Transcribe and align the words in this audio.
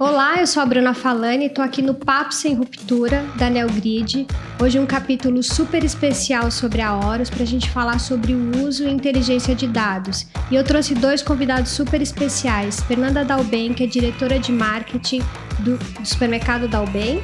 Olá, 0.00 0.38
eu 0.38 0.46
sou 0.46 0.62
a 0.62 0.66
Bruna 0.66 0.94
Falani 0.94 1.42
e 1.42 1.46
estou 1.48 1.64
aqui 1.64 1.82
no 1.82 1.92
Papo 1.92 2.32
Sem 2.32 2.54
Ruptura 2.54 3.24
da 3.36 3.50
Neogrid. 3.50 4.28
Hoje 4.62 4.78
um 4.78 4.86
capítulo 4.86 5.42
super 5.42 5.82
especial 5.82 6.52
sobre 6.52 6.80
a 6.80 6.94
Horus 6.94 7.28
para 7.28 7.42
a 7.42 7.46
gente 7.46 7.68
falar 7.68 7.98
sobre 7.98 8.32
o 8.32 8.64
uso 8.64 8.86
e 8.86 8.92
inteligência 8.92 9.56
de 9.56 9.66
dados. 9.66 10.28
E 10.52 10.54
eu 10.54 10.62
trouxe 10.62 10.94
dois 10.94 11.20
convidados 11.20 11.72
super 11.72 12.00
especiais, 12.00 12.80
Fernanda 12.82 13.24
Dalben, 13.24 13.74
que 13.74 13.82
é 13.82 13.86
diretora 13.88 14.38
de 14.38 14.52
marketing 14.52 15.20
do, 15.58 15.76
do 15.76 16.06
supermercado 16.06 16.68
Dalben, 16.68 17.20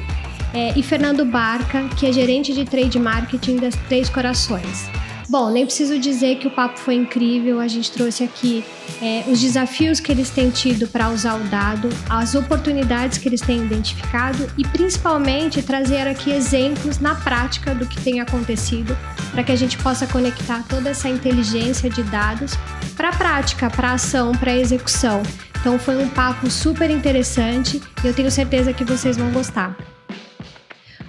é, 0.53 0.77
e 0.77 0.83
Fernando 0.83 1.23
Barca, 1.23 1.87
que 1.97 2.05
é 2.05 2.11
gerente 2.11 2.53
de 2.53 2.65
trade 2.65 2.99
marketing 2.99 3.55
das 3.55 3.75
Três 3.87 4.09
Corações. 4.09 4.89
Bom, 5.27 5.49
nem 5.49 5.65
preciso 5.65 5.97
dizer 5.97 6.37
que 6.37 6.47
o 6.47 6.51
papo 6.51 6.77
foi 6.77 6.95
incrível. 6.95 7.59
A 7.59 7.67
gente 7.67 7.91
trouxe 7.91 8.23
aqui 8.23 8.63
é, 9.01 9.23
os 9.27 9.41
desafios 9.41 9.99
que 9.99 10.11
eles 10.11 10.29
têm 10.29 10.51
tido 10.51 10.87
para 10.87 11.09
usar 11.09 11.35
o 11.35 11.43
dado, 11.45 11.89
as 12.09 12.35
oportunidades 12.35 13.17
que 13.17 13.27
eles 13.27 13.41
têm 13.41 13.65
identificado 13.65 14.47
e 14.57 14.63
principalmente 14.63 15.63
trazer 15.63 16.07
aqui 16.07 16.31
exemplos 16.31 16.99
na 16.99 17.15
prática 17.15 17.73
do 17.73 17.87
que 17.87 17.99
tem 18.01 18.19
acontecido 18.19 18.95
para 19.31 19.43
que 19.43 19.51
a 19.51 19.55
gente 19.55 19.77
possa 19.79 20.05
conectar 20.05 20.63
toda 20.69 20.89
essa 20.89 21.09
inteligência 21.09 21.89
de 21.89 22.03
dados 22.03 22.53
para 22.95 23.09
a 23.09 23.15
prática, 23.15 23.69
para 23.69 23.89
a 23.89 23.93
ação, 23.93 24.31
para 24.31 24.51
a 24.51 24.57
execução. 24.57 25.23
Então 25.59 25.79
foi 25.79 25.97
um 25.97 26.07
papo 26.07 26.49
super 26.51 26.91
interessante 26.91 27.81
e 28.03 28.07
eu 28.07 28.13
tenho 28.13 28.29
certeza 28.29 28.71
que 28.71 28.83
vocês 28.83 29.17
vão 29.17 29.31
gostar. 29.31 29.94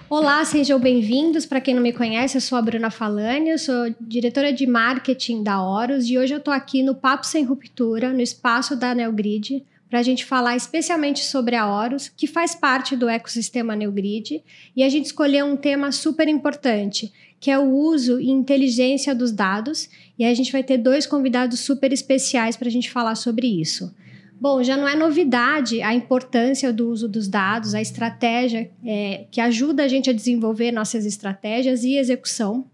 Olá, 0.09 0.45
sejam 0.45 0.79
bem-vindos. 0.79 1.47
Para 1.47 1.61
quem 1.61 1.75
não 1.75 1.83
me 1.83 1.93
conhece, 1.93 2.37
eu 2.37 2.41
sou 2.41 2.57
a 2.57 2.63
Bruna 2.63 2.93
Falani, 2.93 3.51
eu 3.51 3.59
sou 3.59 3.93
diretora 4.01 4.53
de 4.53 4.65
marketing 4.65 5.43
da 5.43 5.61
Horus 5.61 6.09
e 6.09 6.17
hoje 6.17 6.33
eu 6.33 6.39
estou 6.39 6.55
aqui 6.55 6.81
no 6.81 6.95
Papo 6.95 7.27
Sem 7.27 7.43
Ruptura, 7.43 8.13
no 8.13 8.21
espaço 8.21 8.77
da 8.77 8.95
Neogrid, 8.95 9.65
para 9.91 9.99
a 9.99 10.03
gente 10.05 10.25
falar 10.25 10.55
especialmente 10.55 11.25
sobre 11.25 11.57
a 11.57 11.67
Horus, 11.67 12.09
que 12.09 12.29
faz 12.29 12.55
parte 12.55 12.95
do 12.95 13.09
ecossistema 13.09 13.75
Neogrid, 13.75 14.45
e 14.77 14.85
a 14.85 14.89
gente 14.89 15.07
escolheu 15.07 15.45
um 15.45 15.57
tema 15.57 15.91
super 15.91 16.29
importante, 16.29 17.13
que 17.41 17.51
é 17.51 17.59
o 17.59 17.69
uso 17.69 18.21
e 18.21 18.31
inteligência 18.31 19.13
dos 19.13 19.33
dados, 19.33 19.91
e 20.17 20.25
a 20.25 20.33
gente 20.33 20.53
vai 20.53 20.63
ter 20.63 20.79
dois 20.79 21.05
convidados 21.05 21.59
super 21.59 21.93
especiais 21.93 22.57
para 22.57 22.69
a 22.69 22.73
gente 22.73 22.93
falar 22.93 23.17
sobre 23.17 23.49
isso. 23.49 23.93
Bom, 24.39 24.63
já 24.63 24.77
não 24.77 24.87
é 24.87 24.95
novidade 24.95 25.81
a 25.81 25.95
importância 25.95 26.73
do 26.73 26.91
uso 26.91 27.09
dos 27.09 27.27
dados, 27.27 27.75
a 27.75 27.81
estratégia 27.81 28.71
é, 28.85 29.27
que 29.31 29.41
ajuda 29.41 29.85
a 29.85 29.89
gente 29.89 30.11
a 30.11 30.13
desenvolver 30.13 30.71
nossas 30.71 31.07
estratégias 31.07 31.85
e 31.85 31.97
execução. 31.97 32.67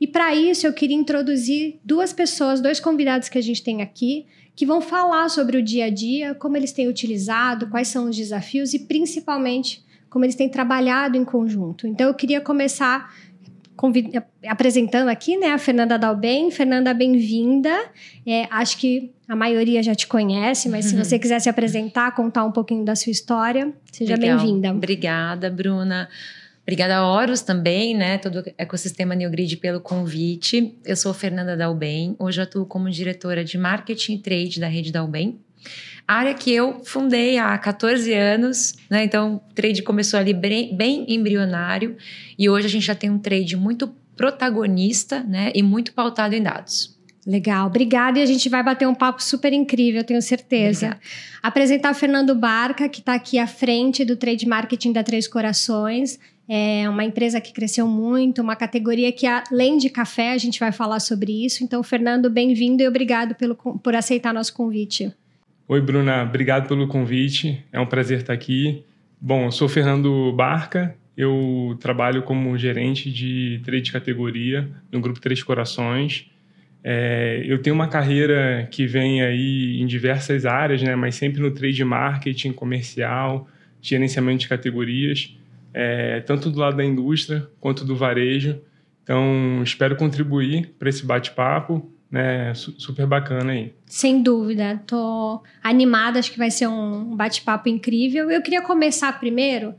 E 0.00 0.06
para 0.06 0.34
isso 0.34 0.66
eu 0.66 0.72
queria 0.72 0.96
introduzir 0.96 1.80
duas 1.82 2.12
pessoas, 2.12 2.60
dois 2.60 2.78
convidados 2.78 3.28
que 3.28 3.38
a 3.38 3.42
gente 3.42 3.62
tem 3.62 3.80
aqui, 3.80 4.26
que 4.54 4.66
vão 4.66 4.80
falar 4.80 5.28
sobre 5.30 5.56
o 5.56 5.62
dia 5.62 5.86
a 5.86 5.90
dia, 5.90 6.34
como 6.34 6.56
eles 6.56 6.72
têm 6.72 6.88
utilizado, 6.88 7.68
quais 7.68 7.88
são 7.88 8.08
os 8.08 8.16
desafios 8.16 8.74
e 8.74 8.80
principalmente 8.80 9.82
como 10.10 10.24
eles 10.24 10.34
têm 10.34 10.48
trabalhado 10.48 11.16
em 11.16 11.24
conjunto. 11.24 11.86
Então 11.86 12.06
eu 12.06 12.14
queria 12.14 12.40
começar 12.40 13.14
apresentando 14.46 15.08
aqui, 15.08 15.36
né, 15.36 15.52
a 15.52 15.58
Fernanda 15.58 15.98
Dalben. 15.98 16.50
Fernanda, 16.50 16.92
bem-vinda. 16.92 17.70
É, 18.26 18.46
acho 18.50 18.76
que 18.78 19.12
a 19.28 19.36
maioria 19.36 19.82
já 19.82 19.94
te 19.94 20.06
conhece, 20.06 20.68
mas 20.68 20.86
uhum. 20.86 20.90
se 20.90 21.04
você 21.04 21.18
quiser 21.18 21.40
se 21.40 21.48
apresentar, 21.48 22.14
contar 22.14 22.44
um 22.44 22.52
pouquinho 22.52 22.84
da 22.84 22.96
sua 22.96 23.10
história, 23.10 23.72
seja 23.92 24.16
bem-vinda. 24.16 24.70
Obrigada, 24.70 25.50
Bruna. 25.50 26.08
Obrigada 26.62 26.96
a 26.96 27.06
Horus 27.06 27.40
também, 27.40 27.96
né, 27.96 28.18
todo 28.18 28.40
o 28.40 28.44
ecossistema 28.58 29.14
Neogrid 29.14 29.56
pelo 29.56 29.80
convite. 29.80 30.76
Eu 30.84 30.96
sou 30.96 31.14
Fernanda 31.14 31.56
Dalben, 31.56 32.14
hoje 32.18 32.42
atuo 32.42 32.66
como 32.66 32.90
diretora 32.90 33.42
de 33.42 33.56
Marketing 33.56 34.14
e 34.14 34.18
Trade 34.18 34.60
da 34.60 34.68
rede 34.68 34.92
Dalben 34.92 35.38
área 36.08 36.32
que 36.32 36.50
eu 36.50 36.80
fundei 36.84 37.36
há 37.36 37.56
14 37.58 38.12
anos, 38.14 38.74
né? 38.88 39.04
Então, 39.04 39.42
o 39.50 39.54
trade 39.54 39.82
começou 39.82 40.18
ali 40.18 40.32
bem, 40.32 40.74
bem 40.74 41.04
embrionário 41.06 41.96
e 42.38 42.48
hoje 42.48 42.66
a 42.66 42.70
gente 42.70 42.86
já 42.86 42.94
tem 42.94 43.10
um 43.10 43.18
trade 43.18 43.56
muito 43.56 43.88
protagonista, 44.16 45.22
né? 45.22 45.52
E 45.54 45.62
muito 45.62 45.92
pautado 45.92 46.34
em 46.34 46.42
dados. 46.42 46.98
Legal, 47.26 47.66
obrigada. 47.66 48.18
E 48.18 48.22
a 48.22 48.26
gente 48.26 48.48
vai 48.48 48.62
bater 48.62 48.88
um 48.88 48.94
papo 48.94 49.22
super 49.22 49.52
incrível, 49.52 50.02
tenho 50.02 50.22
certeza. 50.22 50.86
Obrigada. 50.86 51.06
Apresentar 51.42 51.92
o 51.92 51.94
Fernando 51.94 52.34
Barca, 52.34 52.88
que 52.88 53.00
está 53.00 53.12
aqui 53.12 53.38
à 53.38 53.46
frente 53.46 54.02
do 54.02 54.16
Trade 54.16 54.48
Marketing 54.48 54.92
da 54.92 55.04
Três 55.04 55.28
Corações. 55.28 56.18
É 56.48 56.88
uma 56.88 57.04
empresa 57.04 57.38
que 57.38 57.52
cresceu 57.52 57.86
muito, 57.86 58.40
uma 58.40 58.56
categoria 58.56 59.12
que, 59.12 59.26
além 59.26 59.76
de 59.76 59.90
café, 59.90 60.32
a 60.32 60.38
gente 60.38 60.58
vai 60.58 60.72
falar 60.72 61.00
sobre 61.00 61.44
isso. 61.44 61.62
Então, 61.62 61.82
Fernando, 61.82 62.30
bem-vindo 62.30 62.82
e 62.82 62.88
obrigado 62.88 63.34
pelo, 63.34 63.54
por 63.54 63.94
aceitar 63.94 64.32
nosso 64.32 64.54
convite. 64.54 65.12
Oi, 65.70 65.82
Bruna, 65.82 66.22
obrigado 66.22 66.66
pelo 66.66 66.88
convite. 66.88 67.62
É 67.70 67.78
um 67.78 67.84
prazer 67.84 68.20
estar 68.20 68.32
aqui. 68.32 68.86
Bom, 69.20 69.44
eu 69.44 69.52
sou 69.52 69.68
Fernando 69.68 70.32
Barca, 70.32 70.96
eu 71.14 71.76
trabalho 71.78 72.22
como 72.22 72.56
gerente 72.56 73.12
de 73.12 73.60
trade 73.62 73.82
de 73.82 73.92
categoria 73.92 74.66
no 74.90 74.98
Grupo 74.98 75.20
Três 75.20 75.42
Corações. 75.42 76.30
É, 76.82 77.44
eu 77.46 77.60
tenho 77.60 77.76
uma 77.76 77.86
carreira 77.86 78.66
que 78.70 78.86
vem 78.86 79.20
aí 79.20 79.78
em 79.78 79.86
diversas 79.86 80.46
áreas, 80.46 80.82
né, 80.82 80.96
mas 80.96 81.16
sempre 81.16 81.42
no 81.42 81.50
trade 81.50 81.84
marketing, 81.84 82.52
comercial, 82.52 83.46
gerenciamento 83.82 84.38
de 84.38 84.48
categorias, 84.48 85.36
é, 85.74 86.20
tanto 86.20 86.48
do 86.48 86.60
lado 86.60 86.78
da 86.78 86.84
indústria 86.84 87.46
quanto 87.60 87.84
do 87.84 87.94
varejo. 87.94 88.58
Então, 89.02 89.60
espero 89.62 89.96
contribuir 89.96 90.70
para 90.78 90.88
esse 90.88 91.04
bate-papo 91.04 91.92
né, 92.10 92.54
super 92.54 93.06
bacana 93.06 93.52
aí. 93.52 93.74
Sem 93.86 94.22
dúvida, 94.22 94.82
tô 94.86 95.42
animada, 95.62 96.18
acho 96.18 96.32
que 96.32 96.38
vai 96.38 96.50
ser 96.50 96.66
um 96.66 97.14
bate-papo 97.14 97.68
incrível. 97.68 98.30
Eu 98.30 98.42
queria 98.42 98.62
começar 98.62 99.18
primeiro, 99.18 99.74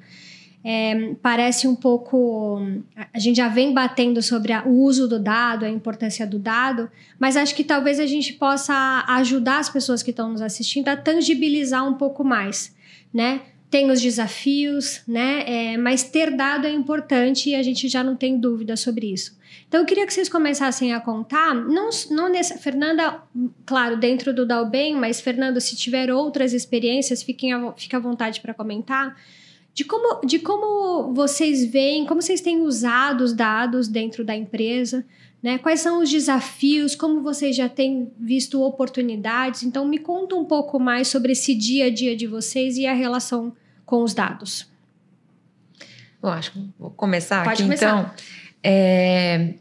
é, 0.63 1.15
parece 1.21 1.67
um 1.67 1.75
pouco. 1.75 2.61
A 3.13 3.17
gente 3.17 3.37
já 3.37 3.47
vem 3.47 3.73
batendo 3.73 4.21
sobre 4.21 4.53
o 4.65 4.69
uso 4.69 5.07
do 5.07 5.19
dado, 5.19 5.65
a 5.65 5.69
importância 5.69 6.27
do 6.27 6.37
dado, 6.37 6.89
mas 7.17 7.35
acho 7.35 7.55
que 7.55 7.63
talvez 7.63 7.99
a 7.99 8.05
gente 8.05 8.33
possa 8.33 9.03
ajudar 9.07 9.59
as 9.59 9.69
pessoas 9.69 10.03
que 10.03 10.11
estão 10.11 10.31
nos 10.31 10.41
assistindo 10.41 10.89
a 10.89 10.97
tangibilizar 10.97 11.87
um 11.87 11.95
pouco 11.95 12.23
mais, 12.23 12.75
né? 13.11 13.41
Tem 13.69 13.91
os 13.91 14.01
desafios, 14.01 15.01
né? 15.07 15.43
É, 15.45 15.77
mas 15.77 16.03
ter 16.03 16.31
dado 16.35 16.65
é 16.65 16.71
importante 16.71 17.49
e 17.49 17.55
a 17.55 17.61
gente 17.61 17.87
já 17.87 18.03
não 18.03 18.15
tem 18.15 18.39
dúvida 18.39 18.75
sobre 18.75 19.11
isso. 19.11 19.37
Então, 19.67 19.81
eu 19.81 19.85
queria 19.85 20.05
que 20.07 20.13
vocês 20.13 20.27
começassem 20.27 20.93
a 20.93 20.99
contar, 20.99 21.53
não, 21.53 21.89
não 22.09 22.27
nessa, 22.27 22.57
Fernanda, 22.57 23.21
claro, 23.65 23.97
dentro 23.97 24.33
do 24.33 24.45
Dalben, 24.45 24.95
mas 24.95 25.21
Fernando, 25.21 25.61
se 25.61 25.75
tiver 25.75 26.11
outras 26.11 26.53
experiências, 26.53 27.21
fiquem 27.21 27.53
a, 27.53 27.71
fique 27.73 27.95
à 27.95 27.99
vontade 27.99 28.41
para 28.41 28.53
comentar, 28.53 29.15
de 29.73 29.83
como, 29.85 30.25
de 30.25 30.39
como 30.39 31.13
vocês 31.13 31.65
veem, 31.65 32.05
como 32.05 32.21
vocês 32.21 32.41
têm 32.41 32.61
usado 32.61 33.23
os 33.23 33.33
dados 33.33 33.87
dentro 33.87 34.25
da 34.25 34.35
empresa, 34.35 35.05
né? 35.41 35.57
Quais 35.57 35.79
são 35.79 36.01
os 36.01 36.09
desafios, 36.09 36.95
como 36.95 37.21
vocês 37.21 37.55
já 37.55 37.69
têm 37.69 38.11
visto 38.19 38.61
oportunidades. 38.61 39.63
Então, 39.63 39.87
me 39.87 39.97
conta 39.97 40.35
um 40.35 40.45
pouco 40.45 40.79
mais 40.79 41.07
sobre 41.07 41.31
esse 41.31 41.55
dia 41.55 41.85
a 41.85 41.89
dia 41.89 42.15
de 42.15 42.27
vocês 42.27 42.77
e 42.77 42.85
a 42.85 42.93
relação 42.93 43.53
com 43.85 44.03
os 44.03 44.13
dados. 44.13 44.67
Bom, 46.21 46.29
acho 46.29 46.51
que 46.51 46.69
vou 46.77 46.91
começar 46.91 47.43
Pode 47.43 47.53
aqui 47.53 47.63
começar. 47.63 47.87
então. 47.87 48.11
É, 48.61 49.53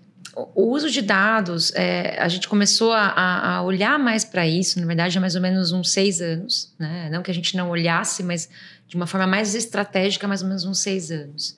o 0.55 0.73
uso 0.73 0.91
de 0.91 1.03
dados, 1.03 1.73
é, 1.75 2.21
a 2.21 2.29
gente 2.29 2.49
começou 2.49 2.93
a, 2.93 3.57
a 3.57 3.63
olhar 3.63 3.99
mais 3.99 4.25
para 4.25 4.47
isso, 4.47 4.81
na 4.81 4.87
verdade, 4.87 5.17
há 5.17 5.21
mais 5.21 5.35
ou 5.35 5.41
menos 5.41 5.73
uns 5.73 5.91
seis 5.91 6.21
anos. 6.21 6.73
Né? 6.79 7.09
Não 7.11 7.23
que 7.23 7.31
a 7.31 7.35
gente 7.35 7.57
não 7.57 7.71
olhasse, 7.71 8.23
mas 8.23 8.49
de 8.87 8.97
uma 8.97 9.07
forma 9.07 9.27
mais 9.27 9.55
estratégica, 9.55 10.27
mais 10.27 10.43
ou 10.43 10.49
menos 10.49 10.65
uns 10.65 10.79
seis 10.79 11.11
anos. 11.11 11.57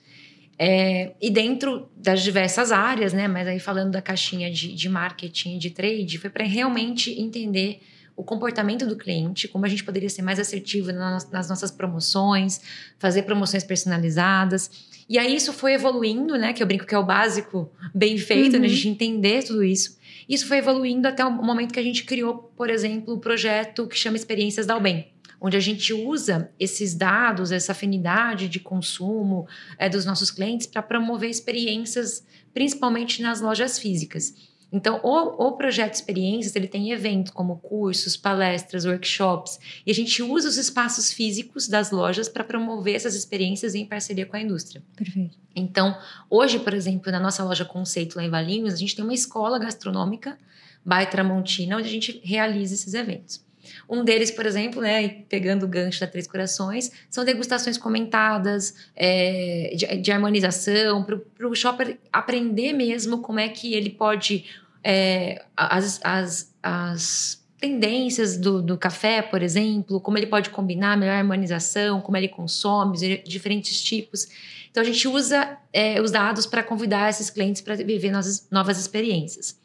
É, 0.57 1.13
e 1.19 1.29
dentro 1.29 1.89
das 1.95 2.21
diversas 2.21 2.71
áreas, 2.71 3.13
né? 3.13 3.27
Mas 3.27 3.47
aí 3.47 3.59
falando 3.59 3.91
da 3.91 4.01
caixinha 4.01 4.51
de, 4.51 4.73
de 4.73 4.89
marketing, 4.89 5.57
de 5.57 5.71
trade, 5.71 6.17
foi 6.17 6.29
para 6.29 6.43
realmente 6.43 7.19
entender 7.19 7.81
o 8.15 8.23
comportamento 8.23 8.85
do 8.85 8.95
cliente, 8.95 9.47
como 9.47 9.65
a 9.65 9.69
gente 9.69 9.83
poderia 9.83 10.09
ser 10.09 10.21
mais 10.21 10.39
assertivo 10.39 10.91
nas, 10.91 11.29
nas 11.31 11.49
nossas 11.49 11.71
promoções, 11.71 12.61
fazer 12.99 13.23
promoções 13.23 13.63
personalizadas. 13.63 14.69
E 15.09 15.17
aí 15.17 15.35
isso 15.35 15.51
foi 15.51 15.73
evoluindo, 15.73 16.37
né? 16.37 16.53
Que 16.53 16.61
eu 16.61 16.67
brinco 16.67 16.85
que 16.85 16.93
é 16.93 16.97
o 16.97 17.03
básico 17.03 17.71
bem 17.93 18.17
feito, 18.17 18.53
uhum. 18.55 18.61
né? 18.61 18.67
A 18.67 18.69
gente 18.69 18.87
entender 18.87 19.43
tudo 19.43 19.63
isso. 19.63 19.97
Isso 20.29 20.47
foi 20.47 20.57
evoluindo 20.57 21.07
até 21.07 21.25
o 21.25 21.31
momento 21.31 21.73
que 21.73 21.79
a 21.79 21.83
gente 21.83 22.03
criou, 22.03 22.51
por 22.55 22.69
exemplo, 22.69 23.13
o 23.13 23.17
um 23.17 23.19
projeto 23.19 23.87
que 23.87 23.97
chama 23.97 24.15
Experiências 24.15 24.65
da 24.65 24.75
Albem, 24.75 25.10
onde 25.41 25.57
a 25.57 25.59
gente 25.59 25.91
usa 25.91 26.51
esses 26.59 26.93
dados, 26.93 27.51
essa 27.51 27.71
afinidade 27.71 28.47
de 28.47 28.59
consumo 28.59 29.47
é, 29.79 29.89
dos 29.89 30.05
nossos 30.05 30.29
clientes 30.29 30.67
para 30.67 30.83
promover 30.83 31.31
experiências, 31.31 32.23
principalmente 32.53 33.23
nas 33.23 33.41
lojas 33.41 33.79
físicas. 33.79 34.35
Então, 34.71 35.01
o, 35.03 35.47
o 35.47 35.51
projeto 35.57 35.95
Experiências, 35.95 36.55
ele 36.55 36.67
tem 36.67 36.91
eventos 36.91 37.33
como 37.33 37.57
cursos, 37.57 38.15
palestras, 38.15 38.85
workshops, 38.85 39.59
e 39.85 39.91
a 39.91 39.93
gente 39.93 40.23
usa 40.23 40.47
os 40.47 40.55
espaços 40.55 41.11
físicos 41.11 41.67
das 41.67 41.91
lojas 41.91 42.29
para 42.29 42.43
promover 42.43 42.95
essas 42.95 43.13
experiências 43.13 43.75
em 43.75 43.85
parceria 43.85 44.25
com 44.25 44.37
a 44.37 44.41
indústria. 44.41 44.81
Perfeito. 44.95 45.37
Então, 45.53 45.97
hoje, 46.29 46.57
por 46.59 46.73
exemplo, 46.73 47.11
na 47.11 47.19
nossa 47.19 47.43
loja 47.43 47.65
Conceito 47.65 48.15
lá 48.15 48.23
em 48.23 48.29
Valinhos, 48.29 48.73
a 48.73 48.77
gente 48.77 48.95
tem 48.95 49.03
uma 49.03 49.13
escola 49.13 49.59
gastronômica, 49.59 50.37
Baia 50.85 51.05
Tramontina, 51.05 51.75
onde 51.75 51.87
a 51.87 51.91
gente 51.91 52.21
realiza 52.23 52.73
esses 52.73 52.93
eventos. 52.93 53.43
Um 53.89 54.03
deles, 54.03 54.31
por 54.31 54.45
exemplo, 54.45 54.81
né, 54.81 55.23
pegando 55.29 55.63
o 55.63 55.67
gancho 55.67 55.99
da 55.99 56.07
Três 56.07 56.27
Corações, 56.27 56.91
são 57.09 57.23
degustações 57.23 57.77
comentadas, 57.77 58.75
é, 58.95 59.73
de, 59.75 59.97
de, 59.97 60.11
harmonização, 60.11 61.03
para 61.03 61.47
o 61.47 61.55
shopper 61.55 61.97
aprender 62.11 62.73
mesmo 62.73 63.19
como 63.19 63.39
é 63.39 63.49
que 63.49 63.73
ele 63.73 63.89
pode. 63.89 64.45
É, 64.83 65.43
as, 65.55 65.99
as, 66.03 66.55
as 66.63 67.41
tendências 67.59 68.37
do, 68.37 68.59
do 68.59 68.75
café, 68.75 69.21
por 69.21 69.43
exemplo, 69.43 70.01
como 70.01 70.17
ele 70.17 70.25
pode 70.25 70.49
combinar 70.49 70.97
melhor 70.97 71.13
harmonização, 71.13 72.01
como 72.01 72.17
ele 72.17 72.27
consome, 72.27 72.97
diferentes 73.23 73.81
tipos. 73.81 74.27
Então, 74.71 74.81
a 74.81 74.85
gente 74.85 75.07
usa 75.07 75.57
é, 75.71 76.01
os 76.01 76.09
dados 76.09 76.47
para 76.47 76.63
convidar 76.63 77.09
esses 77.09 77.29
clientes 77.29 77.61
para 77.61 77.75
viver 77.75 78.09
novas, 78.09 78.47
novas 78.49 78.79
experiências. 78.79 79.60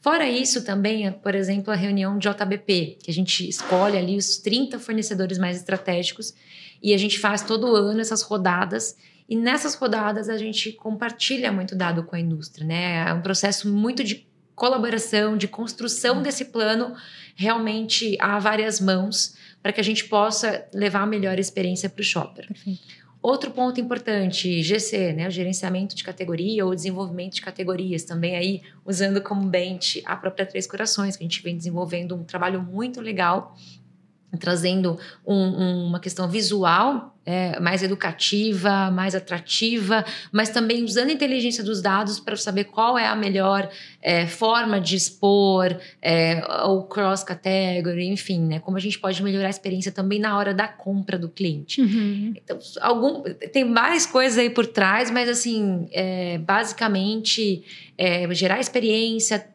Fora 0.00 0.28
isso, 0.28 0.64
também, 0.64 1.10
por 1.10 1.34
exemplo, 1.34 1.72
a 1.72 1.76
reunião 1.76 2.18
de 2.18 2.28
JBP, 2.28 2.98
que 3.02 3.10
a 3.10 3.14
gente 3.14 3.48
escolhe 3.48 3.96
ali 3.96 4.16
os 4.16 4.38
30 4.38 4.78
fornecedores 4.78 5.38
mais 5.38 5.56
estratégicos 5.56 6.34
e 6.82 6.94
a 6.94 6.98
gente 6.98 7.18
faz 7.18 7.42
todo 7.42 7.74
ano 7.74 8.00
essas 8.00 8.22
rodadas. 8.22 8.96
E 9.28 9.36
nessas 9.36 9.74
rodadas 9.74 10.28
a 10.28 10.38
gente 10.38 10.72
compartilha 10.72 11.52
muito 11.52 11.74
dado 11.74 12.04
com 12.04 12.16
a 12.16 12.20
indústria, 12.20 12.66
né? 12.66 13.08
É 13.08 13.12
um 13.12 13.20
processo 13.20 13.68
muito 13.68 14.02
de 14.04 14.26
colaboração, 14.54 15.36
de 15.36 15.46
construção 15.46 16.22
desse 16.22 16.46
plano 16.46 16.94
realmente 17.36 18.16
a 18.20 18.38
várias 18.38 18.80
mãos 18.80 19.36
para 19.62 19.72
que 19.72 19.80
a 19.80 19.84
gente 19.84 20.04
possa 20.06 20.66
levar 20.72 21.02
a 21.02 21.06
melhor 21.06 21.38
experiência 21.38 21.88
para 21.88 22.00
o 22.00 22.04
shopper. 22.04 22.46
Perfeito. 22.46 22.80
Outro 23.28 23.50
ponto 23.50 23.78
importante, 23.78 24.62
GC, 24.62 25.12
né, 25.12 25.28
o 25.28 25.30
gerenciamento 25.30 25.94
de 25.94 26.02
categoria 26.02 26.64
ou 26.64 26.74
desenvolvimento 26.74 27.34
de 27.34 27.42
categorias, 27.42 28.02
também 28.02 28.34
aí 28.34 28.62
usando 28.86 29.20
como 29.20 29.46
bench 29.46 30.02
a 30.06 30.16
própria 30.16 30.46
Três 30.46 30.66
Corações, 30.66 31.14
que 31.14 31.22
a 31.22 31.26
gente 31.26 31.42
vem 31.42 31.54
desenvolvendo 31.54 32.14
um 32.14 32.24
trabalho 32.24 32.62
muito 32.62 33.02
legal 33.02 33.54
trazendo 34.36 34.98
um, 35.26 35.34
um, 35.34 35.86
uma 35.86 36.00
questão 36.00 36.28
visual 36.28 37.14
é, 37.24 37.60
mais 37.60 37.82
educativa, 37.82 38.90
mais 38.90 39.14
atrativa, 39.14 40.04
mas 40.32 40.48
também 40.48 40.82
usando 40.82 41.10
a 41.10 41.12
inteligência 41.12 41.62
dos 41.62 41.82
dados 41.82 42.18
para 42.18 42.36
saber 42.36 42.64
qual 42.64 42.98
é 42.98 43.06
a 43.06 43.14
melhor 43.14 43.68
é, 44.00 44.26
forma 44.26 44.80
de 44.80 44.96
expor, 44.96 45.76
é, 46.00 46.42
o 46.64 46.84
cross-category, 46.84 48.08
enfim, 48.08 48.40
né? 48.40 48.60
Como 48.60 48.78
a 48.78 48.80
gente 48.80 48.98
pode 48.98 49.22
melhorar 49.22 49.48
a 49.48 49.50
experiência 49.50 49.92
também 49.92 50.18
na 50.18 50.38
hora 50.38 50.54
da 50.54 50.66
compra 50.66 51.18
do 51.18 51.28
cliente. 51.28 51.82
Uhum. 51.82 52.32
Então, 52.34 52.58
algum, 52.80 53.22
tem 53.52 53.72
várias 53.72 54.06
coisas 54.06 54.38
aí 54.38 54.48
por 54.48 54.66
trás, 54.66 55.10
mas 55.10 55.28
assim, 55.28 55.86
é, 55.92 56.38
basicamente, 56.38 57.62
é, 57.98 58.32
gerar 58.34 58.58
experiência 58.58 59.46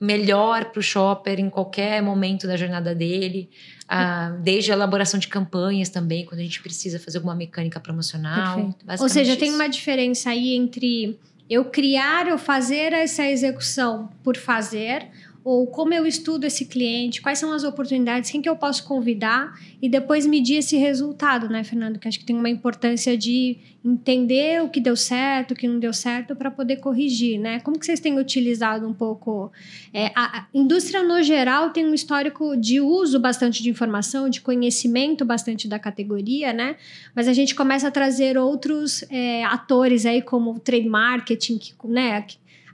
melhor 0.00 0.66
para 0.66 0.80
o 0.80 0.82
shopper 0.82 1.40
em 1.40 1.50
qualquer 1.50 2.02
momento 2.02 2.46
da 2.46 2.56
jornada 2.56 2.94
dele. 2.94 3.50
Ah, 3.88 4.36
desde 4.42 4.70
a 4.70 4.74
elaboração 4.74 5.18
de 5.18 5.28
campanhas 5.28 5.88
também, 5.88 6.26
quando 6.26 6.40
a 6.40 6.42
gente 6.42 6.60
precisa 6.60 7.00
fazer 7.00 7.18
alguma 7.18 7.34
mecânica 7.34 7.80
promocional. 7.80 8.74
Ou 9.00 9.08
seja, 9.08 9.30
isso. 9.30 9.40
tem 9.40 9.52
uma 9.52 9.66
diferença 9.66 10.28
aí 10.28 10.54
entre 10.54 11.18
eu 11.48 11.64
criar 11.64 12.28
ou 12.28 12.36
fazer 12.36 12.92
essa 12.92 13.26
execução 13.26 14.10
por 14.22 14.36
fazer 14.36 15.06
ou 15.44 15.66
como 15.66 15.94
eu 15.94 16.06
estudo 16.06 16.44
esse 16.44 16.66
cliente, 16.66 17.22
quais 17.22 17.38
são 17.38 17.52
as 17.52 17.64
oportunidades, 17.64 18.30
quem 18.30 18.42
que 18.42 18.48
eu 18.48 18.56
posso 18.56 18.84
convidar 18.84 19.52
e 19.80 19.88
depois 19.88 20.26
medir 20.26 20.56
esse 20.56 20.76
resultado, 20.76 21.48
né, 21.48 21.64
Fernando? 21.64 21.98
Que 21.98 22.08
acho 22.08 22.18
que 22.18 22.24
tem 22.24 22.36
uma 22.36 22.50
importância 22.50 23.16
de 23.16 23.56
entender 23.84 24.62
o 24.62 24.68
que 24.68 24.80
deu 24.80 24.96
certo, 24.96 25.52
o 25.52 25.54
que 25.54 25.66
não 25.66 25.78
deu 25.78 25.92
certo, 25.92 26.34
para 26.36 26.50
poder 26.50 26.76
corrigir, 26.76 27.38
né? 27.38 27.60
Como 27.60 27.78
que 27.78 27.86
vocês 27.86 28.00
têm 28.00 28.18
utilizado 28.18 28.86
um 28.86 28.92
pouco? 28.92 29.50
É, 29.94 30.12
a, 30.14 30.46
indústria 30.52 31.02
no 31.02 31.22
geral 31.22 31.70
tem 31.70 31.86
um 31.86 31.94
histórico 31.94 32.56
de 32.56 32.80
uso 32.80 33.18
bastante 33.18 33.62
de 33.62 33.70
informação, 33.70 34.28
de 34.28 34.40
conhecimento 34.40 35.24
bastante 35.24 35.68
da 35.68 35.78
categoria, 35.78 36.52
né? 36.52 36.76
Mas 37.14 37.28
a 37.28 37.32
gente 37.32 37.54
começa 37.54 37.88
a 37.88 37.90
trazer 37.90 38.36
outros 38.36 39.04
é, 39.10 39.44
atores 39.44 40.04
aí 40.04 40.20
como 40.20 40.52
o 40.52 40.58
trade 40.58 40.88
marketing, 40.88 41.58
que, 41.58 41.72
né? 41.84 42.26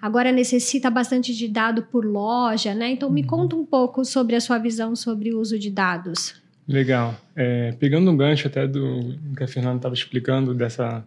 Agora 0.04 0.30
necessita 0.30 0.90
bastante 0.90 1.34
de 1.34 1.48
dado 1.48 1.84
por 1.84 2.04
loja, 2.04 2.74
né? 2.74 2.90
Então, 2.90 3.08
me 3.08 3.22
uhum. 3.22 3.26
conta 3.26 3.56
um 3.56 3.64
pouco 3.64 4.04
sobre 4.04 4.36
a 4.36 4.40
sua 4.40 4.58
visão 4.58 4.94
sobre 4.94 5.32
o 5.32 5.40
uso 5.40 5.58
de 5.58 5.70
dados. 5.70 6.34
Legal. 6.68 7.18
É, 7.34 7.72
pegando 7.80 8.10
um 8.10 8.16
gancho 8.16 8.46
até 8.46 8.68
do 8.68 9.18
que 9.34 9.42
a 9.42 9.48
Fernanda 9.48 9.76
estava 9.76 9.94
explicando, 9.94 10.52
dessa 10.52 11.02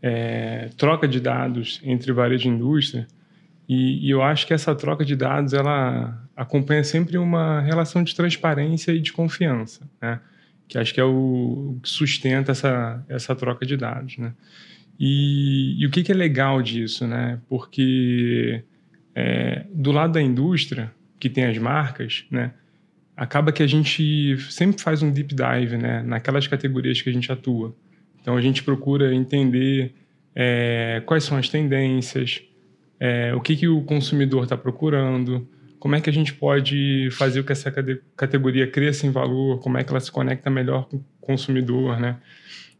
é, 0.00 0.70
troca 0.76 1.08
de 1.08 1.18
dados 1.18 1.80
entre 1.82 2.12
varejo 2.12 2.48
e 2.48 2.52
indústria, 2.52 3.08
e, 3.68 4.06
e, 4.06 4.10
eu 4.10 4.22
acho 4.22 4.46
que 4.46 4.54
essa 4.54 4.72
troca 4.72 5.04
de 5.04 5.16
dados 5.16 5.52
ela 5.52 6.16
acompanha 6.36 6.84
sempre 6.84 7.18
uma 7.18 7.60
relação 7.60 8.04
de 8.04 8.14
transparência 8.14 8.92
e 8.92 9.00
de 9.00 9.12
confiança, 9.12 9.82
né? 10.00 10.20
Que 10.68 10.78
acho 10.78 10.94
que 10.94 11.00
é 11.00 11.04
o 11.04 11.76
que 11.82 11.88
sustenta 11.88 12.52
essa, 12.52 13.04
essa 13.08 13.34
troca 13.34 13.66
de 13.66 13.76
dados, 13.76 14.16
né? 14.16 14.32
E, 14.98 15.80
e 15.80 15.86
o 15.86 15.90
que, 15.90 16.02
que, 16.02 16.10
é 16.10 16.14
legal 16.14 16.60
disso, 16.60 17.06
né? 17.06 17.40
Porque 17.48 18.64
é, 19.14 19.64
do 19.72 19.92
lado 19.92 20.12
da 20.14 20.22
indústria, 20.22 20.92
que 21.20 21.28
tem 21.28 21.44
as 21.44 21.58
marcas, 21.58 22.24
né? 22.30 22.52
Acaba 23.16 23.52
que 23.52 23.62
a 23.62 23.66
gente 23.66 24.38
sempre 24.50 24.80
faz 24.80 25.02
um 25.02 25.10
deep 25.10 25.34
dive, 25.34 25.76
né? 25.76 26.02
Naquelas 26.02 26.46
categorias 26.46 27.00
que 27.00 27.10
a 27.10 27.12
gente 27.12 27.30
atua. 27.30 27.74
Então 28.20 28.36
a 28.36 28.40
gente 28.40 28.62
procura 28.62 29.14
entender 29.14 29.94
é, 30.34 31.02
quais 31.06 31.24
são 31.24 31.36
as 31.36 31.48
tendências, 31.48 32.42
é, 33.00 33.32
o 33.34 33.40
que, 33.40 33.56
que 33.56 33.68
o 33.68 33.82
consumidor 33.82 34.44
está 34.44 34.56
procurando, 34.56 35.48
como 35.78 35.94
é 35.94 36.00
que 36.00 36.10
a 36.10 36.12
gente 36.12 36.34
pode 36.34 37.08
fazer 37.12 37.40
com 37.42 37.46
que 37.46 37.52
essa 37.52 37.72
categoria 38.16 38.66
cresça 38.66 39.06
em 39.06 39.10
valor, 39.10 39.60
como 39.60 39.78
é 39.78 39.84
que 39.84 39.90
ela 39.90 40.00
se 40.00 40.10
conecta 40.10 40.50
melhor 40.50 40.88
com 40.88 40.96
o 40.96 41.04
consumidor, 41.20 42.00
né? 42.00 42.16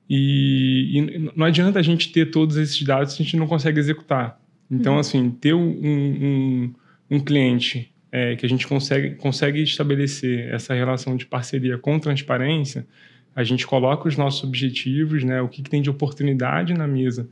E, 0.08 0.98
e, 0.98 1.32
não 1.36 1.44
adianta 1.44 1.78
a 1.78 1.82
gente 1.82 2.10
ter 2.10 2.30
todos 2.30 2.56
esses 2.56 2.82
dados 2.82 3.14
se 3.14 3.22
a 3.22 3.24
gente 3.24 3.36
não 3.36 3.46
consegue 3.46 3.78
executar. 3.78 4.40
Então, 4.70 4.94
uhum. 4.94 4.98
assim, 5.00 5.30
ter 5.30 5.54
um, 5.54 5.68
um, 5.68 6.74
um 7.10 7.20
cliente 7.20 7.92
é, 8.10 8.36
que 8.36 8.44
a 8.44 8.48
gente 8.48 8.66
consegue, 8.66 9.14
consegue 9.16 9.62
estabelecer 9.62 10.52
essa 10.52 10.74
relação 10.74 11.16
de 11.16 11.26
parceria 11.26 11.76
com 11.78 11.98
transparência, 11.98 12.86
a 13.34 13.44
gente 13.44 13.66
coloca 13.66 14.08
os 14.08 14.16
nossos 14.16 14.42
objetivos, 14.42 15.22
né, 15.22 15.40
o 15.40 15.48
que, 15.48 15.62
que 15.62 15.70
tem 15.70 15.80
de 15.80 15.90
oportunidade 15.90 16.74
na 16.74 16.86
mesa 16.86 17.28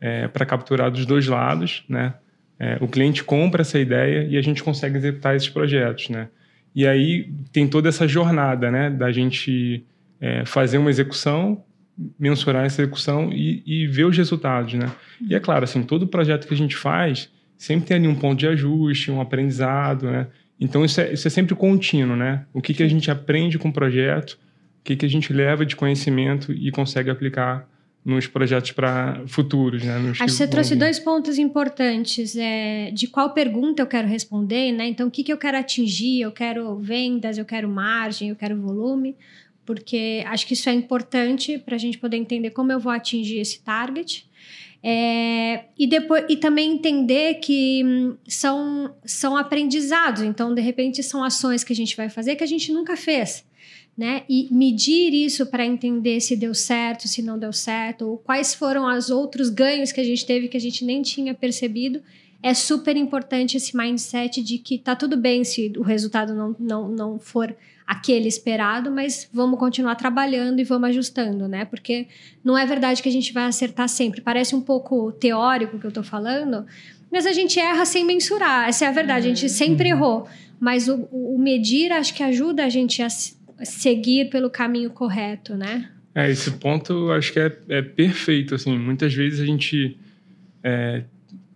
é, 0.00 0.26
para 0.28 0.44
capturar 0.44 0.90
dos 0.90 1.06
dois 1.06 1.26
lados, 1.26 1.84
né? 1.88 2.14
É, 2.58 2.78
o 2.80 2.88
cliente 2.88 3.22
compra 3.22 3.60
essa 3.60 3.78
ideia 3.78 4.26
e 4.26 4.36
a 4.36 4.40
gente 4.40 4.62
consegue 4.62 4.96
executar 4.96 5.36
esses 5.36 5.48
projetos, 5.48 6.08
né? 6.08 6.28
E 6.74 6.86
aí 6.86 7.30
tem 7.52 7.68
toda 7.68 7.88
essa 7.88 8.08
jornada, 8.08 8.70
né, 8.70 8.90
da 8.90 9.12
gente 9.12 9.84
é, 10.20 10.44
fazer 10.44 10.78
uma 10.78 10.90
execução, 10.90 11.62
mensurar 12.18 12.64
essa 12.64 12.82
execução 12.82 13.30
e, 13.32 13.62
e, 13.66 13.86
ver 13.86 14.04
os 14.04 14.16
resultados, 14.16 14.74
né? 14.74 14.92
E 15.20 15.34
é 15.34 15.40
claro, 15.40 15.64
assim, 15.64 15.82
todo 15.82 16.06
projeto 16.06 16.46
que 16.46 16.52
a 16.52 16.56
gente 16.56 16.76
faz 16.76 17.30
sempre 17.56 17.86
tem 17.86 17.96
ali 17.96 18.06
um 18.06 18.14
ponto 18.14 18.38
de 18.38 18.46
ajuste, 18.46 19.10
um 19.10 19.20
aprendizado, 19.20 20.10
né? 20.10 20.26
Então 20.60 20.84
isso 20.84 21.00
é, 21.00 21.12
isso 21.12 21.26
é 21.26 21.30
sempre 21.30 21.54
contínuo, 21.54 22.16
né? 22.16 22.44
O 22.52 22.60
que, 22.60 22.74
que 22.74 22.82
a 22.82 22.88
gente 22.88 23.10
aprende 23.10 23.58
com 23.58 23.68
o 23.68 23.72
projeto, 23.72 24.32
o 24.32 24.84
que, 24.84 24.96
que 24.96 25.06
a 25.06 25.08
gente 25.08 25.32
leva 25.32 25.64
de 25.64 25.74
conhecimento 25.74 26.52
e 26.52 26.70
consegue 26.70 27.10
aplicar 27.10 27.68
nos 28.04 28.28
projetos 28.28 28.70
para 28.70 29.20
futuros, 29.26 29.82
né? 29.82 29.98
Nos 29.98 30.20
Acho 30.20 30.26
que 30.26 30.30
você 30.30 30.46
trouxe 30.46 30.74
vir. 30.74 30.80
dois 30.80 30.98
pontos 31.00 31.38
importantes. 31.38 32.36
É, 32.36 32.90
de 32.92 33.08
qual 33.08 33.30
pergunta 33.30 33.82
eu 33.82 33.86
quero 33.86 34.06
responder, 34.06 34.70
né? 34.70 34.86
Então, 34.86 35.08
o 35.08 35.10
que, 35.10 35.24
que 35.24 35.32
eu 35.32 35.36
quero 35.36 35.58
atingir? 35.58 36.20
Eu 36.20 36.30
quero 36.30 36.78
vendas, 36.78 37.36
eu 37.36 37.44
quero 37.44 37.68
margem, 37.68 38.28
eu 38.28 38.36
quero 38.36 38.60
volume 38.60 39.16
porque 39.66 40.22
acho 40.26 40.46
que 40.46 40.54
isso 40.54 40.68
é 40.70 40.72
importante 40.72 41.58
para 41.58 41.74
a 41.74 41.78
gente 41.78 41.98
poder 41.98 42.16
entender 42.16 42.50
como 42.50 42.72
eu 42.72 42.78
vou 42.78 42.92
atingir 42.92 43.38
esse 43.38 43.60
target. 43.60 44.26
É, 44.82 45.64
e 45.76 45.86
depois 45.86 46.24
e 46.28 46.36
também 46.36 46.70
entender 46.70 47.34
que 47.40 47.82
hum, 47.84 48.16
são, 48.28 48.94
são 49.04 49.36
aprendizados, 49.36 50.22
então 50.22 50.54
de 50.54 50.62
repente 50.62 51.02
são 51.02 51.24
ações 51.24 51.64
que 51.64 51.72
a 51.72 51.76
gente 51.76 51.96
vai 51.96 52.08
fazer 52.08 52.36
que 52.36 52.44
a 52.44 52.46
gente 52.46 52.72
nunca 52.72 52.96
fez. 52.96 53.44
Né? 53.98 54.24
E 54.28 54.46
medir 54.52 55.14
isso 55.14 55.46
para 55.46 55.64
entender 55.64 56.20
se 56.20 56.36
deu 56.36 56.54
certo, 56.54 57.08
se 57.08 57.22
não 57.22 57.38
deu 57.38 57.50
certo, 57.50 58.06
ou 58.06 58.18
quais 58.18 58.54
foram 58.54 58.84
os 58.94 59.08
outros 59.08 59.48
ganhos 59.48 59.90
que 59.90 60.00
a 60.00 60.04
gente 60.04 60.24
teve 60.26 60.48
que 60.48 60.56
a 60.56 60.60
gente 60.60 60.84
nem 60.84 61.00
tinha 61.00 61.32
percebido. 61.32 62.02
É 62.46 62.54
super 62.54 62.96
importante 62.96 63.56
esse 63.56 63.76
mindset 63.76 64.40
de 64.40 64.58
que 64.58 64.78
tá 64.78 64.94
tudo 64.94 65.16
bem 65.16 65.42
se 65.42 65.72
o 65.76 65.82
resultado 65.82 66.32
não, 66.32 66.54
não, 66.60 66.88
não 66.88 67.18
for 67.18 67.52
aquele 67.84 68.28
esperado, 68.28 68.88
mas 68.88 69.28
vamos 69.32 69.58
continuar 69.58 69.96
trabalhando 69.96 70.60
e 70.60 70.64
vamos 70.64 70.90
ajustando, 70.90 71.48
né? 71.48 71.64
Porque 71.64 72.06
não 72.44 72.56
é 72.56 72.64
verdade 72.64 73.02
que 73.02 73.08
a 73.08 73.12
gente 73.12 73.32
vai 73.32 73.46
acertar 73.46 73.88
sempre. 73.88 74.20
Parece 74.20 74.54
um 74.54 74.60
pouco 74.60 75.10
teórico 75.10 75.76
o 75.76 75.80
que 75.80 75.88
eu 75.88 75.90
tô 75.90 76.04
falando, 76.04 76.64
mas 77.10 77.26
a 77.26 77.32
gente 77.32 77.58
erra 77.58 77.84
sem 77.84 78.04
mensurar. 78.04 78.68
Essa 78.68 78.84
é 78.84 78.88
a 78.90 78.92
verdade, 78.92 79.26
a 79.26 79.34
gente 79.34 79.48
sempre 79.48 79.88
errou. 79.88 80.28
Mas 80.60 80.86
o, 80.86 81.08
o 81.10 81.36
medir 81.36 81.90
acho 81.90 82.14
que 82.14 82.22
ajuda 82.22 82.64
a 82.64 82.68
gente 82.68 83.02
a 83.02 83.08
seguir 83.08 84.30
pelo 84.30 84.48
caminho 84.48 84.90
correto, 84.90 85.56
né? 85.56 85.90
É, 86.14 86.30
esse 86.30 86.52
ponto 86.52 86.92
eu 86.92 87.12
acho 87.12 87.32
que 87.32 87.40
é, 87.40 87.58
é 87.70 87.82
perfeito, 87.82 88.54
assim. 88.54 88.78
Muitas 88.78 89.12
vezes 89.12 89.40
a 89.40 89.44
gente 89.44 89.98
é, 90.62 91.02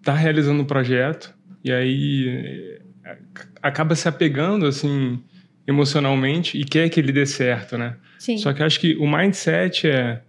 tá 0.02 0.14
realizando 0.14 0.62
um 0.62 0.64
projeto 0.64 1.34
e 1.64 1.72
aí 1.72 2.78
é, 3.04 3.16
acaba 3.62 3.94
se 3.94 4.08
apegando, 4.08 4.66
assim, 4.66 5.22
emocionalmente 5.66 6.58
e 6.58 6.64
quer 6.64 6.88
que 6.88 7.00
ele 7.00 7.12
dê 7.12 7.26
certo, 7.26 7.76
né? 7.76 7.96
Sim. 8.18 8.38
Só 8.38 8.52
que 8.52 8.62
acho 8.62 8.80
que 8.80 8.96
o 8.96 9.10
mindset 9.10 9.88
é, 9.88 10.20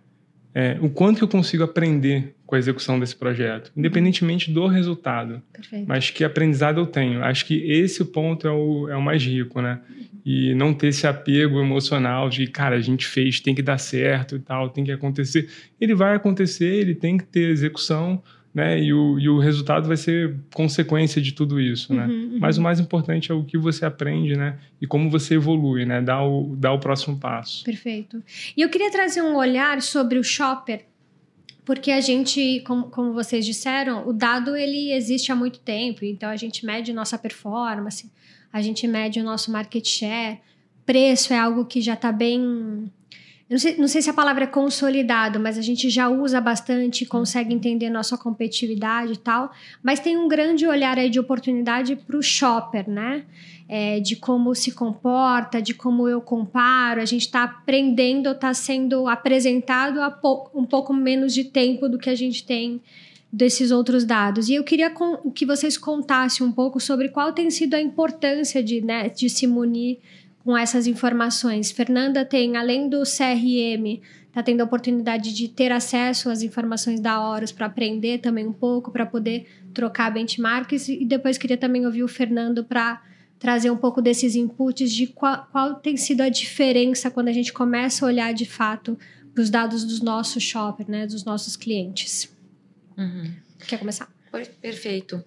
é 0.53 0.77
o 0.81 0.89
quanto 0.89 1.17
que 1.17 1.23
eu 1.23 1.27
consigo 1.27 1.63
aprender 1.63 2.35
com 2.45 2.55
a 2.55 2.59
execução 2.59 2.99
desse 2.99 3.15
projeto, 3.15 3.71
independentemente 3.75 4.51
do 4.51 4.67
resultado. 4.67 5.41
Perfeito. 5.53 5.87
Mas 5.87 6.09
que 6.09 6.23
aprendizado 6.23 6.81
eu 6.81 6.85
tenho. 6.85 7.23
Acho 7.23 7.45
que 7.45 7.71
esse 7.71 8.03
ponto 8.03 8.45
é 8.45 8.51
o, 8.51 8.89
é 8.89 8.95
o 8.95 9.01
mais 9.01 9.23
rico, 9.23 9.61
né? 9.61 9.79
E 10.25 10.53
não 10.53 10.73
ter 10.73 10.87
esse 10.87 11.07
apego 11.07 11.61
emocional 11.61 12.29
de, 12.29 12.45
cara, 12.47 12.75
a 12.75 12.81
gente 12.81 13.07
fez, 13.07 13.39
tem 13.39 13.55
que 13.55 13.61
dar 13.61 13.77
certo 13.77 14.35
e 14.35 14.39
tal, 14.39 14.69
tem 14.69 14.83
que 14.83 14.91
acontecer. 14.91 15.49
Ele 15.79 15.95
vai 15.95 16.13
acontecer, 16.13 16.65
ele 16.65 16.93
tem 16.93 17.17
que 17.17 17.23
ter 17.23 17.49
execução, 17.49 18.21
né? 18.53 18.81
E 18.81 18.93
o, 18.93 19.17
e 19.17 19.29
o 19.29 19.39
resultado 19.39 19.87
vai 19.87 19.97
ser 19.97 20.37
consequência 20.53 21.21
de 21.21 21.31
tudo 21.31 21.59
isso, 21.59 21.93
né? 21.93 22.05
Uhum, 22.05 22.13
uhum. 22.13 22.37
Mas 22.39 22.57
o 22.57 22.61
mais 22.61 22.79
importante 22.79 23.31
é 23.31 23.35
o 23.35 23.43
que 23.43 23.57
você 23.57 23.85
aprende, 23.85 24.35
né? 24.35 24.57
E 24.81 24.85
como 24.85 25.09
você 25.09 25.35
evolui, 25.35 25.85
né? 25.85 26.01
Dá 26.01 26.21
o, 26.23 26.55
dá 26.57 26.71
o 26.71 26.79
próximo 26.79 27.17
passo. 27.17 27.63
Perfeito. 27.63 28.21
E 28.55 28.61
eu 28.61 28.69
queria 28.69 28.91
trazer 28.91 29.21
um 29.21 29.35
olhar 29.35 29.81
sobre 29.81 30.19
o 30.19 30.23
shopper, 30.23 30.85
porque 31.63 31.91
a 31.91 32.01
gente, 32.01 32.61
como, 32.65 32.89
como 32.89 33.13
vocês 33.13 33.45
disseram, 33.45 34.07
o 34.07 34.11
dado 34.11 34.55
ele 34.55 34.91
existe 34.91 35.31
há 35.31 35.35
muito 35.35 35.59
tempo, 35.59 36.03
então 36.03 36.29
a 36.29 36.35
gente 36.35 36.65
mede 36.65 36.91
nossa 36.91 37.17
performance, 37.17 38.11
a 38.51 38.61
gente 38.61 38.85
mede 38.87 39.19
o 39.19 39.23
nosso 39.23 39.51
market 39.51 39.87
share, 39.87 40.39
preço 40.85 41.33
é 41.33 41.39
algo 41.39 41.65
que 41.65 41.79
já 41.79 41.93
está 41.93 42.11
bem 42.11 42.91
não 43.51 43.59
sei, 43.59 43.75
não 43.75 43.87
sei 43.89 44.01
se 44.01 44.09
a 44.09 44.13
palavra 44.13 44.45
é 44.45 44.47
consolidado, 44.47 45.37
mas 45.37 45.57
a 45.57 45.61
gente 45.61 45.89
já 45.89 46.07
usa 46.07 46.39
bastante, 46.39 47.05
consegue 47.05 47.53
entender 47.53 47.89
nossa 47.89 48.17
competitividade 48.17 49.11
e 49.11 49.17
tal. 49.17 49.51
Mas 49.83 49.99
tem 49.99 50.15
um 50.15 50.29
grande 50.29 50.65
olhar 50.65 50.97
aí 50.97 51.09
de 51.09 51.19
oportunidade 51.19 51.97
para 51.97 52.15
o 52.15 52.23
shopper, 52.23 52.89
né? 52.89 53.25
É, 53.67 53.99
de 53.99 54.15
como 54.15 54.55
se 54.55 54.71
comporta, 54.71 55.61
de 55.61 55.73
como 55.73 56.07
eu 56.07 56.21
comparo. 56.21 57.01
A 57.01 57.05
gente 57.05 57.23
está 57.23 57.43
aprendendo, 57.43 58.31
está 58.31 58.53
sendo 58.53 59.05
apresentado 59.09 59.99
pouco, 60.21 60.57
um 60.57 60.65
pouco 60.65 60.93
menos 60.93 61.33
de 61.33 61.43
tempo 61.43 61.89
do 61.89 61.97
que 61.97 62.09
a 62.09 62.15
gente 62.15 62.45
tem 62.45 62.81
desses 63.31 63.69
outros 63.69 64.05
dados. 64.05 64.47
E 64.47 64.55
eu 64.55 64.63
queria 64.63 64.93
que 65.35 65.45
vocês 65.45 65.77
contassem 65.77 66.45
um 66.45 66.53
pouco 66.53 66.79
sobre 66.79 67.09
qual 67.09 67.33
tem 67.33 67.49
sido 67.49 67.73
a 67.73 67.81
importância 67.81 68.63
de, 68.63 68.79
né, 68.79 69.09
de 69.09 69.29
se 69.29 69.45
munir 69.45 69.99
com 70.43 70.57
essas 70.57 70.87
informações. 70.87 71.71
Fernanda 71.71 72.25
tem, 72.25 72.57
além 72.57 72.89
do 72.89 73.03
CRM, 73.03 74.01
está 74.27 74.41
tendo 74.41 74.61
a 74.61 74.63
oportunidade 74.63 75.33
de 75.33 75.47
ter 75.47 75.71
acesso 75.71 76.29
às 76.29 76.41
informações 76.41 76.99
da 76.99 77.19
Horus 77.21 77.51
para 77.51 77.65
aprender 77.65 78.19
também 78.19 78.47
um 78.47 78.53
pouco, 78.53 78.91
para 78.91 79.05
poder 79.05 79.47
trocar 79.73 80.11
benchmarks. 80.11 80.87
E 80.89 81.05
depois 81.05 81.37
queria 81.37 81.57
também 81.57 81.85
ouvir 81.85 82.03
o 82.03 82.07
Fernando 82.07 82.63
para 82.63 83.01
trazer 83.37 83.71
um 83.71 83.77
pouco 83.77 84.01
desses 84.01 84.35
inputs 84.35 84.91
de 84.91 85.07
qual, 85.07 85.47
qual, 85.51 85.75
tem 85.75 85.97
sido 85.97 86.21
a 86.21 86.29
diferença 86.29 87.09
quando 87.09 87.27
a 87.27 87.33
gente 87.33 87.51
começa 87.51 88.05
a 88.05 88.07
olhar 88.07 88.33
de 88.33 88.45
fato 88.45 88.97
para 89.33 89.41
os 89.41 89.49
dados 89.49 89.83
dos 89.83 90.01
nossos 90.01 90.43
shoppers, 90.43 90.87
né, 90.87 91.07
dos 91.07 91.23
nossos 91.23 91.55
clientes. 91.55 92.31
Uhum. 92.97 93.33
Quer 93.67 93.79
começar? 93.79 94.07
Perfeito. 94.61 95.23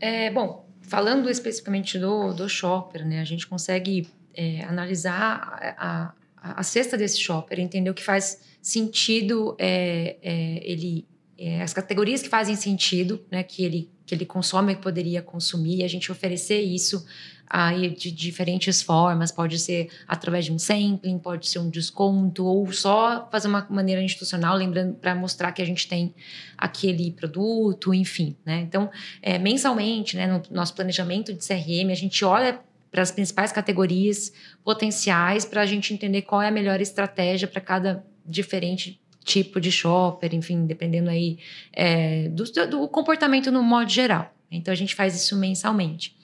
É, 0.00 0.30
bom, 0.30 0.66
falando 0.80 1.28
especificamente 1.28 1.98
do, 1.98 2.32
do 2.32 2.48
shopper, 2.48 3.04
né, 3.04 3.20
a 3.20 3.24
gente 3.24 3.46
consegue 3.46 4.08
é, 4.36 4.62
analisar 4.64 5.74
a, 5.78 6.12
a, 6.36 6.60
a, 6.60 6.62
cesta 6.62 6.96
desse 6.96 7.18
shopper, 7.18 7.58
entender 7.58 7.90
o 7.90 7.94
que 7.94 8.04
faz 8.04 8.42
sentido, 8.60 9.56
é, 9.58 10.16
é, 10.22 10.60
ele, 10.62 11.06
é, 11.38 11.62
as 11.62 11.72
categorias 11.72 12.22
que 12.22 12.28
fazem 12.28 12.54
sentido, 12.54 13.24
né, 13.30 13.42
que 13.42 13.64
ele 13.64 13.90
que 14.06 14.14
ele 14.14 14.24
consome 14.24 14.72
e 14.72 14.76
poderia 14.76 15.20
consumir, 15.20 15.80
e 15.80 15.84
a 15.84 15.88
gente 15.88 16.12
oferecer 16.12 16.60
isso 16.60 17.04
aí 17.48 17.90
de 17.90 18.10
diferentes 18.10 18.82
formas, 18.82 19.30
pode 19.30 19.58
ser 19.58 19.88
através 20.06 20.44
de 20.44 20.52
um 20.52 20.58
sampling, 20.58 21.18
pode 21.18 21.48
ser 21.48 21.58
um 21.58 21.68
desconto, 21.68 22.44
ou 22.44 22.72
só 22.72 23.28
fazer 23.30 23.48
uma 23.48 23.66
maneira 23.68 24.02
institucional, 24.02 24.56
lembrando 24.56 24.94
para 24.94 25.14
mostrar 25.14 25.52
que 25.52 25.62
a 25.62 25.64
gente 25.64 25.88
tem 25.88 26.14
aquele 26.56 27.12
produto, 27.12 27.92
enfim, 27.92 28.36
né? 28.44 28.60
Então, 28.60 28.90
é, 29.20 29.38
mensalmente, 29.38 30.16
né, 30.16 30.26
no 30.26 30.42
nosso 30.50 30.74
planejamento 30.74 31.32
de 31.32 31.44
CRM, 31.44 31.90
a 31.90 31.94
gente 31.94 32.24
olha 32.24 32.60
para 32.90 33.02
as 33.02 33.10
principais 33.10 33.52
categorias 33.52 34.32
potenciais 34.64 35.44
para 35.44 35.62
a 35.62 35.66
gente 35.66 35.92
entender 35.92 36.22
qual 36.22 36.40
é 36.40 36.48
a 36.48 36.50
melhor 36.50 36.80
estratégia 36.80 37.48
para 37.48 37.60
cada 37.60 38.04
diferente 38.24 39.00
tipo 39.24 39.60
de 39.60 39.72
shopper, 39.72 40.34
enfim, 40.34 40.66
dependendo 40.66 41.10
aí 41.10 41.38
é, 41.72 42.28
do, 42.28 42.44
do, 42.68 42.88
comportamento 42.88 43.50
no 43.50 43.62
modo 43.62 43.90
geral. 43.90 44.32
Então 44.50 44.72
a 44.72 44.76
gente 44.76 44.94
faz 44.94 45.16
isso 45.16 45.36
mensalmente. 45.36 46.16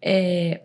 É, 0.00 0.62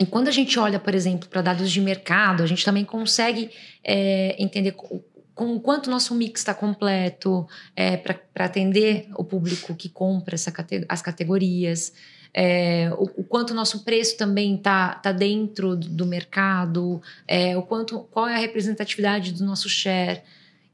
e 0.00 0.04
quando 0.06 0.28
a 0.28 0.32
gente 0.32 0.58
olha, 0.58 0.78
por 0.78 0.94
exemplo, 0.94 1.28
para 1.28 1.40
dados 1.40 1.70
de 1.70 1.80
mercado, 1.80 2.42
a 2.42 2.46
gente 2.46 2.64
também 2.64 2.84
consegue 2.84 3.50
é, 3.84 4.36
entender 4.42 4.72
com 4.72 5.54
o 5.54 5.60
quanto 5.60 5.88
nosso 5.88 6.16
mix 6.16 6.40
está 6.40 6.52
completo 6.52 7.46
é, 7.76 7.96
para 7.96 8.44
atender 8.44 9.08
o 9.14 9.22
público 9.22 9.72
que 9.74 9.88
compra 9.88 10.34
essa, 10.34 10.52
as 10.88 11.00
categorias 11.00 11.92
é, 12.32 12.90
o, 12.96 13.20
o, 13.20 13.24
quanto 13.24 13.50
o 13.50 13.54
nosso 13.54 13.84
preço 13.84 14.16
também 14.16 14.56
está 14.56 14.94
tá 14.94 15.12
dentro 15.12 15.74
do 15.76 16.06
mercado, 16.06 17.00
é, 17.26 17.56
o 17.56 17.62
quanto, 17.62 18.00
qual 18.10 18.28
é 18.28 18.34
a 18.34 18.38
representatividade 18.38 19.32
do 19.32 19.44
nosso 19.44 19.68
share. 19.68 20.22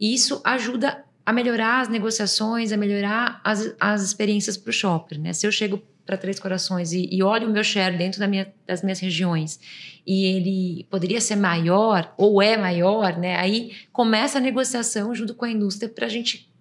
E 0.01 0.15
isso 0.15 0.41
ajuda 0.45 1.05
a 1.25 1.33
melhorar 1.33 1.81
as 1.81 1.89
negociações, 1.89 2.73
a 2.73 2.77
melhorar 2.77 3.41
as, 3.43 3.75
as 3.81 4.03
experiências 4.03 4.57
para 4.57 4.71
o 4.71 4.73
shopper. 4.73 5.19
Né? 5.19 5.33
Se 5.33 5.47
eu 5.47 5.53
chego 5.53 5.83
para 6.05 6.19
Três 6.19 6.39
Corações 6.39 6.93
e, 6.93 7.09
e, 7.11 7.23
olho 7.23 7.49
o 7.49 7.51
meu 7.51 7.65
share 7.65 7.97
dentro 7.97 8.21
da 8.21 8.29
minha, 8.29 8.53
das 8.67 8.83
minhas 8.83 9.01
regiões 9.01 9.59
e 10.07 10.27
ele 10.27 10.87
poderia 10.91 11.21
ser 11.21 11.37
maior 11.37 12.13
ou 12.19 12.43
é 12.43 12.59
maior, 12.59 13.17
né? 13.17 13.37
aí 13.37 13.73
começa 13.91 14.37
a 14.37 14.41
negociação 14.41 15.15
junto 15.15 15.35
com 15.35 15.47
a 15.47 15.51
indústria 15.51 15.89
para 15.89 16.05
a 16.05 16.11
gente 16.11 16.53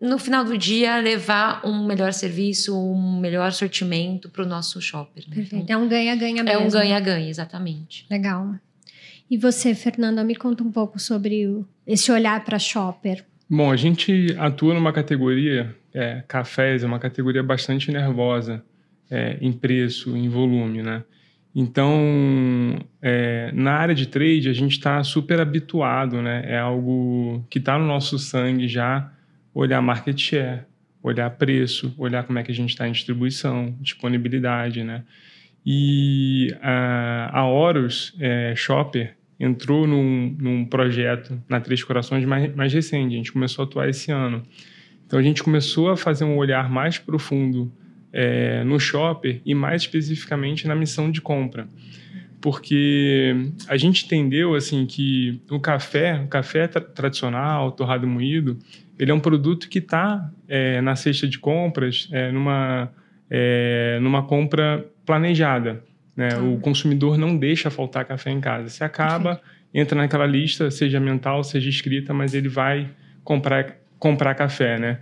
no 0.00 0.18
final 0.18 0.44
do 0.44 0.56
dia, 0.58 0.98
levar 0.98 1.62
um 1.64 1.86
melhor 1.86 2.12
serviço, 2.12 2.78
um 2.78 3.18
melhor 3.18 3.50
sortimento 3.52 4.28
para 4.28 4.44
o 4.44 4.46
nosso 4.46 4.80
shopper. 4.80 5.24
Né? 5.28 5.34
Perfeito. 5.34 5.62
Então, 5.64 5.80
é 5.80 5.84
um 5.84 5.88
ganha-ganha 5.88 6.42
mesmo. 6.44 6.60
É 6.60 6.66
um 6.66 6.70
ganha-ganha, 6.70 7.28
exatamente. 7.28 8.06
Legal. 8.10 8.54
E 9.30 9.36
você, 9.36 9.74
Fernanda, 9.74 10.22
me 10.22 10.36
conta 10.36 10.62
um 10.62 10.70
pouco 10.70 10.98
sobre 10.98 11.46
o, 11.46 11.66
esse 11.86 12.12
olhar 12.12 12.44
para 12.44 12.58
shopper. 12.58 13.24
Bom, 13.48 13.70
a 13.70 13.76
gente 13.76 14.34
atua 14.38 14.74
numa 14.74 14.92
categoria, 14.92 15.74
é, 15.94 16.22
cafés 16.28 16.84
é 16.84 16.86
uma 16.86 16.98
categoria 16.98 17.42
bastante 17.42 17.90
nervosa 17.90 18.62
é, 19.10 19.38
em 19.40 19.52
preço, 19.52 20.16
em 20.16 20.28
volume, 20.28 20.82
né? 20.82 21.04
Então, 21.54 22.78
é, 23.00 23.50
na 23.54 23.72
área 23.72 23.94
de 23.94 24.06
trade, 24.06 24.48
a 24.50 24.52
gente 24.52 24.72
está 24.72 25.02
super 25.02 25.40
habituado, 25.40 26.20
né? 26.20 26.44
É 26.46 26.58
algo 26.58 27.42
que 27.48 27.58
está 27.58 27.78
no 27.78 27.86
nosso 27.86 28.18
sangue 28.18 28.68
já 28.68 29.10
olhar 29.56 29.80
market 29.80 30.18
share, 30.18 30.64
olhar 31.02 31.30
preço, 31.30 31.94
olhar 31.96 32.24
como 32.24 32.38
é 32.38 32.42
que 32.42 32.52
a 32.52 32.54
gente 32.54 32.70
está 32.70 32.86
em 32.86 32.92
distribuição, 32.92 33.74
disponibilidade, 33.80 34.84
né? 34.84 35.02
E 35.64 36.54
a, 36.60 37.40
a 37.40 37.48
Horus 37.48 38.14
é, 38.20 38.54
Shopper 38.54 39.16
entrou 39.40 39.86
num, 39.86 40.36
num, 40.38 40.64
projeto 40.64 41.42
na 41.48 41.58
Três 41.58 41.82
Corações 41.82 42.24
mais, 42.24 42.54
mais 42.54 42.72
recente, 42.72 43.14
a 43.14 43.16
gente 43.16 43.32
começou 43.32 43.64
a 43.64 43.66
atuar 43.66 43.88
esse 43.88 44.12
ano. 44.12 44.42
Então 45.06 45.18
a 45.18 45.22
gente 45.22 45.42
começou 45.42 45.90
a 45.90 45.96
fazer 45.96 46.24
um 46.24 46.36
olhar 46.36 46.68
mais 46.70 46.98
profundo 46.98 47.72
é, 48.12 48.62
no 48.62 48.78
shopper 48.78 49.40
e 49.44 49.54
mais 49.54 49.82
especificamente 49.82 50.68
na 50.68 50.74
missão 50.74 51.10
de 51.10 51.20
compra. 51.20 51.66
Porque 52.40 53.34
a 53.66 53.76
gente 53.76 54.04
entendeu 54.04 54.54
assim 54.54 54.86
que 54.86 55.40
o 55.50 55.58
café, 55.58 56.20
o 56.22 56.28
café 56.28 56.68
tra 56.68 56.80
tradicional, 56.80 57.72
torrado 57.72 58.06
moído, 58.06 58.58
ele 58.98 59.10
é 59.10 59.14
um 59.14 59.20
produto 59.20 59.68
que 59.68 59.78
está 59.78 60.30
é, 60.48 60.80
na 60.80 60.96
cesta 60.96 61.28
de 61.28 61.38
compras 61.38 62.08
é, 62.10 62.30
numa, 62.32 62.90
é, 63.30 63.98
numa 64.00 64.22
compra 64.22 64.86
planejada. 65.04 65.82
Né? 66.16 66.30
Ah. 66.32 66.42
O 66.42 66.58
consumidor 66.60 67.18
não 67.18 67.36
deixa 67.36 67.70
faltar 67.70 68.04
café 68.04 68.30
em 68.30 68.40
casa. 68.40 68.68
Se 68.70 68.82
acaba, 68.82 69.40
entra 69.72 69.96
naquela 69.96 70.26
lista, 70.26 70.70
seja 70.70 70.98
mental, 70.98 71.44
seja 71.44 71.68
escrita, 71.68 72.14
mas 72.14 72.32
ele 72.32 72.48
vai 72.48 72.88
comprar, 73.22 73.76
comprar 73.98 74.34
café. 74.34 74.78
Né? 74.78 74.98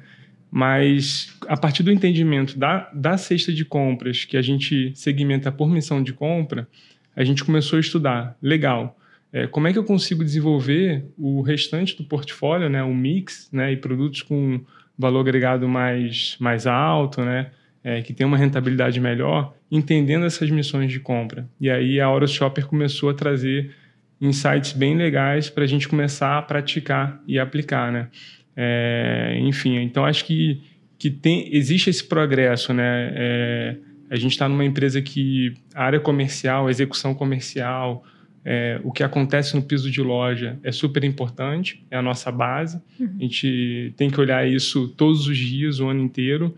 Mas 0.50 1.36
a 1.46 1.56
partir 1.56 1.82
do 1.82 1.92
entendimento 1.92 2.58
da, 2.58 2.90
da 2.92 3.16
cesta 3.16 3.52
de 3.52 3.64
compras, 3.64 4.24
que 4.24 4.36
a 4.36 4.42
gente 4.42 4.92
segmenta 4.94 5.52
por 5.52 5.70
missão 5.70 6.02
de 6.02 6.12
compra, 6.12 6.66
a 7.14 7.22
gente 7.22 7.44
começou 7.44 7.76
a 7.76 7.80
estudar. 7.80 8.36
Legal 8.42 8.98
é, 9.34 9.48
como 9.48 9.66
é 9.66 9.72
que 9.72 9.78
eu 9.80 9.82
consigo 9.82 10.22
desenvolver 10.22 11.04
o 11.18 11.42
restante 11.42 11.96
do 11.96 12.04
portfólio, 12.04 12.70
né, 12.70 12.84
o 12.84 12.94
mix, 12.94 13.50
né, 13.52 13.72
e 13.72 13.76
produtos 13.76 14.22
com 14.22 14.60
valor 14.96 15.22
agregado 15.22 15.68
mais, 15.68 16.36
mais 16.38 16.68
alto, 16.68 17.20
né, 17.20 17.50
é, 17.82 18.00
que 18.00 18.12
tem 18.12 18.24
uma 18.24 18.36
rentabilidade 18.38 19.00
melhor, 19.00 19.52
entendendo 19.68 20.24
essas 20.24 20.48
missões 20.50 20.92
de 20.92 21.00
compra. 21.00 21.48
E 21.60 21.68
aí 21.68 22.00
a 22.00 22.08
Horus 22.08 22.30
Shopper 22.30 22.64
começou 22.64 23.10
a 23.10 23.14
trazer 23.14 23.74
insights 24.20 24.72
bem 24.72 24.96
legais 24.96 25.50
para 25.50 25.64
a 25.64 25.66
gente 25.66 25.88
começar 25.88 26.38
a 26.38 26.42
praticar 26.42 27.20
e 27.26 27.36
aplicar, 27.36 27.90
né? 27.90 28.08
É, 28.56 29.36
enfim, 29.40 29.78
então 29.78 30.04
acho 30.04 30.24
que, 30.24 30.62
que 30.96 31.10
tem, 31.10 31.52
existe 31.52 31.90
esse 31.90 32.04
progresso, 32.04 32.72
né? 32.72 33.12
É, 33.16 33.76
a 34.08 34.14
gente 34.14 34.30
está 34.30 34.48
numa 34.48 34.64
empresa 34.64 35.02
que 35.02 35.54
área 35.74 35.98
comercial, 35.98 36.70
execução 36.70 37.16
comercial, 37.16 38.04
É, 38.44 38.78
o 38.84 38.92
que 38.92 39.02
acontece 39.02 39.56
no 39.56 39.62
piso 39.62 39.90
de 39.90 40.02
loja 40.02 40.58
é 40.62 40.70
super 40.70 41.02
importante, 41.02 41.82
é 41.90 41.96
a 41.96 42.02
nossa 42.02 42.30
base. 42.30 42.80
Uhum. 43.00 43.16
A 43.18 43.22
gente 43.22 43.94
tem 43.96 44.10
que 44.10 44.20
olhar 44.20 44.46
isso 44.46 44.88
todos 44.88 45.26
os 45.26 45.38
dias, 45.38 45.80
o 45.80 45.88
ano 45.88 46.02
inteiro. 46.02 46.54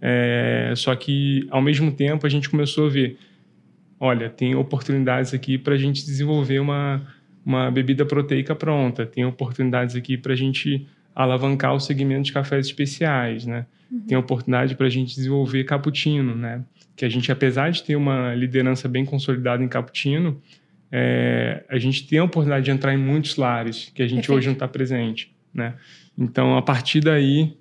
É, 0.00 0.72
só 0.76 0.94
que, 0.96 1.46
ao 1.50 1.62
mesmo 1.62 1.92
tempo, 1.92 2.26
a 2.26 2.28
gente 2.28 2.50
começou 2.50 2.86
a 2.86 2.90
ver: 2.90 3.18
olha, 4.00 4.28
tem 4.28 4.56
oportunidades 4.56 5.32
aqui 5.32 5.56
para 5.56 5.74
a 5.74 5.78
gente 5.78 6.04
desenvolver 6.04 6.58
uma, 6.58 7.06
uma 7.46 7.70
bebida 7.70 8.04
proteica 8.04 8.54
pronta, 8.54 9.06
tem 9.06 9.24
oportunidades 9.24 9.94
aqui 9.94 10.16
para 10.16 10.32
a 10.32 10.36
gente 10.36 10.86
alavancar 11.14 11.74
o 11.74 11.80
segmento 11.80 12.24
de 12.24 12.32
cafés 12.32 12.66
especiais, 12.66 13.46
né? 13.46 13.66
Uhum. 13.90 14.00
Tem 14.00 14.16
oportunidade 14.18 14.74
para 14.74 14.86
a 14.86 14.90
gente 14.90 15.14
desenvolver 15.14 15.64
cappuccino, 15.64 16.34
né? 16.34 16.64
Que 16.96 17.04
a 17.04 17.08
gente, 17.08 17.30
apesar 17.30 17.70
de 17.70 17.82
ter 17.82 17.96
uma 17.96 18.34
liderança 18.34 18.88
bem 18.88 19.04
consolidada 19.04 19.62
em 19.62 19.68
cappuccino, 19.68 20.40
é, 20.90 21.64
a 21.68 21.78
gente 21.78 22.06
tem 22.06 22.18
a 22.18 22.24
oportunidade 22.24 22.64
de 22.64 22.70
entrar 22.70 22.94
em 22.94 22.98
muitos 22.98 23.36
lares 23.36 23.90
que 23.94 24.02
a 24.02 24.06
gente 24.06 24.26
Perfeito. 24.26 24.38
hoje 24.38 24.46
não 24.46 24.54
está 24.54 24.68
presente, 24.68 25.34
né? 25.52 25.74
Então, 26.16 26.56
a 26.56 26.62
partir 26.62 27.00
daí, 27.00 27.56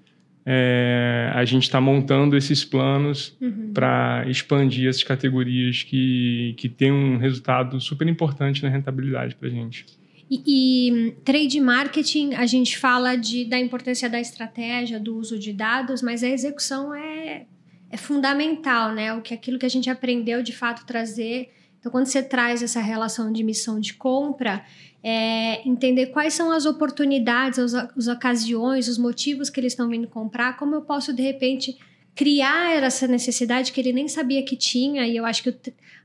é, 0.45 1.29
a 1.33 1.43
gente 1.43 1.63
está 1.63 1.81
montando 1.81 2.37
esses 2.37 2.63
planos 2.63 3.37
uhum. 3.41 3.71
para 3.73 4.23
expandir 4.29 4.87
essas 4.87 5.03
categorias 5.03 5.83
que, 5.83 6.55
que 6.57 6.69
têm 6.69 6.91
um 6.91 7.17
resultado 7.17 7.79
super 7.81 8.07
importante 8.07 8.63
na 8.63 8.69
rentabilidade 8.69 9.35
para 9.35 9.49
a 9.49 9.51
gente. 9.51 9.85
E, 10.29 10.41
e, 10.47 11.11
trade 11.23 11.59
marketing, 11.59 12.33
a 12.33 12.45
gente 12.45 12.77
fala 12.77 13.15
de, 13.15 13.45
da 13.45 13.59
importância 13.59 14.09
da 14.09 14.19
estratégia, 14.19 14.99
do 14.99 15.17
uso 15.17 15.37
de 15.37 15.51
dados, 15.51 16.01
mas 16.01 16.23
a 16.23 16.29
execução 16.29 16.93
é, 16.93 17.45
é 17.89 17.97
fundamental, 17.97 18.93
né? 18.93 19.13
O 19.13 19.21
que 19.21 19.33
aquilo 19.33 19.59
que 19.59 19.65
a 19.65 19.69
gente 19.69 19.89
aprendeu 19.89 20.41
de 20.41 20.53
fato 20.53 20.85
trazer. 20.85 21.49
Então, 21.87 21.91
quando 21.93 22.07
você 22.07 22.21
traz 22.21 22.61
essa 22.61 22.81
relação 22.81 23.31
de 23.31 23.41
missão 23.45 23.79
de 23.79 23.93
compra, 23.93 24.61
é 25.01 25.65
entender 25.65 26.07
quais 26.07 26.33
são 26.33 26.51
as 26.51 26.65
oportunidades, 26.65 27.59
as, 27.59 27.73
as 27.73 28.07
ocasiões, 28.09 28.89
os 28.89 28.97
motivos 28.97 29.49
que 29.49 29.57
eles 29.57 29.71
estão 29.71 29.87
vindo 29.87 30.05
comprar, 30.05 30.57
como 30.57 30.75
eu 30.75 30.81
posso, 30.81 31.13
de 31.13 31.21
repente, 31.21 31.77
criar 32.13 32.83
essa 32.83 33.07
necessidade 33.07 33.71
que 33.71 33.79
ele 33.79 33.93
nem 33.93 34.09
sabia 34.09 34.43
que 34.43 34.57
tinha, 34.57 35.07
e 35.07 35.15
eu 35.15 35.25
acho 35.25 35.43
que 35.43 35.55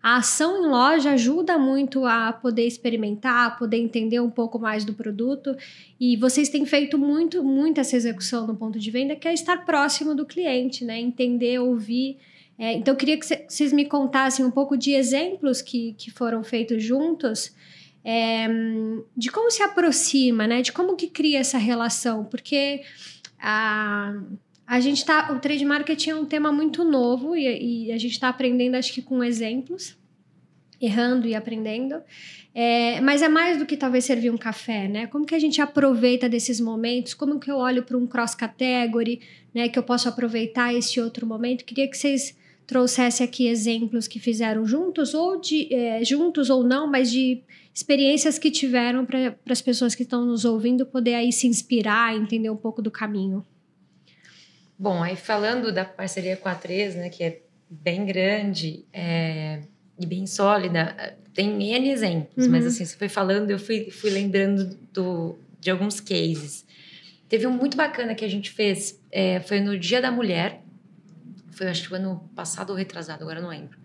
a 0.01 0.19
ação 0.19 0.65
em 0.65 0.69
loja 0.69 1.15
ajuda 1.15 1.59
muito 1.59 2.07
a 2.07 2.33
poder 2.33 2.65
experimentar, 2.65 3.49
a 3.49 3.51
poder 3.51 3.79
entender 3.79 4.21
um 4.21 4.31
pouco 4.31 4.61
mais 4.61 4.85
do 4.85 4.95
produto. 4.95 5.57
E 5.99 6.17
vocês 6.17 6.49
têm 6.49 6.65
feito 6.65 6.97
muito, 6.97 7.43
muito 7.43 7.81
essa 7.81 7.97
execução 7.97 8.47
no 8.47 8.55
ponto 8.55 8.79
de 8.79 8.89
venda, 8.89 9.17
que 9.17 9.27
é 9.27 9.35
estar 9.35 9.65
próximo 9.65 10.15
do 10.15 10.25
cliente, 10.25 10.85
né? 10.85 11.01
Entender, 11.01 11.59
ouvir. 11.59 12.19
É, 12.59 12.73
então, 12.73 12.95
eu 12.95 12.99
queria 12.99 13.19
que 13.19 13.27
vocês 13.27 13.73
me 13.73 13.85
contassem 13.85 14.45
um 14.45 14.51
pouco 14.51 14.77
de 14.77 14.93
exemplos 14.93 15.61
que, 15.63 15.95
que 15.95 16.11
foram 16.11 16.45
feitos 16.45 16.83
juntos. 16.83 17.55
É, 18.05 18.49
de 19.17 19.31
como 19.31 19.51
se 19.51 19.63
aproxima, 19.63 20.47
né? 20.47 20.63
De 20.63 20.73
como 20.73 20.97
que 20.97 21.07
cria 21.07 21.39
essa 21.39 21.59
relação, 21.59 22.25
porque 22.25 22.83
a, 23.41 24.15
a 24.67 24.81
gente 24.81 25.05
tá. 25.05 25.33
O 25.33 25.39
trade 25.39 25.65
marketing 25.65 26.11
é 26.11 26.15
um 26.15 26.25
tema 26.25 26.51
muito 26.53 26.85
novo 26.85 27.37
e, 27.37 27.87
e 27.87 27.93
a 27.93 27.99
gente 27.99 28.13
está 28.13 28.29
aprendendo, 28.29 28.75
acho 28.75 28.93
que 28.93 29.03
com 29.03 29.23
exemplos, 29.23 29.97
errando 30.81 31.29
e 31.29 31.35
aprendendo. 31.35 32.03
É, 32.55 33.01
mas 33.01 33.23
é 33.23 33.29
mais 33.29 33.57
do 33.59 33.65
que 33.65 33.77
talvez 33.77 34.05
servir 34.05 34.31
um 34.31 34.37
café, 34.37 34.87
né? 34.87 35.07
Como 35.07 35.25
que 35.25 35.35
a 35.35 35.39
gente 35.39 35.61
aproveita 35.61 36.29
desses 36.29 36.61
momentos? 36.61 37.15
Como 37.15 37.41
que 37.41 37.51
eu 37.51 37.57
olho 37.57 37.83
para 37.83 37.97
um 37.97 38.07
cross 38.07 38.35
category, 38.35 39.21
né? 39.55 39.69
Que 39.69 39.79
eu 39.79 39.83
posso 39.83 40.09
aproveitar 40.09 40.75
esse 40.75 41.01
outro 41.01 41.27
momento? 41.27 41.65
Queria 41.65 41.89
que 41.89 41.97
vocês 41.97 42.37
trouxessem 42.73 43.25
aqui 43.25 43.49
exemplos 43.49 44.09
que 44.09 44.19
fizeram 44.19 44.65
juntos 44.65 45.13
ou 45.13 45.39
de 45.39 45.73
é, 45.73 46.03
juntos 46.03 46.49
ou 46.49 46.65
não, 46.65 46.87
mas 46.87 47.11
de 47.11 47.43
experiências 47.75 48.39
que 48.39 48.51
tiveram 48.51 49.05
para 49.05 49.37
as 49.51 49.61
pessoas 49.61 49.95
que 49.95 50.03
estão 50.03 50.25
nos 50.25 50.47
ouvindo 50.47 50.87
poder 50.87 51.15
aí 51.15 51.31
se 51.31 51.47
inspirar, 51.47 52.17
entender 52.17 52.49
um 52.49 52.57
pouco 52.57 52.81
do 52.81 52.91
caminho. 52.91 53.45
Bom, 54.79 55.03
aí 55.03 55.17
falando 55.17 55.71
da 55.71 55.85
parceria 55.85 56.35
com 56.35 56.49
a 56.49 56.55
3, 56.55 56.97
né, 56.97 57.09
que 57.11 57.23
é 57.23 57.43
bem 57.69 58.07
grande 58.07 58.85
é, 58.91 59.61
e 60.01 60.07
bem 60.07 60.27
sólida, 60.27 61.17
tem 61.35 61.63
N 61.63 61.91
exemplos, 61.91 62.47
uhum. 62.47 62.53
mas 62.53 62.67
assim, 62.67 62.87
você 62.87 62.97
foi 62.97 63.09
falando, 63.09 63.51
eu 63.51 63.59
fui, 63.59 63.91
fui 63.91 64.11
lembrando 64.11 64.77
do, 64.93 65.39
de 65.61 65.71
alguns 65.71 66.01
cases. 66.01 66.65
Teve 67.29 67.47
um 67.47 67.53
muito 67.53 67.77
bacana 67.77 68.15
que 68.15 68.25
a 68.25 68.29
gente 68.29 68.51
fez, 68.51 68.99
é, 69.11 69.41
foi 69.41 69.61
no 69.61 69.79
Dia 69.79 70.01
da 70.01 70.11
Mulher, 70.11 70.62
foi 71.53 71.69
acho 71.69 71.87
que 71.87 71.93
o 71.93 71.97
ano 71.97 72.29
passado 72.35 72.71
ou 72.71 72.77
retrasado, 72.77 73.23
agora 73.23 73.41
não 73.41 73.49
lembro. 73.49 73.79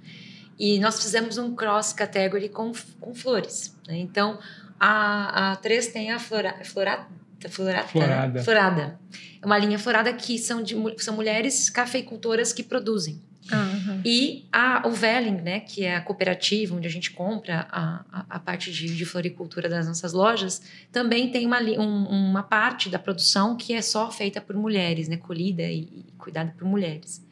E 0.59 0.79
nós 0.79 1.01
fizemos 1.01 1.37
um 1.37 1.55
cross 1.55 1.93
category 1.93 2.49
com, 2.49 2.71
com 2.99 3.13
flores. 3.13 3.77
Né? 3.87 3.97
Então, 3.97 4.39
a, 4.79 5.51
a 5.51 5.55
3 5.57 5.87
tem 5.87 6.11
a 6.11 6.19
flora, 6.19 6.55
flora, 6.63 7.07
florata, 7.49 7.87
florada. 7.87 8.43
Florada. 8.43 8.99
É 9.41 9.45
uma 9.45 9.57
linha 9.57 9.77
florada 9.77 10.11
que 10.13 10.39
são, 10.39 10.63
de, 10.63 10.75
são 10.97 11.15
mulheres 11.15 11.69
cafeicultoras 11.69 12.51
que 12.51 12.63
produzem. 12.63 13.21
Uhum. 13.51 14.01
E 14.03 14.45
a, 14.51 14.85
o 14.85 14.91
Velling, 14.91 15.41
né, 15.41 15.59
que 15.61 15.85
é 15.85 15.95
a 15.95 16.01
cooperativa 16.01 16.75
onde 16.75 16.87
a 16.87 16.91
gente 16.91 17.11
compra 17.11 17.65
a, 17.71 18.03
a, 18.11 18.25
a 18.29 18.39
parte 18.39 18.71
de, 18.71 18.93
de, 18.93 19.05
floricultura 19.05 19.69
das 19.69 19.87
nossas 19.87 20.11
lojas, 20.11 20.61
também 20.91 21.31
tem 21.31 21.45
uma, 21.45 21.61
um, 21.61 22.29
uma 22.29 22.43
parte 22.43 22.89
da 22.89 22.99
produção 22.99 23.55
que 23.55 23.73
é 23.73 23.81
só 23.81 24.11
feita 24.11 24.41
por 24.41 24.55
mulheres, 24.55 25.07
né, 25.07 25.15
colhida 25.15 25.63
e, 25.63 25.79
e 25.79 26.05
cuidada 26.17 26.53
por 26.57 26.67
mulheres. 26.67 27.25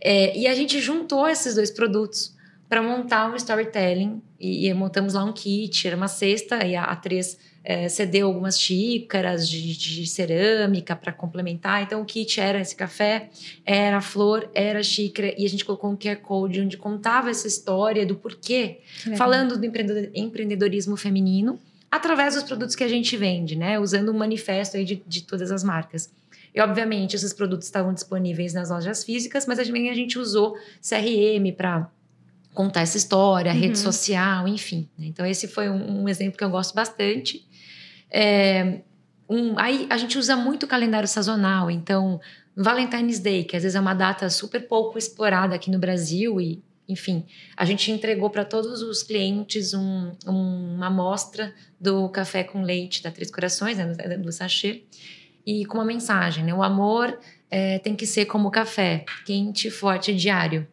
É, 0.00 0.36
e 0.36 0.46
a 0.46 0.54
gente 0.54 0.80
juntou 0.80 1.28
esses 1.28 1.54
dois 1.54 1.70
produtos 1.70 2.34
para 2.68 2.82
montar 2.82 3.30
um 3.30 3.36
storytelling 3.36 4.20
e, 4.38 4.68
e, 4.68 4.74
montamos 4.74 5.14
lá 5.14 5.24
um 5.24 5.32
kit, 5.32 5.86
era 5.86 5.96
uma 5.96 6.08
cesta 6.08 6.64
e 6.64 6.74
a, 6.74 6.84
a 6.84 6.96
três 6.96 7.38
é, 7.64 7.88
cedeu 7.88 8.28
algumas 8.28 8.60
xícaras 8.60 9.48
de, 9.48 9.76
de 9.76 10.06
cerâmica 10.06 10.94
para 10.94 11.12
complementar. 11.12 11.82
Então, 11.82 12.00
o 12.00 12.04
kit 12.04 12.40
era 12.40 12.60
esse 12.60 12.76
café, 12.76 13.28
era 13.64 14.00
flor, 14.00 14.48
era 14.54 14.82
xícara, 14.84 15.34
e 15.36 15.44
a 15.44 15.48
gente 15.48 15.64
colocou 15.64 15.90
um 15.90 15.96
QR 15.96 16.16
Code 16.16 16.60
onde 16.60 16.76
contava 16.76 17.28
essa 17.28 17.48
história 17.48 18.06
do 18.06 18.14
porquê, 18.14 18.78
falando 19.16 19.58
do 19.58 19.66
empreendedorismo 19.66 20.96
feminino, 20.96 21.58
através 21.90 22.34
dos 22.34 22.44
produtos 22.44 22.76
que 22.76 22.84
a 22.84 22.88
gente 22.88 23.16
vende, 23.16 23.56
né? 23.56 23.80
Usando 23.80 24.12
um 24.12 24.16
manifesto 24.16 24.76
aí 24.76 24.84
de, 24.84 25.02
de 25.04 25.22
todas 25.22 25.50
as 25.50 25.64
marcas. 25.64 26.08
E, 26.56 26.60
obviamente, 26.62 27.14
esses 27.14 27.34
produtos 27.34 27.66
estavam 27.66 27.92
disponíveis 27.92 28.54
nas 28.54 28.70
lojas 28.70 29.04
físicas, 29.04 29.46
mas 29.46 29.58
também 29.58 29.90
a 29.90 29.94
gente 29.94 30.18
usou 30.18 30.56
CRM 30.80 31.52
para 31.54 31.90
contar 32.54 32.80
essa 32.80 32.96
história, 32.96 33.52
uhum. 33.52 33.60
rede 33.60 33.78
social, 33.78 34.48
enfim. 34.48 34.88
Né? 34.98 35.08
Então, 35.08 35.26
esse 35.26 35.46
foi 35.46 35.68
um, 35.68 36.04
um, 36.04 36.08
exemplo 36.08 36.38
que 36.38 36.42
eu 36.42 36.48
gosto 36.48 36.74
bastante. 36.74 37.46
É, 38.10 38.80
um, 39.28 39.58
aí 39.58 39.86
a 39.90 39.98
gente 39.98 40.16
usa 40.16 40.34
muito 40.34 40.62
o 40.62 40.66
calendário 40.66 41.06
sazonal, 41.06 41.70
então 41.70 42.18
Valentine's 42.56 43.18
Day, 43.18 43.44
que 43.44 43.54
às 43.54 43.62
vezes 43.62 43.76
é 43.76 43.80
uma 43.80 43.92
data 43.92 44.30
super 44.30 44.66
pouco 44.66 44.96
explorada 44.96 45.54
aqui 45.54 45.70
no 45.70 45.78
Brasil 45.78 46.40
e 46.40 46.64
enfim, 46.88 47.26
a 47.56 47.64
gente 47.64 47.90
entregou 47.90 48.30
para 48.30 48.44
todos 48.44 48.80
os 48.80 49.02
clientes 49.02 49.74
um, 49.74 50.12
um, 50.24 50.76
uma 50.76 50.86
amostra 50.86 51.52
do 51.80 52.08
café 52.08 52.44
com 52.44 52.62
leite 52.62 53.02
da 53.02 53.10
Três 53.10 53.30
Corações, 53.30 53.76
né, 53.76 53.86
do 54.16 54.30
sachê, 54.30 54.84
e 55.46 55.64
com 55.64 55.78
uma 55.78 55.84
mensagem, 55.84 56.44
né? 56.44 56.52
O 56.52 56.62
amor 56.62 57.16
é, 57.50 57.78
tem 57.78 57.94
que 57.94 58.06
ser 58.06 58.26
como 58.26 58.50
café, 58.50 59.04
quente, 59.24 59.70
forte 59.70 60.10
e 60.10 60.14
diário. 60.14 60.66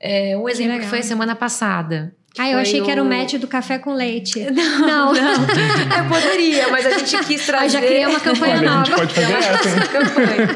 É, 0.00 0.36
um 0.36 0.48
exemplo 0.48 0.74
que, 0.74 0.80
que 0.80 0.86
foi 0.86 1.02
semana 1.02 1.36
passada. 1.36 2.14
Ah, 2.36 2.50
eu 2.50 2.58
achei 2.58 2.80
o... 2.80 2.84
que 2.84 2.90
era 2.90 3.00
o 3.00 3.06
match 3.06 3.34
do 3.34 3.46
café 3.46 3.78
com 3.78 3.94
leite. 3.94 4.40
Não, 4.50 4.80
não. 4.80 5.12
não. 5.12 5.22
eu 5.22 6.08
poderia, 6.10 6.68
mas 6.68 6.84
a 6.84 6.98
gente 6.98 7.24
quis 7.24 7.46
trazer. 7.46 7.54
Ah, 7.64 7.68
já 7.68 7.80
criei 7.80 8.04
uma 8.04 8.18
campanha 8.18 8.56
Olha, 8.56 8.70
nova. 8.70 8.80
A 8.80 8.84
gente 8.84 8.96
pode 8.96 9.14
fazer 9.14 9.32
essa, 9.32 9.88
campanha. 9.88 10.48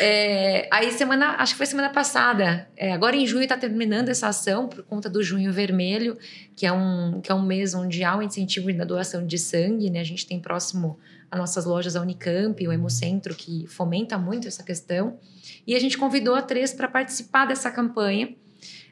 É, 0.00 0.68
aí 0.70 0.90
semana, 0.90 1.36
acho 1.38 1.52
que 1.52 1.58
foi 1.58 1.66
semana 1.66 1.88
passada. 1.90 2.68
É, 2.76 2.92
agora 2.92 3.14
em 3.14 3.24
junho 3.24 3.44
está 3.44 3.56
terminando 3.56 4.08
essa 4.08 4.26
ação 4.26 4.66
por 4.66 4.82
conta 4.82 5.08
do 5.08 5.22
Junho 5.22 5.52
Vermelho, 5.52 6.18
que 6.56 6.66
é 6.66 6.72
um 6.72 7.20
que 7.22 7.30
é 7.30 7.34
um 7.34 7.42
mês 7.42 7.72
onde 7.74 8.02
há 8.02 8.16
um 8.16 8.22
incentivo 8.22 8.70
na 8.74 8.84
doação 8.84 9.24
de 9.24 9.38
sangue, 9.38 9.88
né? 9.88 10.00
A 10.00 10.04
gente 10.04 10.26
tem 10.26 10.40
próximo 10.40 10.98
as 11.30 11.38
nossas 11.38 11.64
lojas 11.64 11.96
a 11.96 12.00
Unicamp, 12.00 12.66
o 12.66 12.72
Hemocentro, 12.72 13.34
que 13.34 13.66
fomenta 13.66 14.16
muito 14.18 14.48
essa 14.48 14.62
questão. 14.62 15.18
E 15.66 15.74
a 15.74 15.80
gente 15.80 15.98
convidou 15.98 16.34
a 16.34 16.42
Três 16.42 16.72
para 16.72 16.88
participar 16.88 17.46
dessa 17.46 17.70
campanha 17.70 18.34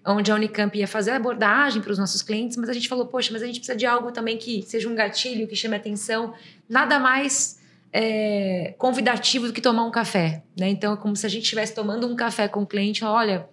onde 0.07 0.31
a 0.31 0.35
Unicamp 0.35 0.79
ia 0.79 0.87
fazer 0.87 1.11
a 1.11 1.16
abordagem 1.16 1.83
para 1.83 1.90
os 1.90 1.99
nossos 1.99 2.22
clientes, 2.22 2.57
mas 2.57 2.68
a 2.68 2.72
gente 2.72 2.88
falou, 2.88 3.07
poxa, 3.07 3.33
mas 3.33 3.42
a 3.42 3.46
gente 3.46 3.59
precisa 3.59 3.77
de 3.77 3.87
algo 3.87 4.12
também 4.12 4.38
que 4.38 4.62
seja 4.62 4.88
um 4.88 4.94
gatilho, 4.94 5.49
que 5.49 5.57
chame 5.57 5.75
atenção, 5.75 6.33
nada 6.68 6.99
mais 6.99 7.61
é, 7.92 8.75
convidativo 8.79 9.49
do 9.49 9.53
que 9.53 9.61
tomar 9.61 9.85
um 9.85 9.90
café, 9.90 10.42
né? 10.57 10.68
Então 10.68 10.94
é 10.94 10.96
como 10.96 11.16
se 11.16 11.27
a 11.27 11.29
gente 11.29 11.42
estivesse 11.42 11.75
tomando 11.75 12.07
um 12.07 12.14
café 12.14 12.46
com 12.46 12.62
o 12.62 12.66
cliente, 12.66 13.05
olha, 13.05 13.49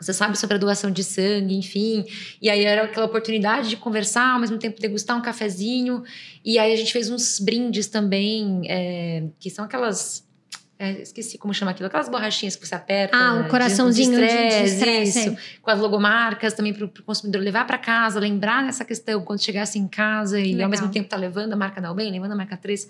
você 0.00 0.12
sabe 0.12 0.38
sobre 0.38 0.56
a 0.56 0.58
doação 0.58 0.90
de 0.90 1.04
sangue, 1.04 1.56
enfim. 1.56 2.04
E 2.42 2.50
aí 2.50 2.64
era 2.64 2.84
aquela 2.84 3.06
oportunidade 3.06 3.68
de 3.68 3.76
conversar, 3.76 4.32
ao 4.32 4.40
mesmo 4.40 4.58
tempo 4.58 4.80
degustar 4.80 5.16
um 5.16 5.22
cafezinho. 5.22 6.02
E 6.44 6.58
aí 6.58 6.72
a 6.72 6.76
gente 6.76 6.92
fez 6.92 7.08
uns 7.08 7.38
brindes 7.38 7.86
também, 7.86 8.62
é, 8.68 9.24
que 9.38 9.48
são 9.50 9.64
aquelas 9.64 10.24
É, 10.76 11.00
esqueci 11.00 11.38
como 11.38 11.54
chama 11.54 11.70
aquilo, 11.70 11.86
aquelas 11.86 12.08
borrachinhas 12.08 12.56
que 12.56 12.66
você 12.66 12.74
aperta. 12.74 13.16
Ah, 13.16 13.34
um 13.34 13.48
coraçãozinho 13.48 14.18
de 14.18 14.64
estresse. 14.64 15.20
Isso, 15.20 15.36
com 15.62 15.70
as 15.70 15.78
logomarcas 15.78 16.52
também 16.52 16.74
para 16.74 16.86
o 16.86 17.02
consumidor 17.04 17.40
levar 17.40 17.64
para 17.64 17.78
casa, 17.78 18.18
lembrar 18.18 18.64
nessa 18.64 18.84
questão 18.84 19.22
quando 19.22 19.40
chegasse 19.40 19.78
em 19.78 19.86
casa 19.86 20.40
e 20.40 20.60
ao 20.60 20.68
mesmo 20.68 20.90
tempo 20.90 21.08
tá 21.08 21.16
levando 21.16 21.52
a 21.52 21.56
marca 21.56 21.80
da 21.80 21.88
Albem, 21.88 22.10
levando 22.10 22.32
a 22.32 22.36
marca 22.36 22.56
3 22.56 22.88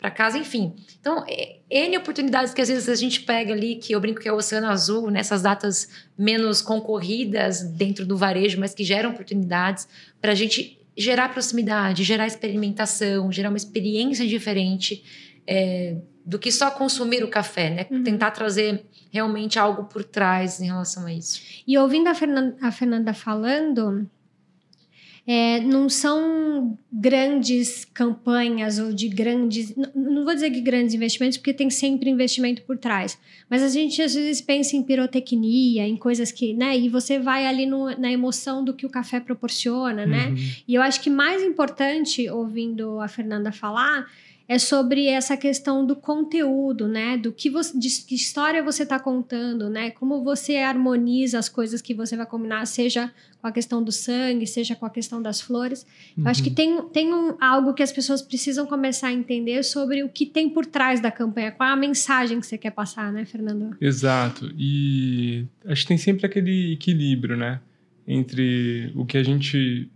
para 0.00 0.10
casa, 0.10 0.38
enfim. 0.38 0.74
Então, 0.98 1.24
é, 1.28 1.58
N 1.70 1.98
oportunidades 1.98 2.54
que 2.54 2.60
às 2.60 2.68
vezes 2.68 2.88
a 2.88 2.94
gente 2.94 3.20
pega 3.20 3.52
ali, 3.52 3.76
que 3.76 3.92
eu 3.92 4.00
brinco 4.00 4.20
que 4.20 4.28
é 4.28 4.32
o 4.32 4.36
Oceano 4.36 4.68
Azul, 4.68 5.10
nessas 5.10 5.42
datas 5.42 5.88
menos 6.16 6.62
concorridas 6.62 7.62
dentro 7.62 8.06
do 8.06 8.16
varejo, 8.16 8.58
mas 8.58 8.74
que 8.74 8.82
geram 8.82 9.10
oportunidades 9.10 9.86
para 10.20 10.32
a 10.32 10.34
gente 10.34 10.78
gerar 10.96 11.28
proximidade, 11.28 12.02
gerar 12.02 12.26
experimentação, 12.26 13.30
gerar 13.30 13.50
uma 13.50 13.58
experiência 13.58 14.26
diferente. 14.26 15.04
É, 15.46 15.96
do 16.24 16.38
que 16.38 16.52
só 16.52 16.70
consumir 16.70 17.24
o 17.24 17.28
café, 17.28 17.70
né? 17.70 17.86
Uhum. 17.90 18.04
Tentar 18.04 18.30
trazer 18.30 18.84
realmente 19.10 19.58
algo 19.58 19.84
por 19.84 20.04
trás 20.04 20.60
em 20.60 20.66
relação 20.66 21.06
a 21.06 21.12
isso. 21.12 21.40
E 21.66 21.76
ouvindo 21.76 22.08
a 22.08 22.14
Fernanda, 22.14 22.56
a 22.60 22.70
Fernanda 22.70 23.12
falando, 23.12 24.08
é, 25.26 25.60
não 25.60 25.88
são 25.88 26.76
grandes 26.92 27.84
campanhas 27.84 28.78
ou 28.78 28.92
de 28.92 29.08
grandes. 29.08 29.74
Não, 29.76 29.90
não 29.94 30.24
vou 30.24 30.34
dizer 30.34 30.50
que 30.50 30.60
grandes 30.60 30.94
investimentos, 30.94 31.38
porque 31.38 31.52
tem 31.52 31.70
sempre 31.70 32.10
investimento 32.10 32.62
por 32.62 32.76
trás. 32.76 33.18
Mas 33.48 33.62
a 33.62 33.68
gente 33.68 34.00
às 34.02 34.14
vezes 34.14 34.40
pensa 34.40 34.76
em 34.76 34.82
pirotecnia, 34.82 35.86
em 35.86 35.96
coisas 35.96 36.32
que. 36.32 36.54
né? 36.54 36.76
E 36.78 36.88
você 36.88 37.18
vai 37.18 37.46
ali 37.46 37.66
no, 37.66 37.96
na 37.98 38.10
emoção 38.10 38.64
do 38.64 38.74
que 38.74 38.86
o 38.86 38.90
café 38.90 39.20
proporciona, 39.20 40.06
né? 40.06 40.28
uhum. 40.28 40.36
E 40.66 40.74
eu 40.74 40.82
acho 40.82 41.00
que 41.00 41.10
mais 41.10 41.42
importante, 41.42 42.28
ouvindo 42.28 43.00
a 43.00 43.08
Fernanda 43.08 43.52
falar 43.52 44.06
é 44.50 44.58
sobre 44.58 45.06
essa 45.06 45.36
questão 45.36 45.86
do 45.86 45.94
conteúdo, 45.94 46.88
né? 46.88 47.16
Do 47.16 47.30
que 47.30 47.48
você, 47.48 47.78
de 47.78 47.88
que 48.04 48.16
história 48.16 48.60
você 48.64 48.82
está 48.82 48.98
contando, 48.98 49.70
né? 49.70 49.92
Como 49.92 50.24
você 50.24 50.56
harmoniza 50.56 51.38
as 51.38 51.48
coisas 51.48 51.80
que 51.80 51.94
você 51.94 52.16
vai 52.16 52.26
combinar, 52.26 52.66
seja 52.66 53.12
com 53.40 53.46
a 53.46 53.52
questão 53.52 53.80
do 53.80 53.92
sangue, 53.92 54.48
seja 54.48 54.74
com 54.74 54.84
a 54.84 54.90
questão 54.90 55.22
das 55.22 55.40
flores. 55.40 55.86
Uhum. 56.16 56.24
Eu 56.24 56.30
acho 56.32 56.42
que 56.42 56.48
uhum. 56.48 56.54
tem, 56.56 56.82
tem 56.88 57.14
um, 57.14 57.36
algo 57.40 57.72
que 57.72 57.80
as 57.80 57.92
pessoas 57.92 58.20
precisam 58.22 58.66
começar 58.66 59.06
a 59.06 59.12
entender 59.12 59.62
sobre 59.62 60.02
o 60.02 60.08
que 60.08 60.26
tem 60.26 60.50
por 60.50 60.66
trás 60.66 60.98
da 60.98 61.12
campanha, 61.12 61.52
qual 61.52 61.68
é 61.68 61.72
a 61.72 61.76
mensagem 61.76 62.40
que 62.40 62.46
você 62.48 62.58
quer 62.58 62.72
passar, 62.72 63.12
né, 63.12 63.24
Fernando? 63.24 63.76
Exato. 63.80 64.52
E 64.58 65.46
acho 65.64 65.82
que 65.82 65.88
tem 65.88 65.96
sempre 65.96 66.26
aquele 66.26 66.72
equilíbrio, 66.72 67.36
né? 67.36 67.60
Entre 68.04 68.90
o 68.96 69.06
que 69.06 69.16
a 69.16 69.22
gente 69.22 69.88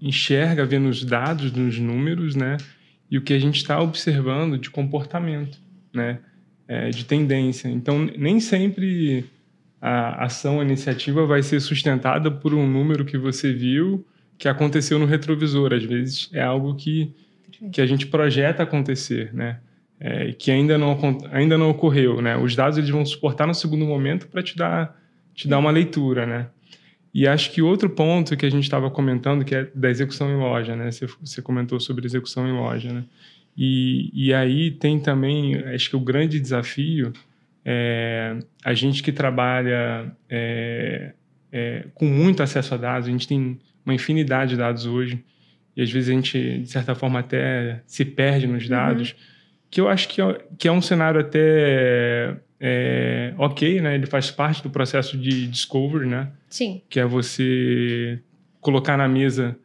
enxerga 0.00 0.66
vendo 0.66 0.88
os 0.88 1.04
dados, 1.04 1.52
nos 1.52 1.78
números, 1.78 2.34
né? 2.34 2.56
E 3.12 3.18
o 3.18 3.20
que 3.20 3.34
a 3.34 3.38
gente 3.38 3.56
está 3.56 3.78
observando 3.78 4.56
de 4.56 4.70
comportamento, 4.70 5.58
né? 5.92 6.18
É, 6.66 6.88
de 6.88 7.04
tendência. 7.04 7.68
Então, 7.68 8.08
nem 8.16 8.40
sempre 8.40 9.26
a 9.78 10.24
ação, 10.24 10.60
a 10.60 10.64
iniciativa 10.64 11.26
vai 11.26 11.42
ser 11.42 11.60
sustentada 11.60 12.30
por 12.30 12.54
um 12.54 12.66
número 12.66 13.04
que 13.04 13.18
você 13.18 13.52
viu 13.52 14.02
que 14.38 14.48
aconteceu 14.48 14.98
no 14.98 15.04
retrovisor. 15.04 15.74
Às 15.74 15.84
vezes 15.84 16.30
é 16.32 16.42
algo 16.42 16.74
que, 16.74 17.14
que 17.70 17.82
a 17.82 17.86
gente 17.86 18.06
projeta 18.06 18.62
acontecer, 18.62 19.34
né? 19.34 19.60
É, 20.00 20.32
que 20.32 20.50
ainda 20.50 20.78
não, 20.78 20.98
ainda 21.30 21.58
não 21.58 21.68
ocorreu, 21.68 22.22
né? 22.22 22.38
Os 22.38 22.56
dados 22.56 22.78
eles 22.78 22.88
vão 22.88 23.04
suportar 23.04 23.46
no 23.46 23.54
segundo 23.54 23.84
momento 23.84 24.26
para 24.26 24.42
te 24.42 24.56
dar, 24.56 24.98
te 25.34 25.46
dar 25.46 25.58
uma 25.58 25.70
leitura, 25.70 26.24
né? 26.24 26.46
E 27.14 27.28
acho 27.28 27.50
que 27.52 27.60
outro 27.60 27.90
ponto 27.90 28.36
que 28.36 28.46
a 28.46 28.50
gente 28.50 28.64
estava 28.64 28.90
comentando, 28.90 29.44
que 29.44 29.54
é 29.54 29.68
da 29.74 29.90
execução 29.90 30.30
em 30.30 30.36
loja, 30.36 30.74
né? 30.74 30.90
Você, 30.90 31.06
você 31.20 31.42
comentou 31.42 31.78
sobre 31.78 32.06
execução 32.06 32.48
em 32.48 32.52
loja, 32.52 32.92
né? 32.92 33.04
E, 33.56 34.10
e 34.14 34.32
aí 34.32 34.70
tem 34.70 34.98
também, 34.98 35.56
acho 35.56 35.90
que 35.90 35.96
o 35.96 36.00
grande 36.00 36.40
desafio 36.40 37.12
é 37.64 38.36
a 38.64 38.74
gente 38.74 39.02
que 39.02 39.12
trabalha 39.12 40.10
é, 40.28 41.12
é, 41.50 41.84
com 41.94 42.06
muito 42.06 42.42
acesso 42.42 42.74
a 42.74 42.76
dados, 42.76 43.08
a 43.08 43.10
gente 43.10 43.28
tem 43.28 43.58
uma 43.84 43.94
infinidade 43.94 44.52
de 44.52 44.56
dados 44.56 44.86
hoje, 44.86 45.22
e 45.76 45.82
às 45.82 45.90
vezes 45.90 46.08
a 46.08 46.12
gente, 46.12 46.58
de 46.58 46.68
certa 46.68 46.94
forma, 46.94 47.20
até 47.20 47.82
se 47.86 48.04
perde 48.04 48.46
nos 48.46 48.68
dados, 48.68 49.10
uhum. 49.10 49.16
que 49.70 49.80
eu 49.80 49.88
acho 49.88 50.08
que 50.08 50.20
é, 50.20 50.40
que 50.58 50.68
é 50.68 50.72
um 50.72 50.82
cenário 50.82 51.20
até 51.20 52.36
é, 52.64 53.34
ok, 53.38 53.80
né? 53.80 53.96
Ele 53.96 54.06
faz 54.06 54.30
parte 54.30 54.62
do 54.62 54.70
processo 54.70 55.18
de 55.18 55.48
discovery, 55.48 56.06
né? 56.06 56.30
Sim. 56.48 56.80
Que 56.88 57.00
é 57.00 57.04
você 57.04 58.20
colocar 58.60 58.96
na 58.96 59.08
mesa 59.08 59.58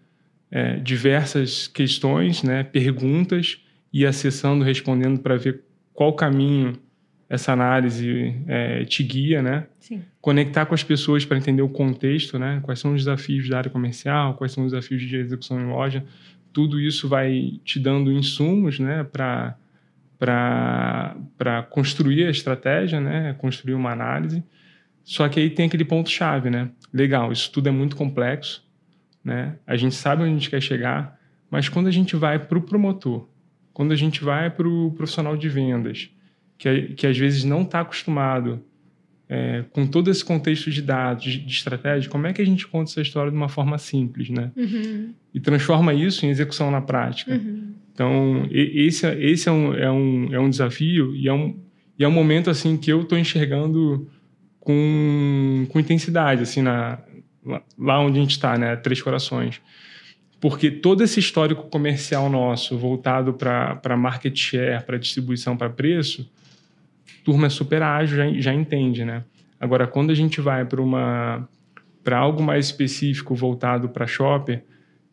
é, 0.49 0.77
diversas 0.77 1.67
questões, 1.67 2.41
né? 2.41 2.63
Perguntas 2.63 3.61
e 3.93 4.03
acessando, 4.03 4.63
respondendo 4.63 5.19
para 5.19 5.37
ver 5.37 5.61
qual 5.93 6.11
caminho 6.13 6.73
essa 7.29 7.53
análise 7.53 8.35
é, 8.47 8.83
te 8.85 9.03
guia, 9.03 9.43
né? 9.43 9.67
Sim. 9.79 10.01
Conectar 10.19 10.65
com 10.65 10.73
as 10.73 10.83
pessoas 10.83 11.23
para 11.23 11.37
entender 11.37 11.61
o 11.61 11.69
contexto, 11.69 12.39
né? 12.39 12.61
Quais 12.63 12.79
são 12.79 12.93
os 12.93 13.01
desafios 13.01 13.47
da 13.47 13.59
área 13.59 13.69
comercial, 13.69 14.33
quais 14.33 14.51
são 14.51 14.65
os 14.65 14.71
desafios 14.71 15.03
de 15.03 15.17
execução 15.17 15.61
em 15.61 15.67
loja. 15.67 16.03
Tudo 16.51 16.79
isso 16.79 17.07
vai 17.07 17.59
te 17.63 17.79
dando 17.79 18.11
insumos, 18.11 18.79
né? 18.79 19.03
Para 19.03 19.55
para 20.17 21.63
construir 21.69 22.25
a 22.25 22.29
estratégia, 22.29 22.99
né? 22.99 23.35
construir 23.37 23.73
uma 23.73 23.91
análise. 23.91 24.43
Só 25.03 25.29
que 25.29 25.39
aí 25.39 25.49
tem 25.49 25.67
aquele 25.67 25.85
ponto-chave, 25.85 26.49
né? 26.49 26.69
Legal, 26.93 27.31
isso 27.31 27.51
tudo 27.51 27.69
é 27.69 27.71
muito 27.71 27.95
complexo, 27.95 28.65
né? 29.23 29.55
A 29.65 29.77
gente 29.77 29.95
sabe 29.95 30.23
onde 30.23 30.31
a 30.31 30.33
gente 30.33 30.49
quer 30.49 30.61
chegar, 30.61 31.17
mas 31.49 31.69
quando 31.69 31.87
a 31.87 31.91
gente 31.91 32.15
vai 32.15 32.37
para 32.37 32.57
o 32.57 32.61
promotor, 32.61 33.29
quando 33.71 33.93
a 33.93 33.95
gente 33.95 34.23
vai 34.23 34.49
para 34.49 34.67
o 34.67 34.91
profissional 34.91 35.37
de 35.37 35.47
vendas, 35.47 36.09
que, 36.57 36.93
que 36.93 37.07
às 37.07 37.17
vezes 37.17 37.43
não 37.43 37.61
está 37.61 37.81
acostumado 37.81 38.61
é, 39.29 39.63
com 39.71 39.85
todo 39.85 40.09
esse 40.09 40.23
contexto 40.23 40.71
de 40.71 40.81
dados, 40.81 41.23
de, 41.23 41.51
estratégia, 41.51 42.09
como 42.09 42.27
é 42.27 42.33
que 42.33 42.41
a 42.41 42.45
gente 42.45 42.65
conta 42.65 42.91
essa 42.91 43.01
história 43.01 43.29
de 43.29 43.37
uma 43.37 43.49
forma 43.49 43.77
simples, 43.77 44.29
né? 44.29 44.51
Uhum. 44.55 45.13
E 45.33 45.39
transforma 45.39 45.93
isso 45.93 46.25
em 46.25 46.29
execução 46.29 46.71
na 46.71 46.81
prática. 46.81 47.33
Uhum. 47.33 47.73
Então, 47.93 48.47
esse, 48.51 49.07
esse 49.07 49.49
é, 49.49 49.51
um, 49.51 49.73
é, 49.73 49.91
um, 49.91 50.33
é 50.33 50.39
um 50.39 50.49
desafio 50.49 51.15
e 51.15 51.27
é 51.27 51.33
um, 51.33 51.57
e 51.97 52.03
é 52.03 52.07
um 52.07 52.11
momento 52.11 52.49
assim 52.49 52.77
que 52.77 52.91
eu 52.91 53.01
estou 53.01 53.17
enxergando 53.17 54.07
com, 54.59 55.65
com 55.69 55.79
intensidade, 55.79 56.43
assim, 56.43 56.61
na, 56.61 56.99
lá 57.77 57.99
onde 57.99 58.19
a 58.19 58.21
gente 58.21 58.31
está, 58.31 58.57
né? 58.57 58.75
Três 58.75 59.01
Corações. 59.01 59.59
Porque 60.39 60.69
todo 60.69 61.03
esse 61.03 61.19
histórico 61.19 61.63
comercial 61.69 62.29
nosso, 62.29 62.77
voltado 62.77 63.33
para 63.33 63.97
market 63.97 64.37
share, 64.37 64.83
para 64.85 64.97
distribuição, 64.97 65.57
para 65.57 65.69
preço, 65.69 66.29
turma 67.27 67.47
é 67.47 67.49
super 67.49 67.83
ágil, 67.83 68.15
já, 68.15 68.31
já 68.39 68.53
entende, 68.53 69.03
né? 69.03 69.21
Agora, 69.59 69.85
quando 69.85 70.11
a 70.11 70.13
gente 70.13 70.39
vai 70.39 70.63
para 70.63 70.81
uma 70.81 71.45
para 72.01 72.17
algo 72.17 72.41
mais 72.41 72.67
específico 72.67 73.35
voltado 73.35 73.89
para 73.89 74.07
shopper, 74.07 74.63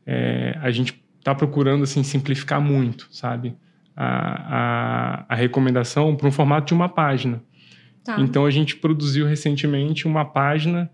é, 0.07 0.57
a 0.63 0.71
gente 0.71 1.03
está 1.19 1.35
procurando 1.35 1.83
assim 1.83 2.05
simplificar 2.05 2.61
muito, 2.61 3.09
sabe? 3.11 3.57
A, 3.97 4.07
a, 4.07 5.25
a 5.29 5.35
recomendação 5.35 6.15
para 6.15 6.29
um 6.29 6.31
formato 6.31 6.69
de 6.69 6.75
uma 6.75 6.89
página. 6.89 7.43
Tá. 8.05 8.21
Então 8.21 8.47
a 8.47 8.51
gente 8.51 8.77
produziu 8.77 9.27
recentemente 9.27 10.07
uma 10.07 10.25
página 10.25 10.89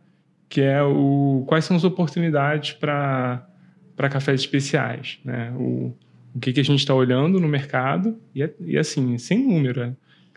que 0.48 0.62
é 0.62 0.82
o 0.82 1.44
quais 1.46 1.66
são 1.66 1.76
as 1.76 1.84
oportunidades 1.84 2.72
para 2.72 3.46
para 3.94 4.08
cafés 4.08 4.40
especiais, 4.40 5.20
né? 5.22 5.52
O, 5.54 5.94
o 6.34 6.40
que, 6.40 6.50
que 6.54 6.60
a 6.60 6.64
gente 6.64 6.78
está 6.78 6.94
olhando 6.94 7.38
no 7.38 7.46
mercado 7.46 8.18
e, 8.34 8.42
é, 8.42 8.50
e 8.60 8.78
assim 8.78 9.18
sem 9.18 9.46
número 9.46 9.82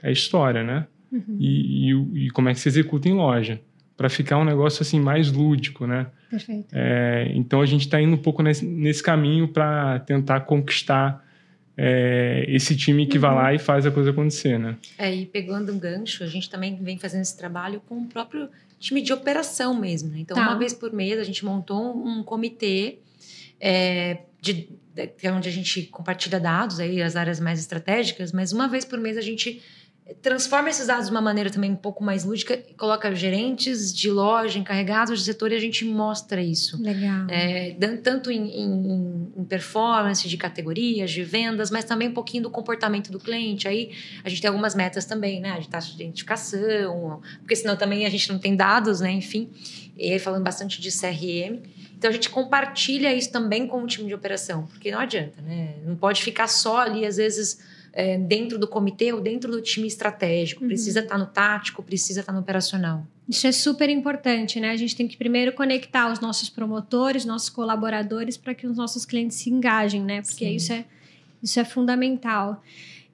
é, 0.04 0.10
é 0.10 0.12
história, 0.12 0.64
né? 0.64 0.86
Uhum. 1.12 1.38
E, 1.40 1.92
e, 1.92 2.26
e 2.26 2.30
como 2.32 2.50
é 2.50 2.54
que 2.54 2.60
se 2.60 2.68
executa 2.68 3.08
em 3.08 3.14
loja 3.14 3.62
para 3.96 4.10
ficar 4.10 4.38
um 4.38 4.44
negócio 4.44 4.82
assim 4.82 5.00
mais 5.00 5.32
lúdico, 5.32 5.86
né? 5.86 6.08
Perfeito. 6.30 6.68
É, 6.74 7.32
então 7.36 7.62
a 7.62 7.66
gente 7.66 7.82
está 7.82 8.02
indo 8.02 8.14
um 8.14 8.18
pouco 8.18 8.42
nesse, 8.42 8.66
nesse 8.66 9.04
caminho 9.04 9.48
para 9.48 10.00
tentar 10.00 10.42
conquistar 10.42 11.24
é, 11.78 12.46
esse 12.48 12.76
time 12.76 13.06
que 13.06 13.18
uhum. 13.18 13.22
vai 13.22 13.36
lá 13.36 13.54
e 13.54 13.60
faz 13.60 13.86
a 13.86 13.92
coisa 13.92 14.10
acontecer, 14.12 14.58
né? 14.58 14.78
É, 14.98 15.14
e 15.14 15.26
pegando 15.26 15.72
um 15.72 15.80
gancho, 15.80 16.24
a 16.24 16.28
gente 16.28 16.50
também 16.50 16.76
vem 16.82 16.98
fazendo 16.98 17.22
esse 17.22 17.38
trabalho 17.38 17.82
com 17.88 18.00
o 18.00 18.06
próprio 18.08 18.50
time 18.80 19.02
de 19.02 19.14
operação 19.14 19.80
mesmo. 19.80 20.10
Né? 20.10 20.20
Então, 20.20 20.36
tá. 20.36 20.42
uma 20.42 20.58
vez 20.58 20.74
por 20.74 20.92
mês, 20.92 21.20
a 21.20 21.24
gente 21.24 21.46
montou 21.46 21.96
um 21.96 22.24
comitê 22.24 23.00
é, 23.60 24.20
de, 24.42 24.70
de, 24.94 25.12
é 25.22 25.32
onde 25.32 25.48
a 25.48 25.52
gente 25.52 25.84
compartilha 25.84 26.40
dados, 26.40 26.80
aí, 26.80 27.02
as 27.02 27.16
áreas 27.16 27.40
mais 27.40 27.60
estratégicas, 27.60 28.32
mas 28.32 28.52
uma 28.52 28.68
vez 28.68 28.84
por 28.84 29.00
mês 29.00 29.18
a 29.18 29.22
gente 29.22 29.62
transforma 30.22 30.70
esses 30.70 30.88
dados 30.88 31.06
de 31.06 31.12
uma 31.12 31.22
maneira 31.22 31.50
também 31.50 31.72
um 31.72 31.78
pouco 31.78 32.04
mais 32.04 32.26
lúdica 32.26 32.62
coloca 32.78 33.14
gerentes 33.16 33.94
de 33.94 34.12
loja, 34.12 34.60
encarregados 34.60 35.20
de 35.20 35.26
setor 35.26 35.52
e 35.52 35.56
a 35.56 35.60
gente 35.60 35.86
mostra 35.86 36.42
isso. 36.42 36.82
Legal. 36.82 37.26
É, 37.30 37.76
tanto 38.04 38.30
em, 38.30 38.50
em, 38.50 39.32
em, 39.38 39.46
performance 39.46 40.28
de 40.28 40.38
categorias, 40.38 41.10
de 41.10 41.24
vendas, 41.24 41.72
mas 41.72 41.86
também 41.86 42.10
um 42.10 42.14
pouquinho 42.14 42.44
do 42.44 42.50
comportamento 42.50 43.12
do 43.12 43.20
cliente. 43.20 43.66
Aí 43.68 43.92
a 44.24 44.30
gente 44.30 44.42
tem 44.42 44.50
algumas 44.50 44.76
metas 44.76 45.06
também, 45.06 45.40
né? 45.40 45.58
De 45.60 45.70
taxa 45.70 45.96
de 45.96 46.04
identificação, 46.04 47.22
porque 47.40 47.56
senão 47.56 47.78
também 47.78 48.06
a 48.06 48.10
gente 48.10 48.30
não 48.30 48.40
tem 48.40 48.56
dados, 48.58 49.00
né? 49.00 49.12
Enfim, 49.12 49.50
e 49.98 50.12
aí 50.12 50.20
falando 50.20 50.44
bastante 50.44 50.82
de 50.82 50.92
CRM. 50.92 51.62
Então 51.98 52.10
a 52.10 52.14
gente 52.14 52.30
compartilha 52.30 53.14
isso 53.14 53.32
também 53.32 53.66
com 53.66 53.82
o 53.82 53.88
time 53.88 54.08
de 54.08 54.14
operação, 54.14 54.66
porque 54.68 54.92
não 54.92 55.00
adianta, 55.00 55.42
né? 55.42 55.76
Não 55.86 55.96
pode 55.96 56.22
ficar 56.22 56.48
só 56.48 56.80
ali, 56.80 57.06
às 57.06 57.16
vezes 57.16 57.72
é, 57.94 58.18
dentro 58.18 58.58
do 58.58 58.68
comitê 58.68 59.14
ou 59.14 59.22
dentro 59.22 59.52
do 59.52 59.62
time 59.62 59.88
estratégico. 59.88 60.64
Uhum. 60.64 60.68
Precisa 60.68 61.00
estar 61.00 61.14
tá 61.14 61.18
no 61.18 61.28
tático, 61.28 61.84
precisa 61.84 62.22
estar 62.22 62.32
tá 62.32 62.36
no 62.36 62.42
operacional. 62.42 63.06
Isso 63.30 63.48
é 63.48 63.52
super 63.52 63.90
importante, 63.90 64.60
né? 64.60 64.72
A 64.72 64.76
gente 64.76 64.96
tem 64.96 65.08
que 65.08 65.16
primeiro 65.16 65.54
conectar 65.54 66.12
os 66.12 66.20
nossos 66.20 66.50
promotores, 66.50 67.24
nossos 67.24 67.50
colaboradores, 67.50 68.36
para 68.36 68.54
que 68.54 68.68
os 68.68 68.76
nossos 68.76 69.06
clientes 69.06 69.38
se 69.38 69.50
engajem, 69.50 70.02
né? 70.04 70.22
Porque 70.22 70.46
isso 70.46 70.74
é, 70.74 70.84
isso 71.42 71.60
é 71.60 71.64
fundamental. 71.64 72.62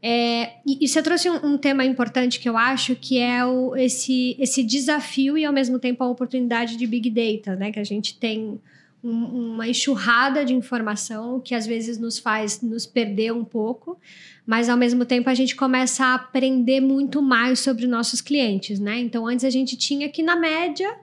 É, 0.01 0.53
e, 0.65 0.85
e, 0.85 0.87
você 0.87 1.01
trouxe 1.03 1.29
um, 1.29 1.45
um, 1.45 1.57
tema 1.57 1.83
importante 1.83 2.39
que 2.39 2.47
eu 2.47 2.57
acho 2.57 2.95
que 2.95 3.19
é 3.19 3.45
o, 3.45 3.75
esse, 3.75 4.33
esse 4.39 4.63
desafio 4.63 5.37
e 5.37 5.43
ao 5.43 5.51
mesmo 5.51 5.77
tempo 5.77 6.01
a 6.01 6.07
oportunidade 6.07 6.77
de 6.77 6.87
Big 6.87 7.09
Data, 7.09 7.55
né? 7.57 7.71
Que 7.71 7.79
a 7.79 7.83
gente 7.83 8.17
tem 8.17 8.59
um, 9.03 9.53
uma 9.53 9.67
enxurrada 9.67 10.43
de 10.43 10.53
informação 10.53 11.39
que 11.39 11.55
às 11.55 11.65
vezes 11.65 11.97
nos 11.97 12.19
faz 12.19 12.61
nos 12.61 12.85
perder 12.85 13.31
um 13.33 13.45
pouco, 13.45 13.99
mas 14.45 14.69
ao 14.69 14.77
mesmo 14.77 15.05
tempo 15.05 15.29
a 15.29 15.33
gente 15.33 15.55
começa 15.55 16.05
a 16.05 16.15
aprender 16.15 16.81
muito 16.81 17.21
mais 17.21 17.59
sobre 17.59 17.87
nossos 17.87 18.21
clientes, 18.21 18.79
né? 18.79 18.99
Então 18.99 19.27
antes 19.27 19.45
a 19.45 19.49
gente 19.49 19.77
tinha 19.77 20.09
que, 20.09 20.21
na 20.21 20.35
média, 20.35 20.97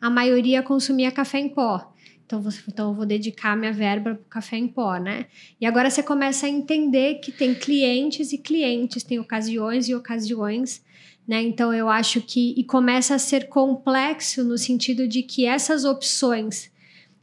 a 0.00 0.10
maioria 0.10 0.62
consumia 0.62 1.10
café 1.10 1.38
em 1.38 1.48
pó. 1.48 1.92
Então, 2.24 2.40
você, 2.40 2.62
então 2.68 2.90
eu 2.90 2.94
vou 2.94 3.04
dedicar 3.04 3.56
minha 3.56 3.72
verba 3.72 4.14
para 4.14 4.24
café 4.40 4.56
em 4.56 4.68
pó, 4.68 4.96
né? 4.98 5.26
E 5.60 5.66
agora 5.66 5.90
você 5.90 6.00
começa 6.00 6.46
a 6.46 6.48
entender 6.48 7.16
que 7.16 7.32
tem 7.32 7.54
clientes 7.54 8.32
e 8.32 8.38
clientes, 8.38 9.02
tem 9.02 9.18
ocasiões 9.18 9.88
e 9.88 9.94
ocasiões, 9.96 10.80
né? 11.26 11.42
Então 11.42 11.74
eu 11.74 11.88
acho 11.88 12.20
que 12.20 12.54
e 12.56 12.62
começa 12.62 13.16
a 13.16 13.18
ser 13.18 13.48
complexo 13.48 14.44
no 14.44 14.56
sentido 14.56 15.08
de 15.08 15.24
que 15.24 15.44
essas 15.44 15.84
opções 15.84 16.70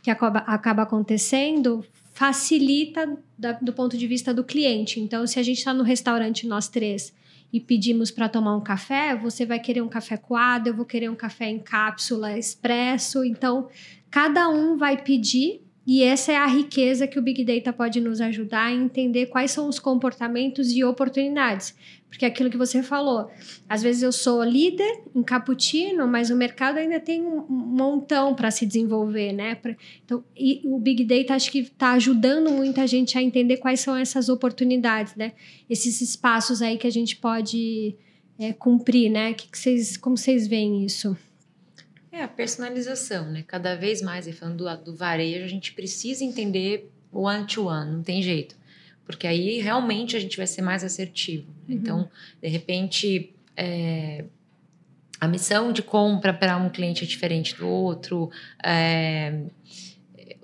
que 0.02 0.12
acaba, 0.12 0.40
acaba 0.40 0.84
acontecendo 0.84 1.86
facilita 2.14 3.18
da, 3.38 3.52
do 3.52 3.72
ponto 3.72 3.98
de 3.98 4.08
vista 4.08 4.34
do 4.34 4.44
cliente. 4.44 5.00
Então, 5.00 5.28
se 5.28 5.40
a 5.40 5.44
gente 5.44 5.60
está 5.60 5.74
no 5.74 5.84
restaurante 5.84 6.48
nós 6.48 6.68
três 6.68 7.14
e 7.54 7.60
pedimos 7.60 8.10
para 8.10 8.28
tomar 8.28 8.56
um 8.56 8.62
café, 8.62 9.16
você 9.16 9.46
vai 9.46 9.60
querer 9.60 9.82
um 9.82 9.88
café 9.88 10.18
coado, 10.18 10.68
eu 10.68 10.76
vou 10.76 10.86
querer 10.86 11.10
um 11.10 11.16
café 11.16 11.50
em 11.50 11.60
cápsula 11.60 12.38
expresso. 12.38 13.24
Então, 13.24 13.70
Cada 14.10 14.50
um 14.50 14.78
vai 14.78 14.98
pedir 14.98 15.62
e 15.88 16.04
essa 16.04 16.34
é 16.34 16.36
a 16.36 16.46
riqueza 16.46 17.08
que 17.08 17.18
o 17.18 17.22
Big 17.22 17.46
Data 17.46 17.72
pode 17.72 18.02
nos 18.02 18.20
ajudar 18.20 18.66
a 18.66 18.74
entender 18.74 19.28
quais 19.28 19.52
são 19.52 19.70
os 19.70 19.80
comportamentos 19.80 20.70
e 20.74 20.84
oportunidades. 20.84 21.74
Porque 22.10 22.26
é 22.26 22.28
aquilo 22.28 22.50
que 22.50 22.58
você 22.58 22.84
falou, 22.84 23.32
às 23.70 23.82
vezes 23.82 24.04
eu 24.04 24.12
sou 24.12 24.44
líder 24.44 25.04
em 25.16 25.24
cappuccino, 25.24 26.06
mas 26.06 26.30
o 26.30 26.36
mercado 26.36 26.78
ainda 26.78 27.00
tem 27.00 27.22
um 27.22 27.46
montão 27.50 28.36
para 28.36 28.52
se 28.52 28.66
desenvolver, 28.66 29.32
né? 29.32 29.58
Então, 30.04 30.22
e 30.36 30.62
o 30.66 30.78
Big 30.78 31.06
Data 31.06 31.36
acho 31.36 31.50
que 31.50 31.60
está 31.60 31.94
ajudando 31.94 32.52
muita 32.52 32.86
gente 32.86 33.18
a 33.18 33.22
entender 33.22 33.56
quais 33.56 33.80
são 33.80 33.96
essas 33.96 34.28
oportunidades, 34.28 35.16
né? 35.16 35.32
Esses 35.70 36.02
espaços 36.02 36.62
aí 36.62 36.78
que 36.78 36.88
a 36.88 36.92
gente 36.92 37.16
pode 37.16 37.96
é, 38.38 38.52
cumprir, 38.52 39.10
né? 39.10 39.34
Que 39.34 39.50
que 39.50 39.58
vocês, 39.58 39.96
como 39.96 40.18
vocês 40.18 40.48
veem 40.48 40.84
isso? 40.84 41.16
É 42.18 42.24
a 42.24 42.28
personalização, 42.28 43.30
né? 43.30 43.44
Cada 43.46 43.76
vez 43.76 44.02
mais, 44.02 44.26
e 44.26 44.34
falando 44.34 44.58
do, 44.58 44.86
do 44.86 44.96
varejo, 44.96 45.46
a 45.46 45.48
gente 45.48 45.72
precisa 45.74 46.24
entender 46.24 46.90
one-to-one, 47.12 47.92
não 47.92 48.02
tem 48.02 48.24
jeito. 48.24 48.56
Porque 49.06 49.28
aí 49.28 49.62
realmente 49.62 50.16
a 50.16 50.20
gente 50.20 50.36
vai 50.36 50.48
ser 50.48 50.64
mais 50.64 50.84
assertivo. 50.84 51.46
Uhum. 51.70 51.76
Então, 51.76 52.10
de 52.42 52.48
repente, 52.48 53.36
é, 53.56 54.26
a 55.22 55.28
missão 55.28 55.72
de 55.72 55.84
compra 55.84 56.34
para 56.34 56.58
um 56.58 56.70
cliente 56.70 57.04
é 57.04 57.08
diferente 57.08 57.56
do 57.56 57.68
outro. 57.68 58.32
É, 58.64 59.44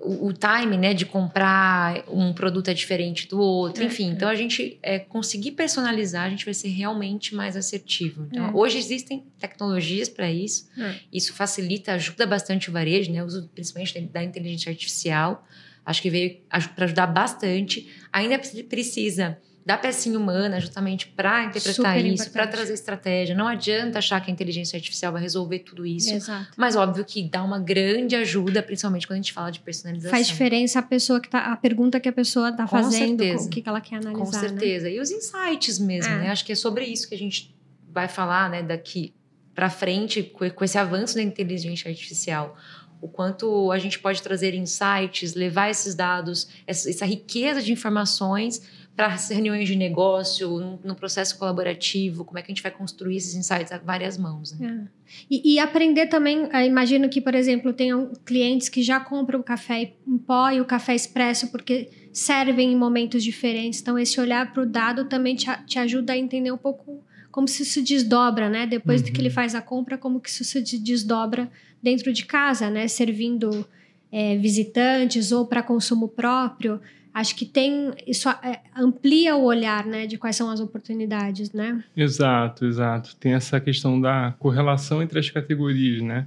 o, 0.04 0.28
o 0.28 0.32
time 0.32 0.76
né, 0.76 0.92
de 0.92 1.06
comprar 1.06 2.04
um 2.08 2.32
produto 2.32 2.68
é 2.68 2.74
diferente 2.74 3.26
do 3.26 3.40
outro, 3.40 3.82
é, 3.82 3.86
enfim. 3.86 4.10
É. 4.10 4.12
Então, 4.12 4.28
a 4.28 4.34
gente 4.34 4.78
é, 4.82 4.98
conseguir 4.98 5.52
personalizar, 5.52 6.26
a 6.26 6.30
gente 6.30 6.44
vai 6.44 6.54
ser 6.54 6.68
realmente 6.68 7.34
mais 7.34 7.56
assertivo. 7.56 8.28
Então, 8.30 8.48
é. 8.48 8.52
hoje 8.52 8.78
existem 8.78 9.24
tecnologias 9.38 10.08
para 10.08 10.30
isso, 10.30 10.68
isso 11.12 11.32
facilita, 11.32 11.92
ajuda 11.92 12.26
bastante 12.26 12.68
o 12.68 12.72
varejo, 12.72 13.10
né, 13.10 13.22
o 13.22 13.26
uso 13.26 13.48
principalmente 13.54 13.98
da 14.00 14.22
inteligência 14.22 14.70
artificial. 14.70 15.46
Acho 15.84 16.00
que 16.00 16.10
veio 16.10 16.38
para 16.74 16.84
ajudar 16.84 17.06
bastante. 17.06 17.90
Ainda 18.12 18.38
precisa 18.38 19.38
da 19.64 19.78
pecinha 19.78 20.18
humana 20.18 20.60
justamente 20.60 21.06
para 21.06 21.44
interpretar 21.44 21.96
Super 21.96 22.06
isso, 22.06 22.30
para 22.30 22.46
trazer 22.46 22.74
estratégia. 22.74 23.34
Não 23.34 23.48
adianta 23.48 23.98
achar 23.98 24.20
que 24.20 24.30
a 24.30 24.32
inteligência 24.32 24.76
artificial 24.76 25.12
vai 25.12 25.22
resolver 25.22 25.60
tudo 25.60 25.86
isso. 25.86 26.12
Exato. 26.12 26.48
Mas 26.56 26.76
óbvio 26.76 27.02
que 27.04 27.22
dá 27.22 27.42
uma 27.42 27.58
grande 27.58 28.14
ajuda, 28.14 28.62
principalmente 28.62 29.06
quando 29.06 29.14
a 29.14 29.22
gente 29.22 29.32
fala 29.32 29.50
de 29.50 29.60
personalização. 29.60 30.10
Faz 30.10 30.26
diferença 30.26 30.80
a 30.80 30.82
pessoa 30.82 31.18
que 31.18 31.30
tá, 31.30 31.52
a 31.52 31.56
pergunta 31.56 31.98
que 31.98 32.08
a 32.08 32.12
pessoa 32.12 32.50
está 32.50 32.66
fazendo, 32.66 33.22
certeza. 33.22 33.46
o 33.46 33.50
que, 33.50 33.62
ela 33.66 33.80
quer 33.80 33.96
analisar. 33.96 34.24
Com 34.24 34.30
né? 34.30 34.38
certeza. 34.38 34.84
Né? 34.84 34.94
E 34.94 35.00
os 35.00 35.10
insights 35.10 35.78
mesmo, 35.78 36.12
é. 36.12 36.18
né? 36.18 36.30
Acho 36.30 36.44
que 36.44 36.52
é 36.52 36.56
sobre 36.56 36.84
isso 36.84 37.08
que 37.08 37.14
a 37.14 37.18
gente 37.18 37.54
vai 37.90 38.08
falar, 38.08 38.50
né, 38.50 38.62
daqui 38.62 39.14
para 39.54 39.70
frente 39.70 40.22
com 40.22 40.64
esse 40.64 40.76
avanço 40.76 41.14
da 41.14 41.22
inteligência 41.22 41.88
artificial 41.88 42.58
o 43.04 43.08
quanto 43.08 43.70
a 43.70 43.78
gente 43.78 43.98
pode 43.98 44.22
trazer 44.22 44.54
insights, 44.54 45.34
levar 45.34 45.68
esses 45.68 45.94
dados, 45.94 46.48
essa 46.66 47.04
riqueza 47.04 47.60
de 47.60 47.70
informações 47.70 48.62
para 48.96 49.08
reuniões 49.08 49.66
de 49.66 49.74
negócio, 49.74 50.78
no 50.84 50.94
processo 50.94 51.36
colaborativo, 51.36 52.24
como 52.24 52.38
é 52.38 52.42
que 52.42 52.52
a 52.52 52.54
gente 52.54 52.62
vai 52.62 52.70
construir 52.70 53.16
esses 53.16 53.34
insights 53.34 53.72
a 53.72 53.78
várias 53.78 54.16
mãos. 54.16 54.52
Né? 54.52 54.86
É. 54.86 55.14
E, 55.28 55.54
e, 55.54 55.58
aprender 55.58 56.06
também, 56.06 56.48
imagino 56.64 57.08
que, 57.08 57.20
por 57.20 57.34
exemplo, 57.34 57.72
tenham 57.72 58.12
clientes 58.24 58.68
que 58.68 58.82
já 58.82 59.00
compram 59.00 59.40
o 59.40 59.42
café 59.42 59.94
em 60.06 60.16
pó 60.16 60.48
e 60.50 60.60
o 60.60 60.64
café 60.64 60.94
expresso 60.94 61.48
porque 61.50 61.90
servem 62.12 62.72
em 62.72 62.76
momentos 62.76 63.24
diferentes. 63.24 63.80
Então, 63.80 63.98
esse 63.98 64.20
olhar 64.20 64.52
para 64.52 64.62
o 64.62 64.66
dado 64.66 65.06
também 65.06 65.34
te, 65.34 65.46
te 65.66 65.78
ajuda 65.78 66.12
a 66.12 66.16
entender 66.16 66.52
um 66.52 66.58
pouco 66.58 67.02
como 67.32 67.48
se 67.48 67.64
isso 67.64 67.82
desdobra, 67.82 68.48
né? 68.48 68.64
Depois 68.64 69.02
uhum. 69.02 69.12
que 69.12 69.20
ele 69.20 69.28
uhum. 69.28 69.34
faz 69.34 69.56
a 69.56 69.60
compra, 69.60 69.98
como 69.98 70.20
que 70.20 70.30
isso 70.30 70.44
se 70.44 70.78
desdobra 70.78 71.50
dentro 71.82 72.12
de 72.12 72.24
casa, 72.24 72.70
né? 72.70 72.86
Servindo 72.86 73.66
é, 74.12 74.36
visitantes 74.36 75.32
ou 75.32 75.44
para 75.44 75.60
consumo 75.60 76.06
próprio 76.06 76.80
acho 77.14 77.36
que 77.36 77.46
tem 77.46 77.92
isso 78.06 78.28
é, 78.28 78.60
amplia 78.76 79.36
o 79.36 79.44
olhar 79.44 79.86
né 79.86 80.04
de 80.04 80.18
quais 80.18 80.34
são 80.34 80.50
as 80.50 80.58
oportunidades 80.58 81.52
né? 81.52 81.82
Exato 81.96 82.66
exato. 82.66 83.14
Tem 83.16 83.34
essa 83.34 83.60
questão 83.60 84.00
da 84.00 84.34
correlação 84.38 85.00
entre 85.00 85.20
as 85.20 85.30
categorias 85.30 86.02
né? 86.02 86.26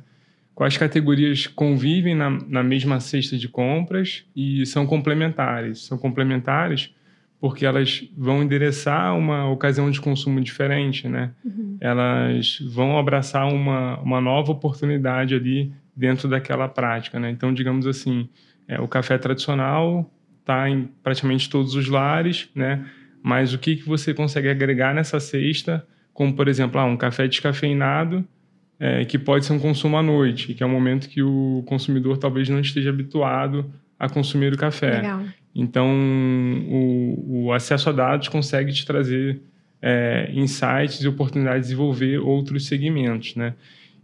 Quais 0.55 0.77
categorias 0.77 1.45
convivem 1.45 2.15
na, 2.15 2.29
na 2.29 2.63
mesma 2.63 2.99
cesta 2.99 3.37
de 3.37 3.47
compras 3.47 4.25
e 4.35 4.65
são 4.65 4.87
complementares. 4.87 5.81
São 5.81 5.97
complementares 5.97 6.91
porque 7.39 7.65
elas 7.65 8.03
vão 8.17 8.41
endereçar 8.41 9.15
uma 9.15 9.47
ocasião 9.51 9.91
de 9.91 10.01
consumo 10.01 10.41
diferente 10.41 11.07
né? 11.09 11.31
Uhum. 11.43 11.77
elas 11.81 12.59
vão 12.61 12.97
abraçar 12.97 13.51
uma, 13.53 13.99
uma 13.99 14.21
nova 14.21 14.53
oportunidade 14.53 15.35
ali 15.35 15.71
dentro 15.93 16.29
daquela 16.29 16.69
prática 16.69 17.19
né? 17.19 17.29
Então 17.29 17.53
digamos 17.53 17.85
assim 17.85 18.29
é, 18.69 18.79
o 18.79 18.87
café 18.87 19.17
tradicional 19.17 20.09
está 20.47 20.69
em 20.69 20.89
praticamente 21.03 21.49
todos 21.49 21.75
os 21.75 21.89
lares, 21.89 22.49
né? 22.55 22.85
Mas 23.21 23.53
o 23.53 23.57
que, 23.57 23.75
que 23.75 23.83
você 23.87 24.13
consegue 24.13 24.47
agregar 24.47 24.95
nessa 24.95 25.19
cesta, 25.19 25.85
como 26.13 26.33
por 26.33 26.47
exemplo, 26.47 26.79
ah, 26.79 26.85
um 26.85 26.95
café 26.95 27.27
descafeinado, 27.27 28.25
é, 28.79 29.03
que 29.03 29.19
pode 29.19 29.45
ser 29.45 29.53
um 29.53 29.59
consumo 29.59 29.97
à 29.97 30.03
noite, 30.03 30.53
que 30.53 30.63
é 30.63 30.65
um 30.65 30.71
momento 30.71 31.09
que 31.09 31.21
o 31.21 31.63
consumidor 31.67 32.17
talvez 32.17 32.47
não 32.47 32.59
esteja 32.59 32.89
habituado 32.89 33.69
a 33.99 34.07
consumir 34.07 34.53
o 34.53 34.57
café. 34.57 35.01
Legal. 35.01 35.23
Então, 35.53 35.89
o, 36.69 37.45
o 37.47 37.53
acesso 37.53 37.89
a 37.89 37.91
dados 37.91 38.27
consegue 38.27 38.71
te 38.71 38.85
trazer 38.85 39.41
é, 39.81 40.29
insights 40.33 41.01
e 41.01 41.07
oportunidades 41.07 41.63
de 41.63 41.73
desenvolver 41.73 42.19
outros 42.19 42.67
segmentos, 42.67 43.35
né? 43.35 43.53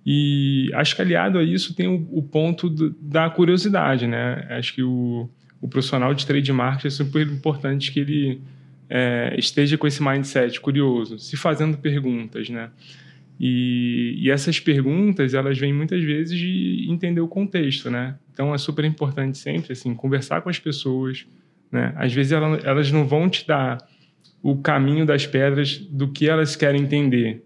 E 0.06 0.69
acho 0.73 0.95
que 0.95 1.01
aliado 1.01 1.38
a 1.38 1.43
isso 1.43 1.73
tem 1.73 1.88
o, 1.88 2.08
o 2.12 2.21
ponto 2.21 2.69
do, 2.69 2.89
da 2.99 3.29
curiosidade, 3.29 4.06
né? 4.06 4.45
Acho 4.49 4.73
que 4.73 4.84
o, 4.84 5.29
o 5.63 5.67
profissional 5.69 6.13
de 6.13 6.26
trade 6.26 6.52
marketing 6.52 6.88
é 6.88 6.89
super 6.89 7.26
importante 7.26 7.89
que 7.93 8.02
ele 8.02 8.41
é, 8.89 9.34
esteja 9.38 9.78
com 9.78 9.88
esse 9.88 10.04
mindset 10.04 10.60
curioso, 10.60 11.17
se 11.17 11.38
fazendo 11.38 11.78
perguntas, 11.78 12.49
né? 12.49 12.69
E, 13.39 14.15
e, 14.17 14.30
essas 14.30 14.60
perguntas, 14.60 15.34
elas 15.34 15.58
vêm 15.58 15.71
muitas 15.71 16.04
vezes 16.04 16.38
de 16.38 16.86
entender 16.89 17.21
o 17.21 17.30
contexto, 17.30 17.89
né? 17.89 18.15
Então, 18.34 18.54
é 18.54 18.58
super 18.58 18.84
importante 18.84 19.38
sempre, 19.38 19.71
assim, 19.71 19.95
conversar 19.95 20.41
com 20.41 20.49
as 20.49 20.60
pessoas, 20.60 21.26
né? 21.71 21.93
Às 21.95 22.13
vezes, 22.13 22.34
ela, 22.34 22.60
elas 22.65 22.91
não 22.91 23.08
vão 23.08 23.30
te 23.30 23.47
dar 23.47 23.78
o 24.41 24.58
caminho 24.58 25.06
das 25.06 25.26
pedras 25.26 25.78
do 25.78 26.10
que 26.10 26.28
elas 26.28 26.58
querem 26.58 26.82
entender, 26.82 27.41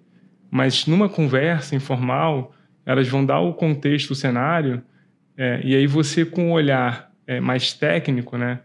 mas 0.49 0.87
numa 0.87 1.07
conversa 1.07 1.75
informal, 1.75 2.51
elas 2.83 3.07
vão 3.07 3.23
dar 3.23 3.41
o 3.41 3.53
contexto, 3.53 4.11
o 4.11 4.15
cenário, 4.15 4.81
é, 5.37 5.61
e 5.63 5.75
aí 5.75 5.85
você, 5.85 6.25
com 6.25 6.49
o 6.49 6.53
olhar 6.53 7.06
é, 7.27 7.39
mais 7.39 7.73
técnico, 7.73 8.37
né, 8.37 8.61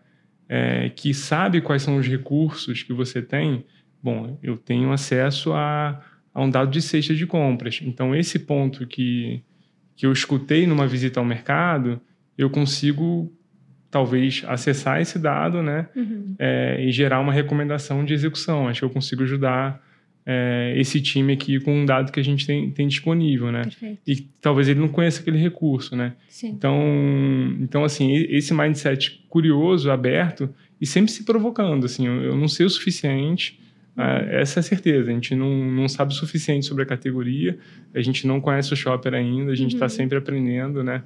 é, 0.48 0.88
que 0.90 1.12
sabe 1.12 1.60
quais 1.60 1.82
são 1.82 1.96
os 1.96 2.06
recursos 2.06 2.82
que 2.82 2.92
você 2.92 3.20
tem, 3.20 3.66
bom, 4.02 4.38
eu 4.42 4.56
tenho 4.56 4.92
acesso 4.92 5.52
a, 5.52 6.00
a 6.32 6.42
um 6.42 6.48
dado 6.48 6.70
de 6.70 6.80
cesta 6.80 7.14
de 7.14 7.26
compras. 7.26 7.80
Então, 7.82 8.14
esse 8.14 8.38
ponto 8.38 8.86
que, 8.86 9.42
que 9.96 10.06
eu 10.06 10.12
escutei 10.12 10.66
numa 10.66 10.86
visita 10.86 11.20
ao 11.20 11.26
mercado, 11.26 12.00
eu 12.38 12.48
consigo 12.48 13.32
talvez 13.90 14.42
acessar 14.46 15.00
esse 15.02 15.18
dado, 15.18 15.62
né, 15.62 15.88
uhum. 15.94 16.34
é, 16.38 16.82
e 16.82 16.90
gerar 16.90 17.20
uma 17.20 17.32
recomendação 17.32 18.04
de 18.04 18.14
execução. 18.14 18.68
Acho 18.68 18.80
que 18.80 18.84
eu 18.86 18.90
consigo 18.90 19.22
ajudar 19.22 19.82
é, 20.24 20.74
esse 20.76 21.00
time 21.00 21.32
aqui 21.32 21.58
com 21.60 21.74
um 21.82 21.84
dado 21.84 22.12
que 22.12 22.20
a 22.20 22.22
gente 22.22 22.46
tem, 22.46 22.70
tem 22.70 22.86
disponível, 22.86 23.50
né? 23.50 23.62
Perfeito. 23.62 24.00
E 24.06 24.20
talvez 24.40 24.68
ele 24.68 24.80
não 24.80 24.88
conheça 24.88 25.20
aquele 25.20 25.38
recurso, 25.38 25.96
né? 25.96 26.14
Sim. 26.28 26.50
Então, 26.50 26.80
então, 27.60 27.84
assim, 27.84 28.12
esse 28.12 28.54
mindset 28.54 29.24
curioso, 29.28 29.90
aberto 29.90 30.48
e 30.80 30.86
sempre 30.86 31.10
se 31.10 31.24
provocando, 31.24 31.86
assim, 31.86 32.06
eu, 32.06 32.36
não 32.36 32.48
sei 32.48 32.66
o 32.66 32.70
suficiente, 32.70 33.58
uhum. 33.96 34.04
essa 34.04 34.58
é 34.58 34.60
a 34.60 34.62
certeza, 34.62 35.10
a 35.10 35.14
gente 35.14 35.34
não, 35.34 35.52
não 35.70 35.88
sabe 35.88 36.12
o 36.12 36.16
suficiente 36.16 36.66
sobre 36.66 36.84
a 36.84 36.86
categoria, 36.86 37.58
a 37.94 38.00
gente 38.00 38.26
não 38.26 38.40
conhece 38.40 38.72
o 38.72 38.76
shopper 38.76 39.14
ainda, 39.14 39.50
a 39.50 39.56
gente 39.56 39.74
está 39.74 39.86
uhum. 39.86 39.90
sempre 39.90 40.18
aprendendo, 40.18 40.84
né? 40.84 41.02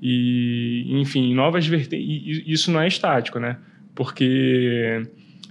E, 0.00 0.86
enfim, 0.88 1.34
novas 1.34 1.66
vertentes, 1.66 2.42
isso 2.46 2.70
não 2.70 2.80
é 2.80 2.88
estático, 2.88 3.38
né? 3.38 3.58
Porque 3.94 5.02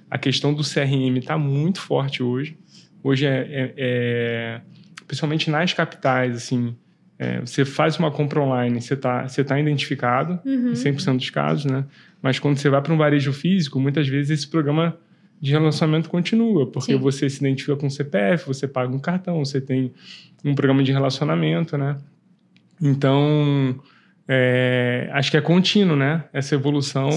a 0.09 0.17
questão 0.17 0.53
do 0.53 0.63
CRM 0.63 1.17
está 1.17 1.37
muito 1.37 1.79
forte 1.79 2.23
hoje, 2.23 2.57
Hoje 3.03 3.25
é, 3.25 3.47
é, 3.49 3.73
é 3.77 4.61
principalmente 5.07 5.49
nas 5.49 5.73
capitais, 5.73 6.35
assim, 6.35 6.75
é, 7.17 7.41
você 7.41 7.65
faz 7.65 7.97
uma 7.97 8.11
compra 8.11 8.39
online, 8.39 8.81
você 8.81 8.93
está 8.93 9.27
você 9.27 9.43
tá 9.43 9.59
identificado, 9.59 10.39
uhum. 10.45 10.69
em 10.69 10.73
100% 10.73 11.17
dos 11.17 11.29
casos, 11.29 11.65
né? 11.65 11.83
Mas 12.21 12.39
quando 12.39 12.57
você 12.57 12.69
vai 12.69 12.81
para 12.81 12.93
um 12.93 12.97
varejo 12.97 13.33
físico, 13.33 13.79
muitas 13.79 14.07
vezes 14.07 14.29
esse 14.29 14.47
programa 14.47 14.97
de 15.41 15.51
relacionamento 15.51 16.09
continua, 16.09 16.69
porque 16.69 16.93
Sim. 16.93 16.99
você 16.99 17.29
se 17.29 17.39
identifica 17.39 17.75
com 17.75 17.87
o 17.87 17.91
CPF, 17.91 18.45
você 18.45 18.67
paga 18.67 18.93
um 18.93 18.99
cartão, 18.99 19.43
você 19.43 19.59
tem 19.59 19.91
um 20.43 20.53
programa 20.53 20.83
de 20.83 20.91
relacionamento, 20.91 21.77
né? 21.77 21.97
Então, 22.81 23.79
é, 24.27 25.09
acho 25.11 25.31
que 25.31 25.37
é 25.37 25.41
contínuo, 25.41 25.95
né? 25.95 26.23
Essa 26.31 26.55
evolução 26.55 27.09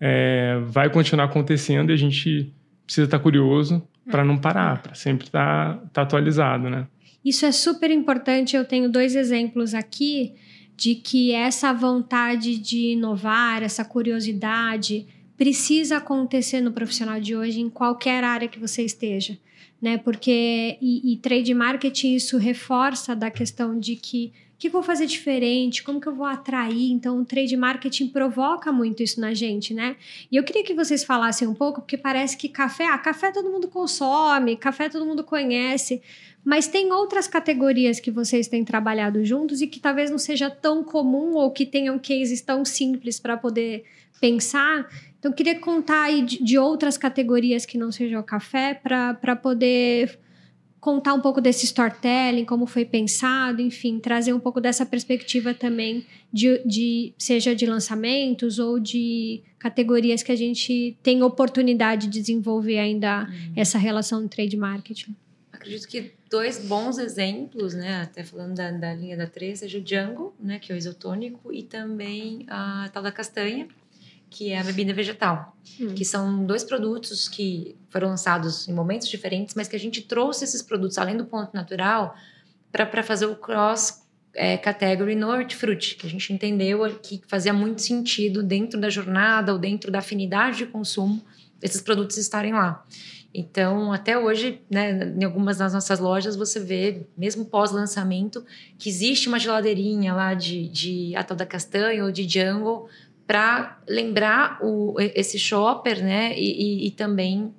é, 0.00 0.58
vai 0.66 0.90
continuar 0.90 1.26
acontecendo 1.26 1.90
e 1.90 1.92
a 1.92 1.96
gente 1.98 2.52
precisa 2.86 3.04
estar 3.04 3.18
curioso 3.18 3.86
para 4.10 4.24
não 4.24 4.38
parar, 4.38 4.82
para 4.82 4.94
sempre 4.94 5.26
estar 5.26 5.76
tá, 5.76 5.86
tá 5.92 6.02
atualizado, 6.02 6.68
né? 6.68 6.86
Isso 7.24 7.46
é 7.46 7.52
super 7.52 7.90
importante. 7.90 8.54
Eu 8.54 8.64
tenho 8.64 8.90
dois 8.90 9.16
exemplos 9.16 9.74
aqui 9.74 10.34
de 10.76 10.94
que 10.94 11.32
essa 11.32 11.72
vontade 11.72 12.58
de 12.58 12.92
inovar, 12.92 13.62
essa 13.62 13.84
curiosidade, 13.84 15.06
precisa 15.36 15.96
acontecer 15.96 16.60
no 16.60 16.72
profissional 16.72 17.20
de 17.20 17.34
hoje 17.34 17.60
em 17.60 17.70
qualquer 17.70 18.22
área 18.22 18.48
que 18.48 18.58
você 18.58 18.82
esteja, 18.82 19.38
né? 19.80 19.98
Porque 19.98 20.76
e, 20.80 21.12
e 21.12 21.16
trade 21.16 21.54
marketing 21.54 22.14
isso 22.14 22.36
reforça 22.36 23.16
da 23.16 23.30
questão 23.30 23.78
de 23.78 23.96
que 23.96 24.32
o 24.54 24.56
que 24.56 24.68
eu 24.68 24.72
vou 24.72 24.84
fazer 24.84 25.06
diferente? 25.06 25.82
Como 25.82 26.00
que 26.00 26.06
eu 26.06 26.14
vou 26.14 26.24
atrair? 26.24 26.92
Então, 26.92 27.20
o 27.20 27.24
trade 27.24 27.56
marketing 27.56 28.08
provoca 28.08 28.70
muito 28.70 29.02
isso 29.02 29.20
na 29.20 29.34
gente, 29.34 29.74
né? 29.74 29.96
E 30.30 30.36
eu 30.36 30.44
queria 30.44 30.62
que 30.62 30.72
vocês 30.72 31.02
falassem 31.02 31.46
um 31.48 31.54
pouco, 31.54 31.80
porque 31.80 31.98
parece 31.98 32.36
que 32.36 32.48
café, 32.48 32.86
ah, 32.86 32.96
café 32.96 33.32
todo 33.32 33.50
mundo 33.50 33.66
consome, 33.66 34.56
café 34.56 34.88
todo 34.88 35.04
mundo 35.04 35.24
conhece, 35.24 36.00
mas 36.44 36.68
tem 36.68 36.92
outras 36.92 37.26
categorias 37.26 37.98
que 37.98 38.12
vocês 38.12 38.46
têm 38.46 38.64
trabalhado 38.64 39.24
juntos 39.24 39.60
e 39.60 39.66
que 39.66 39.80
talvez 39.80 40.08
não 40.08 40.18
seja 40.18 40.48
tão 40.48 40.84
comum 40.84 41.34
ou 41.34 41.50
que 41.50 41.66
tenham 41.66 41.98
cases 41.98 42.40
tão 42.40 42.64
simples 42.64 43.18
para 43.18 43.36
poder 43.36 43.84
pensar. 44.20 44.88
Então, 45.18 45.32
queria 45.32 45.58
contar 45.58 46.02
aí 46.02 46.22
de, 46.22 46.42
de 46.42 46.56
outras 46.58 46.96
categorias 46.96 47.66
que 47.66 47.76
não 47.76 47.90
sejam 47.90 48.20
o 48.20 48.24
café 48.24 48.72
para 48.72 49.34
poder 49.34 50.16
contar 50.84 51.14
um 51.14 51.20
pouco 51.20 51.40
desse 51.40 51.64
storytelling, 51.64 52.44
como 52.44 52.66
foi 52.66 52.84
pensado, 52.84 53.62
enfim, 53.62 53.98
trazer 53.98 54.34
um 54.34 54.38
pouco 54.38 54.60
dessa 54.60 54.84
perspectiva 54.84 55.54
também 55.54 56.04
de, 56.30 56.62
de 56.62 57.14
seja 57.16 57.56
de 57.56 57.64
lançamentos 57.64 58.58
ou 58.58 58.78
de 58.78 59.42
categorias 59.58 60.22
que 60.22 60.30
a 60.30 60.36
gente 60.36 60.94
tem 61.02 61.22
oportunidade 61.22 62.08
de 62.08 62.20
desenvolver 62.20 62.78
ainda 62.78 63.22
uhum. 63.22 63.52
essa 63.56 63.78
relação 63.78 64.20
do 64.20 64.28
trade 64.28 64.58
marketing. 64.58 65.16
Acredito 65.50 65.88
que 65.88 66.12
dois 66.28 66.58
bons 66.58 66.98
exemplos, 66.98 67.72
né, 67.72 68.02
até 68.02 68.22
falando 68.22 68.54
da, 68.54 68.70
da 68.70 68.92
linha 68.92 69.16
da 69.16 69.26
3, 69.26 69.60
seja 69.60 69.78
o 69.78 69.80
Django, 69.80 70.34
né, 70.38 70.58
que 70.58 70.70
é 70.70 70.74
o 70.74 70.76
isotônico, 70.76 71.50
e 71.50 71.62
também 71.62 72.44
a 72.46 72.90
tal 72.92 73.02
da 73.02 73.10
castanha, 73.10 73.66
que 74.34 74.50
é 74.50 74.58
a 74.58 74.64
bebida 74.64 74.92
vegetal, 74.92 75.56
hum. 75.80 75.94
que 75.94 76.04
são 76.04 76.44
dois 76.44 76.64
produtos 76.64 77.28
que 77.28 77.76
foram 77.88 78.08
lançados 78.08 78.68
em 78.68 78.72
momentos 78.72 79.06
diferentes, 79.06 79.54
mas 79.54 79.68
que 79.68 79.76
a 79.76 79.78
gente 79.78 80.02
trouxe 80.02 80.42
esses 80.42 80.60
produtos 80.60 80.98
além 80.98 81.16
do 81.16 81.24
ponto 81.24 81.54
natural 81.54 82.16
para 82.72 83.04
fazer 83.04 83.26
o 83.26 83.36
cross 83.36 84.02
é, 84.34 84.56
category 84.56 85.14
no 85.14 85.28
hortifruti, 85.28 85.94
que 85.94 86.04
a 86.08 86.10
gente 86.10 86.32
entendeu 86.32 86.98
que 87.00 87.22
fazia 87.28 87.52
muito 87.52 87.80
sentido 87.80 88.42
dentro 88.42 88.80
da 88.80 88.90
jornada 88.90 89.52
ou 89.52 89.58
dentro 89.58 89.92
da 89.92 90.00
afinidade 90.00 90.58
de 90.58 90.66
consumo 90.66 91.22
esses 91.62 91.80
produtos 91.80 92.16
estarem 92.16 92.52
lá. 92.52 92.84
Então, 93.32 93.92
até 93.92 94.18
hoje, 94.18 94.60
né, 94.70 95.12
em 95.16 95.24
algumas 95.24 95.58
das 95.58 95.72
nossas 95.72 95.98
lojas, 95.98 96.36
você 96.36 96.60
vê, 96.60 97.06
mesmo 97.16 97.44
pós-lançamento, 97.44 98.44
que 98.78 98.88
existe 98.88 99.28
uma 99.28 99.40
geladeirinha 99.40 100.12
lá 100.12 100.34
de, 100.34 100.68
de 100.68 101.16
Atal 101.16 101.36
da 101.36 101.46
Castanha 101.46 102.04
ou 102.04 102.12
de 102.12 102.28
Jungle 102.28 102.88
para 103.26 103.80
lembrar 103.88 104.58
o, 104.62 104.94
esse 104.98 105.38
shopper, 105.38 106.02
né? 106.02 106.38
E, 106.38 106.84
e, 106.84 106.86
e 106.86 106.90
também 106.90 107.52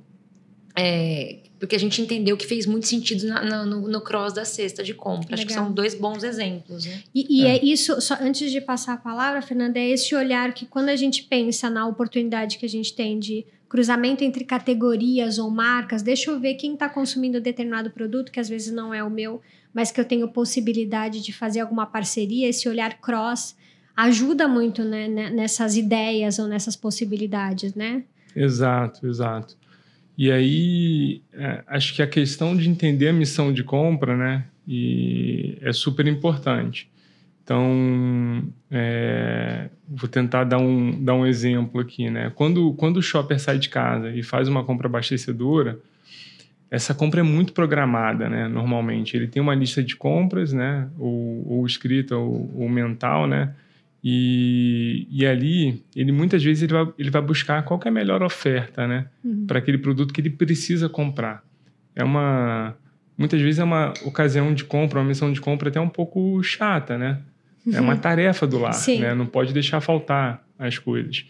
é, 0.75 1.39
porque 1.59 1.75
a 1.75 1.79
gente 1.79 2.01
entendeu 2.01 2.35
que 2.35 2.45
fez 2.45 2.65
muito 2.65 2.85
sentido 2.85 3.25
na, 3.27 3.43
na, 3.43 3.65
no, 3.65 3.87
no, 3.87 4.01
cross 4.01 4.33
da 4.33 4.43
cesta 4.43 4.83
de 4.83 4.93
compra. 4.93 5.21
Legal. 5.21 5.33
Acho 5.33 5.45
que 5.47 5.53
são 5.53 5.71
dois 5.71 5.95
bons 5.95 6.23
exemplos. 6.23 6.85
Né? 6.85 7.01
E, 7.13 7.41
e 7.41 7.45
é. 7.45 7.57
é. 7.57 7.65
isso, 7.65 7.99
só 8.01 8.17
antes 8.19 8.51
de 8.51 8.59
passar 8.59 8.93
a 8.93 8.97
palavra, 8.97 9.41
Fernanda, 9.41 9.79
é 9.79 9.89
esse 9.89 10.13
olhar 10.13 10.53
que 10.53 10.65
quando 10.65 10.89
a 10.89 10.95
gente 10.95 11.23
pensa 11.23 11.69
na 11.69 11.87
oportunidade 11.87 12.57
que 12.57 12.65
a 12.65 12.69
gente 12.69 12.93
tem 12.93 13.17
de 13.17 13.45
cruzamento 13.69 14.23
entre 14.23 14.43
categorias 14.43 15.39
ou 15.39 15.49
marcas, 15.49 16.01
deixa 16.01 16.29
eu 16.29 16.39
ver 16.39 16.55
quem 16.55 16.73
está 16.73 16.87
consumindo 16.87 17.41
determinado 17.41 17.89
produto, 17.89 18.31
que 18.31 18.39
às 18.39 18.47
vezes 18.47 18.71
não 18.71 18.93
é 18.93 19.03
o 19.03 19.09
meu, 19.09 19.41
mas 19.73 19.91
que 19.91 19.99
eu 19.99 20.05
tenho 20.05 20.27
possibilidade 20.27 21.21
de 21.21 21.33
fazer 21.33 21.61
alguma 21.61 21.85
parceria, 21.85 22.47
esse 22.47 22.69
olhar 22.69 22.99
cross 22.99 23.55
ajuda 23.95 24.47
muito 24.47 24.83
né, 24.83 25.07
né, 25.07 25.29
nessas 25.29 25.77
ideias 25.77 26.39
ou 26.39 26.47
nessas 26.47 26.75
possibilidades, 26.75 27.73
né? 27.75 28.03
Exato, 28.35 29.07
exato. 29.07 29.55
E 30.17 30.31
aí, 30.31 31.21
é, 31.33 31.63
acho 31.67 31.93
que 31.93 32.01
a 32.01 32.07
questão 32.07 32.55
de 32.55 32.69
entender 32.69 33.09
a 33.09 33.13
missão 33.13 33.51
de 33.51 33.63
compra, 33.63 34.15
né, 34.15 34.45
e 34.67 35.57
é 35.61 35.71
super 35.73 36.07
importante. 36.07 36.89
Então, 37.43 38.43
é, 38.71 39.69
vou 39.87 40.09
tentar 40.09 40.45
dar 40.45 40.57
um, 40.57 41.03
dar 41.03 41.13
um 41.13 41.27
exemplo 41.27 41.79
aqui, 41.79 42.09
né? 42.09 42.31
Quando, 42.33 42.73
quando 42.73 42.97
o 42.97 43.03
shopper 43.03 43.39
sai 43.39 43.59
de 43.59 43.69
casa 43.69 44.09
e 44.09 44.23
faz 44.23 44.47
uma 44.47 44.63
compra 44.63 44.87
abastecedora, 44.87 45.77
essa 46.71 46.95
compra 46.95 47.19
é 47.19 47.23
muito 47.23 47.53
programada, 47.53 48.27
né? 48.27 48.47
Normalmente, 48.47 49.15
ele 49.15 49.27
tem 49.27 49.39
uma 49.39 49.53
lista 49.53 49.83
de 49.83 49.95
compras, 49.95 50.53
né? 50.53 50.89
Ou, 50.97 51.45
ou 51.47 51.65
escrita 51.67 52.17
ou, 52.17 52.51
ou 52.55 52.67
mental, 52.67 53.27
né? 53.27 53.53
E, 54.07 55.07
e 55.09 55.25
ali, 55.25 55.83
ele 55.95 56.11
muitas 56.11 56.43
vezes 56.43 56.61
ele 56.61 56.73
vai, 56.73 56.87
ele 56.99 57.09
vai 57.09 57.23
buscar 57.23 57.63
qual 57.63 57.79
é 57.83 57.87
a 57.87 57.91
melhor 57.91 58.21
oferta, 58.21 58.87
né? 58.87 59.07
Uhum. 59.23 59.47
Para 59.47 59.57
aquele 59.57 59.79
produto 59.79 60.13
que 60.13 60.21
ele 60.21 60.29
precisa 60.29 60.87
comprar. 60.87 61.43
É 61.95 62.03
uma... 62.03 62.77
Muitas 63.17 63.41
vezes 63.41 63.59
é 63.59 63.63
uma 63.63 63.95
ocasião 64.05 64.53
de 64.53 64.63
compra, 64.63 64.99
uma 64.99 65.07
missão 65.07 65.33
de 65.33 65.41
compra 65.41 65.69
até 65.69 65.81
um 65.81 65.89
pouco 65.89 66.43
chata, 66.43 66.99
né? 66.99 67.17
Uhum. 67.65 67.73
É 67.73 67.81
uma 67.81 67.93
uhum. 67.95 67.99
tarefa 67.99 68.45
do 68.45 68.59
lar, 68.59 68.73
Sim. 68.73 68.99
né? 68.99 69.15
Não 69.15 69.25
pode 69.25 69.51
deixar 69.51 69.81
faltar 69.81 70.45
as 70.59 70.77
coisas. 70.77 71.25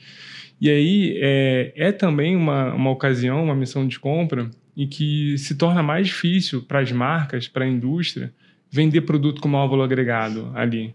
E 0.59 0.69
aí, 0.69 1.17
é, 1.21 1.71
é 1.77 1.91
também 1.93 2.35
uma, 2.35 2.73
uma 2.73 2.89
ocasião, 2.89 3.41
uma 3.41 3.55
missão 3.55 3.87
de 3.87 3.97
compra 3.97 4.51
em 4.75 4.85
que 4.85 5.37
se 5.37 5.55
torna 5.55 5.81
mais 5.81 6.07
difícil 6.07 6.61
para 6.61 6.81
as 6.81 6.91
marcas, 6.91 7.47
para 7.47 7.63
a 7.63 7.67
indústria, 7.69 8.33
vender 8.69 8.99
produto 9.01 9.39
com 9.39 9.47
maior 9.47 9.67
valor 9.69 9.83
agregado 9.83 10.51
ali 10.53 10.93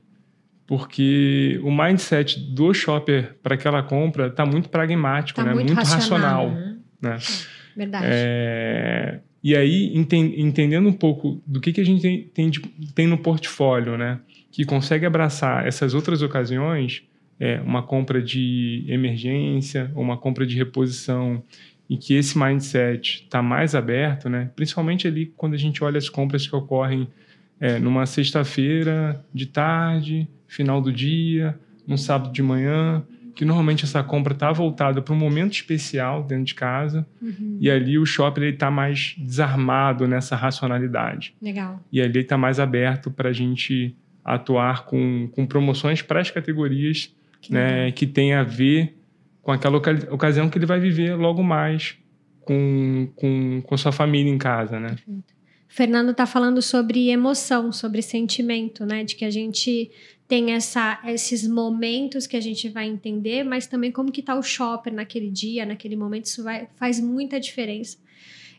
porque 0.71 1.61
o 1.65 1.71
mindset 1.73 2.39
do 2.39 2.73
shopper 2.73 3.35
para 3.43 3.57
aquela 3.57 3.83
compra 3.83 4.29
está 4.29 4.47
muito 4.47 4.69
pragmático, 4.69 5.41
tá 5.41 5.45
né? 5.45 5.53
muito, 5.53 5.75
muito 5.75 5.77
racional. 5.77 6.47
racional 6.47 6.51
né? 6.51 6.79
né? 7.03 7.19
Verdade. 7.77 8.07
É, 8.09 9.19
e 9.43 9.57
aí, 9.57 9.93
entendendo 9.93 10.89
um 10.89 10.93
pouco 10.93 11.43
do 11.45 11.61
que, 11.61 11.73
que 11.73 11.81
a 11.81 11.85
gente 11.85 12.01
tem, 12.01 12.23
tem, 12.23 12.53
tem, 12.95 13.07
no 13.09 13.19
portfólio, 13.19 13.99
né? 13.99 14.21
que 14.53 14.65
consegue 14.65 15.05
abraçar 15.05 15.67
essas 15.67 15.93
outras 15.93 16.23
ocasiões, 16.23 17.03
é, 17.41 17.61
uma 17.63 17.83
compra 17.83 18.23
de 18.23 18.85
emergência, 18.87 19.91
ou 19.97 20.05
uma 20.05 20.17
compra 20.17 20.47
de 20.47 20.57
reposição, 20.57 21.43
e 21.89 21.97
que 21.97 22.15
esse 22.15 22.39
mindset 22.39 23.25
está 23.25 23.43
mais 23.43 23.75
aberto, 23.75 24.29
né? 24.29 24.53
principalmente 24.55 25.09
ali 25.09 25.33
quando 25.37 25.55
a 25.55 25.59
gente 25.59 25.83
olha 25.83 25.99
as 25.99 26.09
compras 26.09 26.47
que 26.47 26.55
ocorrem 26.55 27.09
é, 27.59 27.81
numa 27.81 28.07
sexta-feira 28.07 29.21
de 29.35 29.47
tarde, 29.47 30.29
final 30.51 30.81
do 30.81 30.93
dia, 30.93 31.59
num 31.87 31.97
sábado 31.97 32.33
de 32.33 32.43
manhã, 32.43 33.03
que 33.35 33.45
normalmente 33.45 33.85
essa 33.85 34.03
compra 34.03 34.35
está 34.35 34.51
voltada 34.53 35.01
para 35.01 35.15
um 35.15 35.17
momento 35.17 35.53
especial 35.53 36.23
dentro 36.23 36.45
de 36.45 36.55
casa 36.55 37.07
uhum. 37.23 37.57
e 37.61 37.71
ali 37.71 37.99
o 37.99 38.05
shopping 38.05 38.43
está 38.43 38.71
mais 38.71 39.15
desarmado 39.17 40.07
nessa 40.07 40.37
racionalidade. 40.37 41.35
Legal. 41.41 41.81
E 41.91 42.03
ali 42.03 42.21
está 42.21 42.37
mais 42.37 42.59
aberto 42.59 43.11
para 43.11 43.31
a 43.31 43.33
gente 43.33 43.97
atuar 44.25 44.85
com, 44.85 45.29
com 45.33 45.47
promoções 45.47 46.03
para 46.03 46.21
as 46.21 46.31
categorias 46.31 47.15
que 47.41 47.53
né, 47.55 47.91
que 47.93 48.07
tem 48.07 48.35
a 48.35 48.43
ver 48.43 48.95
com 49.41 49.53
aquela 49.53 49.79
ocasião 49.79 50.51
que 50.51 50.59
ele 50.59 50.67
vai 50.67 50.79
viver 50.79 51.15
logo 51.15 51.43
mais 51.43 51.97
com, 52.41 53.09
com, 53.17 53.63
com 53.63 53.77
sua 53.77 53.93
família 53.93 54.31
em 54.31 54.37
casa, 54.37 54.79
né? 54.79 54.89
Perfeito. 54.89 55.41
Fernando 55.67 56.11
está 56.11 56.27
falando 56.27 56.61
sobre 56.61 57.11
emoção, 57.11 57.71
sobre 57.71 58.03
sentimento, 58.03 58.85
né? 58.85 59.05
De 59.05 59.15
que 59.15 59.25
a 59.25 59.31
gente 59.31 59.91
tem 60.31 60.53
essa, 60.53 61.01
esses 61.07 61.45
momentos 61.45 62.25
que 62.25 62.37
a 62.37 62.41
gente 62.41 62.69
vai 62.69 62.87
entender, 62.87 63.43
mas 63.43 63.67
também 63.67 63.91
como 63.91 64.13
que 64.13 64.21
está 64.21 64.37
o 64.37 64.43
shopper 64.43 64.95
naquele 64.95 65.29
dia, 65.29 65.67
naquele 65.67 65.97
momento, 65.97 66.27
isso 66.27 66.45
vai, 66.45 66.69
faz 66.77 67.01
muita 67.01 67.41
diferença. 67.41 67.99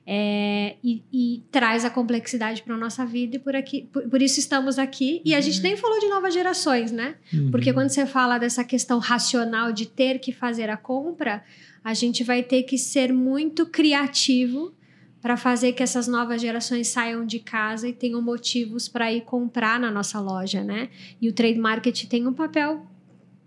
É, 0.06 0.76
e, 0.84 1.02
e, 1.14 1.44
traz 1.50 1.86
a 1.86 1.90
complexidade 1.90 2.62
para 2.64 2.76
a 2.76 2.78
nossa 2.78 3.06
vida 3.06 3.38
e 3.38 3.40
por, 3.40 3.56
aqui, 3.56 3.88
por, 3.94 4.04
por, 4.10 4.22
isso 4.22 4.38
estamos 4.38 4.78
aqui. 4.78 5.22
E 5.24 5.34
a 5.34 5.40
gente 5.40 5.58
uhum. 5.58 5.64
nem 5.64 5.78
falou 5.78 5.98
de 5.98 6.08
novas 6.08 6.34
gerações, 6.34 6.92
né? 6.92 7.16
Uhum. 7.34 7.52
Porque 7.52 7.72
quando 7.72 7.88
você 7.88 8.06
fala 8.06 8.38
dessa 8.38 8.66
questão 8.66 9.00
racional 9.00 9.72
de 9.72 9.86
ter 9.86 10.20
que 10.20 10.34
fazer 10.34 10.70
a 10.70 10.76
compra, 10.76 11.42
a 11.82 11.94
gente 11.94 12.22
vai 12.22 12.44
ter 12.44 12.64
que 12.64 12.78
ser 12.78 13.14
muito 13.14 13.66
criativo 13.66 14.74
para 15.22 15.38
fazer 15.38 15.74
que 15.74 15.84
essas 15.84 16.08
novas 16.08 16.42
gerações 16.42 16.88
saiam 16.88 17.26
de 17.26 17.40
casa 17.40 17.88
e 17.88 17.94
tenham 17.94 18.22
motivos 18.22 18.88
para 18.88 19.12
ir 19.14 19.22
comprar 19.22 19.80
na 19.80 19.92
nossa 19.92 20.20
loja, 20.20 20.64
né? 20.64 20.90
E 21.22 21.30
o 21.30 21.34
trade 21.34 21.60
market 21.60 22.06
tem 22.06 22.26
um 22.28 22.34
papel 22.34 22.86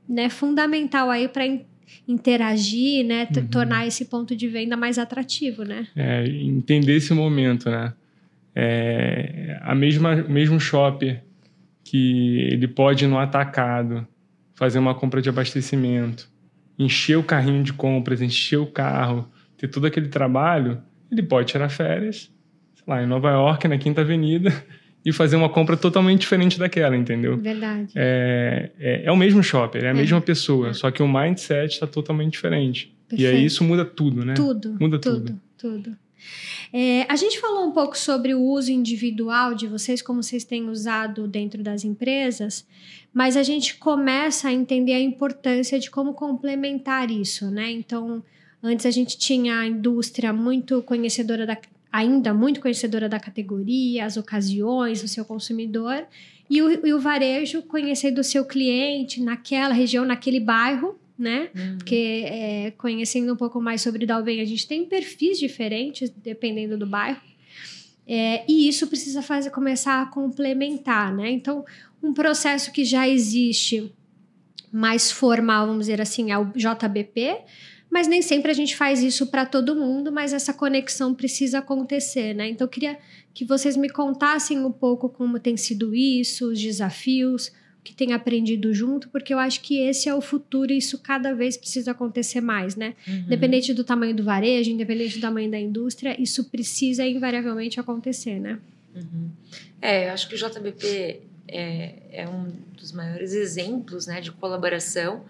né, 0.08 0.28
fundamental 0.28 1.10
aí 1.10 1.26
para 1.26 1.44
interagir, 2.06 3.04
né, 3.04 3.26
uhum. 3.36 3.46
tornar 3.48 3.86
esse 3.86 4.04
ponto 4.04 4.36
de 4.36 4.46
venda 4.46 4.76
mais 4.76 4.98
atrativo, 4.98 5.64
né? 5.64 5.88
É, 5.96 6.26
entender 6.26 6.96
esse 6.96 7.12
momento, 7.12 7.68
né? 7.68 7.92
É, 8.54 9.58
a 9.62 9.74
mesma 9.74 10.14
mesmo 10.14 10.60
shopper 10.60 11.24
que 11.82 12.38
ele 12.52 12.68
pode 12.68 13.04
ir 13.04 13.08
no 13.08 13.18
atacado 13.18 14.06
fazer 14.54 14.78
uma 14.78 14.94
compra 14.94 15.20
de 15.20 15.28
abastecimento, 15.28 16.30
encher 16.78 17.16
o 17.16 17.22
carrinho 17.24 17.64
de 17.64 17.72
compras, 17.72 18.22
encher 18.22 18.58
o 18.58 18.66
carro, 18.66 19.28
ter 19.56 19.66
todo 19.66 19.86
aquele 19.86 20.06
trabalho 20.06 20.80
ele 21.10 21.22
pode 21.22 21.48
tirar 21.48 21.68
férias, 21.68 22.30
lá, 22.86 23.02
em 23.02 23.06
Nova 23.06 23.30
York, 23.30 23.66
na 23.68 23.78
Quinta 23.78 24.02
Avenida, 24.02 24.52
e 25.04 25.12
fazer 25.12 25.36
uma 25.36 25.48
compra 25.48 25.76
totalmente 25.76 26.20
diferente 26.20 26.58
daquela, 26.58 26.96
entendeu? 26.96 27.36
Verdade. 27.36 27.92
É, 27.94 28.70
é, 28.78 29.02
é 29.04 29.12
o 29.12 29.16
mesmo 29.16 29.42
shopper, 29.42 29.84
é 29.84 29.88
a 29.88 29.90
é. 29.90 29.94
mesma 29.94 30.20
pessoa, 30.20 30.70
é. 30.70 30.72
só 30.72 30.90
que 30.90 31.02
o 31.02 31.08
mindset 31.08 31.74
está 31.74 31.86
totalmente 31.86 32.32
diferente. 32.32 32.94
Perfeito. 33.08 33.22
E 33.22 33.26
aí 33.26 33.44
isso 33.44 33.62
muda 33.62 33.84
tudo, 33.84 34.24
né? 34.24 34.34
Tudo. 34.34 34.76
Muda 34.80 34.98
tudo. 34.98 35.38
Tudo. 35.58 35.82
tudo. 35.82 35.96
É, 36.72 37.06
a 37.08 37.16
gente 37.16 37.38
falou 37.38 37.68
um 37.68 37.72
pouco 37.72 37.96
sobre 37.96 38.34
o 38.34 38.42
uso 38.42 38.72
individual 38.72 39.54
de 39.54 39.66
vocês, 39.66 40.02
como 40.02 40.22
vocês 40.22 40.42
têm 40.42 40.68
usado 40.68 41.28
dentro 41.28 41.62
das 41.62 41.84
empresas, 41.84 42.66
mas 43.12 43.36
a 43.36 43.42
gente 43.42 43.76
começa 43.76 44.48
a 44.48 44.52
entender 44.52 44.94
a 44.94 45.00
importância 45.00 45.78
de 45.78 45.90
como 45.90 46.14
complementar 46.14 47.10
isso, 47.10 47.50
né? 47.50 47.70
Então, 47.70 48.24
Antes 48.66 48.86
a 48.86 48.90
gente 48.90 49.18
tinha 49.18 49.58
a 49.58 49.66
indústria 49.66 50.32
muito 50.32 50.82
conhecedora 50.82 51.44
da 51.44 51.58
ainda 51.92 52.32
muito 52.32 52.60
conhecedora 52.60 53.08
da 53.08 53.20
categoria, 53.20 54.04
as 54.06 54.16
ocasiões, 54.16 55.02
o 55.02 55.06
seu 55.06 55.24
consumidor, 55.24 56.04
e 56.50 56.60
o, 56.60 56.86
e 56.86 56.92
o 56.92 56.98
varejo 56.98 57.62
conhecendo 57.62 58.20
o 58.20 58.24
seu 58.24 58.44
cliente 58.44 59.22
naquela 59.22 59.72
região, 59.72 60.04
naquele 60.04 60.40
bairro, 60.40 60.98
né? 61.16 61.50
Uhum. 61.54 61.76
Porque 61.76 62.24
é, 62.26 62.72
conhecendo 62.72 63.34
um 63.34 63.36
pouco 63.36 63.60
mais 63.60 63.82
sobre 63.82 64.06
Dalben, 64.06 64.40
a 64.40 64.44
gente 64.44 64.66
tem 64.66 64.84
perfis 64.86 65.38
diferentes 65.38 66.10
dependendo 66.10 66.76
do 66.76 66.86
bairro. 66.86 67.20
É, 68.06 68.44
e 68.48 68.66
isso 68.66 68.86
precisa 68.86 69.22
fazer, 69.22 69.50
começar 69.50 70.02
a 70.02 70.06
complementar, 70.06 71.14
né? 71.14 71.30
Então, 71.30 71.64
um 72.02 72.12
processo 72.12 72.72
que 72.72 72.84
já 72.84 73.06
existe 73.06 73.92
mais 74.72 75.12
formal, 75.12 75.66
vamos 75.66 75.82
dizer 75.82 76.00
assim, 76.00 76.32
é 76.32 76.38
o 76.38 76.46
JBP, 76.46 77.36
mas 77.94 78.08
nem 78.08 78.20
sempre 78.20 78.50
a 78.50 78.54
gente 78.54 78.74
faz 78.74 79.04
isso 79.04 79.28
para 79.28 79.46
todo 79.46 79.76
mundo, 79.76 80.10
mas 80.10 80.32
essa 80.32 80.52
conexão 80.52 81.14
precisa 81.14 81.60
acontecer, 81.60 82.34
né? 82.34 82.48
Então 82.48 82.64
eu 82.64 82.68
queria 82.68 82.98
que 83.32 83.44
vocês 83.44 83.76
me 83.76 83.88
contassem 83.88 84.58
um 84.58 84.72
pouco 84.72 85.08
como 85.08 85.38
tem 85.38 85.56
sido 85.56 85.94
isso, 85.94 86.50
os 86.50 86.60
desafios, 86.60 87.52
o 87.78 87.84
que 87.84 87.94
tem 87.94 88.12
aprendido 88.12 88.74
junto, 88.74 89.08
porque 89.10 89.32
eu 89.32 89.38
acho 89.38 89.60
que 89.60 89.78
esse 89.78 90.08
é 90.08 90.14
o 90.14 90.20
futuro 90.20 90.72
e 90.72 90.78
isso 90.78 90.98
cada 90.98 91.36
vez 91.36 91.56
precisa 91.56 91.92
acontecer 91.92 92.40
mais, 92.40 92.74
né? 92.74 92.96
Uhum. 93.06 93.14
Independente 93.26 93.72
do 93.72 93.84
tamanho 93.84 94.16
do 94.16 94.24
varejo, 94.24 94.72
independente 94.72 95.18
do 95.18 95.20
tamanho 95.20 95.48
da 95.48 95.60
indústria, 95.60 96.20
isso 96.20 96.50
precisa 96.50 97.06
invariavelmente 97.06 97.78
acontecer, 97.78 98.40
né? 98.40 98.58
Uhum. 98.92 99.30
É, 99.80 100.08
eu 100.08 100.14
acho 100.14 100.28
que 100.28 100.34
o 100.34 100.38
JBP 100.38 101.20
é, 101.46 101.94
é 102.10 102.28
um 102.28 102.50
dos 102.76 102.90
maiores 102.90 103.34
exemplos 103.34 104.08
né, 104.08 104.20
de 104.20 104.32
colaboração 104.32 105.24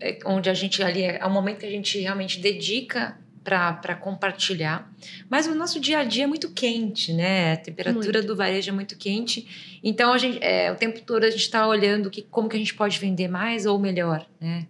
é, 0.00 0.18
onde 0.24 0.50
a 0.50 0.54
gente 0.54 0.82
ali 0.82 1.02
é, 1.02 1.18
é 1.18 1.26
um 1.26 1.32
momento 1.32 1.58
que 1.58 1.66
a 1.66 1.70
gente 1.70 1.98
realmente 1.98 2.40
dedica 2.40 3.16
para 3.44 3.94
compartilhar. 3.94 4.90
Mas 5.28 5.46
o 5.46 5.54
nosso 5.54 5.78
dia 5.78 5.98
a 5.98 6.04
dia 6.04 6.24
é 6.24 6.26
muito 6.26 6.50
quente, 6.50 7.12
né? 7.12 7.52
A 7.52 7.56
temperatura 7.58 8.20
muito. 8.20 8.26
do 8.26 8.34
varejo 8.34 8.70
é 8.70 8.72
muito 8.72 8.96
quente. 8.96 9.78
Então, 9.82 10.14
a 10.14 10.18
gente, 10.18 10.42
é, 10.42 10.72
o 10.72 10.76
tempo 10.76 11.00
todo 11.02 11.24
a 11.24 11.30
gente 11.30 11.42
está 11.42 11.66
olhando 11.66 12.10
que, 12.10 12.22
como 12.22 12.48
que 12.48 12.56
a 12.56 12.58
gente 12.58 12.74
pode 12.74 12.98
vender 12.98 13.28
mais 13.28 13.66
ou 13.66 13.78
melhor, 13.78 14.26
né? 14.40 14.66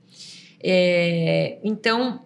É, 0.60 1.58
então, 1.62 2.24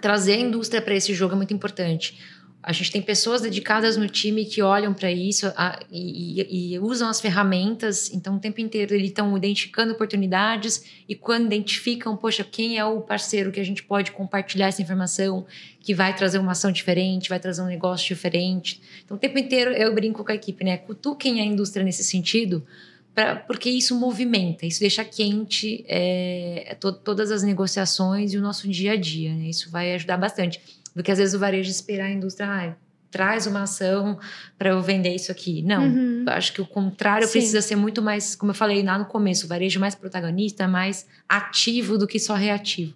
trazer 0.00 0.32
a 0.32 0.38
indústria 0.38 0.82
para 0.82 0.94
esse 0.94 1.14
jogo 1.14 1.34
é 1.34 1.36
muito 1.36 1.54
importante. 1.54 2.18
A 2.62 2.72
gente 2.72 2.92
tem 2.92 3.02
pessoas 3.02 3.40
dedicadas 3.40 3.96
no 3.96 4.08
time 4.08 4.44
que 4.44 4.62
olham 4.62 4.94
para 4.94 5.10
isso 5.10 5.52
a, 5.56 5.80
e, 5.90 6.74
e, 6.74 6.78
usam 6.78 7.08
as 7.08 7.20
ferramentas. 7.20 8.12
Então, 8.14 8.36
o 8.36 8.38
tempo 8.38 8.60
inteiro 8.60 8.94
eles 8.94 9.08
estão 9.08 9.36
identificando 9.36 9.92
oportunidades 9.92 10.84
e 11.08 11.16
quando 11.16 11.46
identificam, 11.46 12.16
poxa, 12.16 12.44
quem 12.44 12.78
é 12.78 12.84
o 12.84 13.00
parceiro 13.00 13.50
que 13.50 13.58
a 13.58 13.64
gente 13.64 13.82
pode 13.82 14.12
compartilhar 14.12 14.68
essa 14.68 14.80
informação, 14.80 15.44
que 15.80 15.92
vai 15.92 16.14
trazer 16.14 16.38
uma 16.38 16.52
ação 16.52 16.70
diferente, 16.70 17.28
vai 17.28 17.40
trazer 17.40 17.62
um 17.62 17.66
negócio 17.66 18.06
diferente. 18.06 18.80
Então, 19.04 19.16
o 19.16 19.20
tempo 19.20 19.36
inteiro 19.38 19.72
eu 19.72 19.92
brinco 19.92 20.24
com 20.24 20.30
a 20.30 20.34
equipe, 20.36 20.62
né? 20.62 20.76
Cutuquem 20.76 21.40
a 21.40 21.44
indústria 21.44 21.84
nesse 21.84 22.04
sentido, 22.04 22.64
pra, 23.12 23.34
porque 23.34 23.68
isso 23.68 23.98
movimenta, 23.98 24.64
isso 24.64 24.78
deixa 24.78 25.04
quente 25.04 25.84
é, 25.88 26.76
to, 26.78 26.92
todas 26.92 27.32
as 27.32 27.42
negociações 27.42 28.32
e 28.32 28.38
o 28.38 28.40
nosso 28.40 28.68
dia 28.68 28.92
a 28.92 28.96
dia. 28.96 29.34
Né? 29.34 29.48
Isso 29.48 29.68
vai 29.68 29.92
ajudar 29.94 30.16
bastante 30.16 30.60
do 30.94 31.02
que 31.02 31.10
às 31.10 31.18
vezes 31.18 31.34
o 31.34 31.38
varejo 31.38 31.70
esperar 31.70 32.06
a 32.06 32.10
indústria, 32.10 32.48
ah, 32.48 32.74
traz 33.10 33.46
uma 33.46 33.62
ação 33.62 34.18
para 34.58 34.70
eu 34.70 34.82
vender 34.82 35.14
isso 35.14 35.30
aqui. 35.30 35.62
Não, 35.62 35.84
uhum. 35.84 36.24
acho 36.28 36.52
que 36.52 36.62
o 36.62 36.66
contrário 36.66 37.26
Sim. 37.26 37.32
precisa 37.32 37.60
ser 37.60 37.76
muito 37.76 38.00
mais, 38.00 38.34
como 38.34 38.50
eu 38.50 38.56
falei 38.56 38.82
lá 38.82 38.98
no 38.98 39.04
começo, 39.04 39.44
o 39.44 39.48
varejo 39.48 39.78
mais 39.78 39.94
protagonista, 39.94 40.66
mais 40.66 41.06
ativo 41.28 41.98
do 41.98 42.06
que 42.06 42.18
só 42.18 42.34
reativo. 42.34 42.94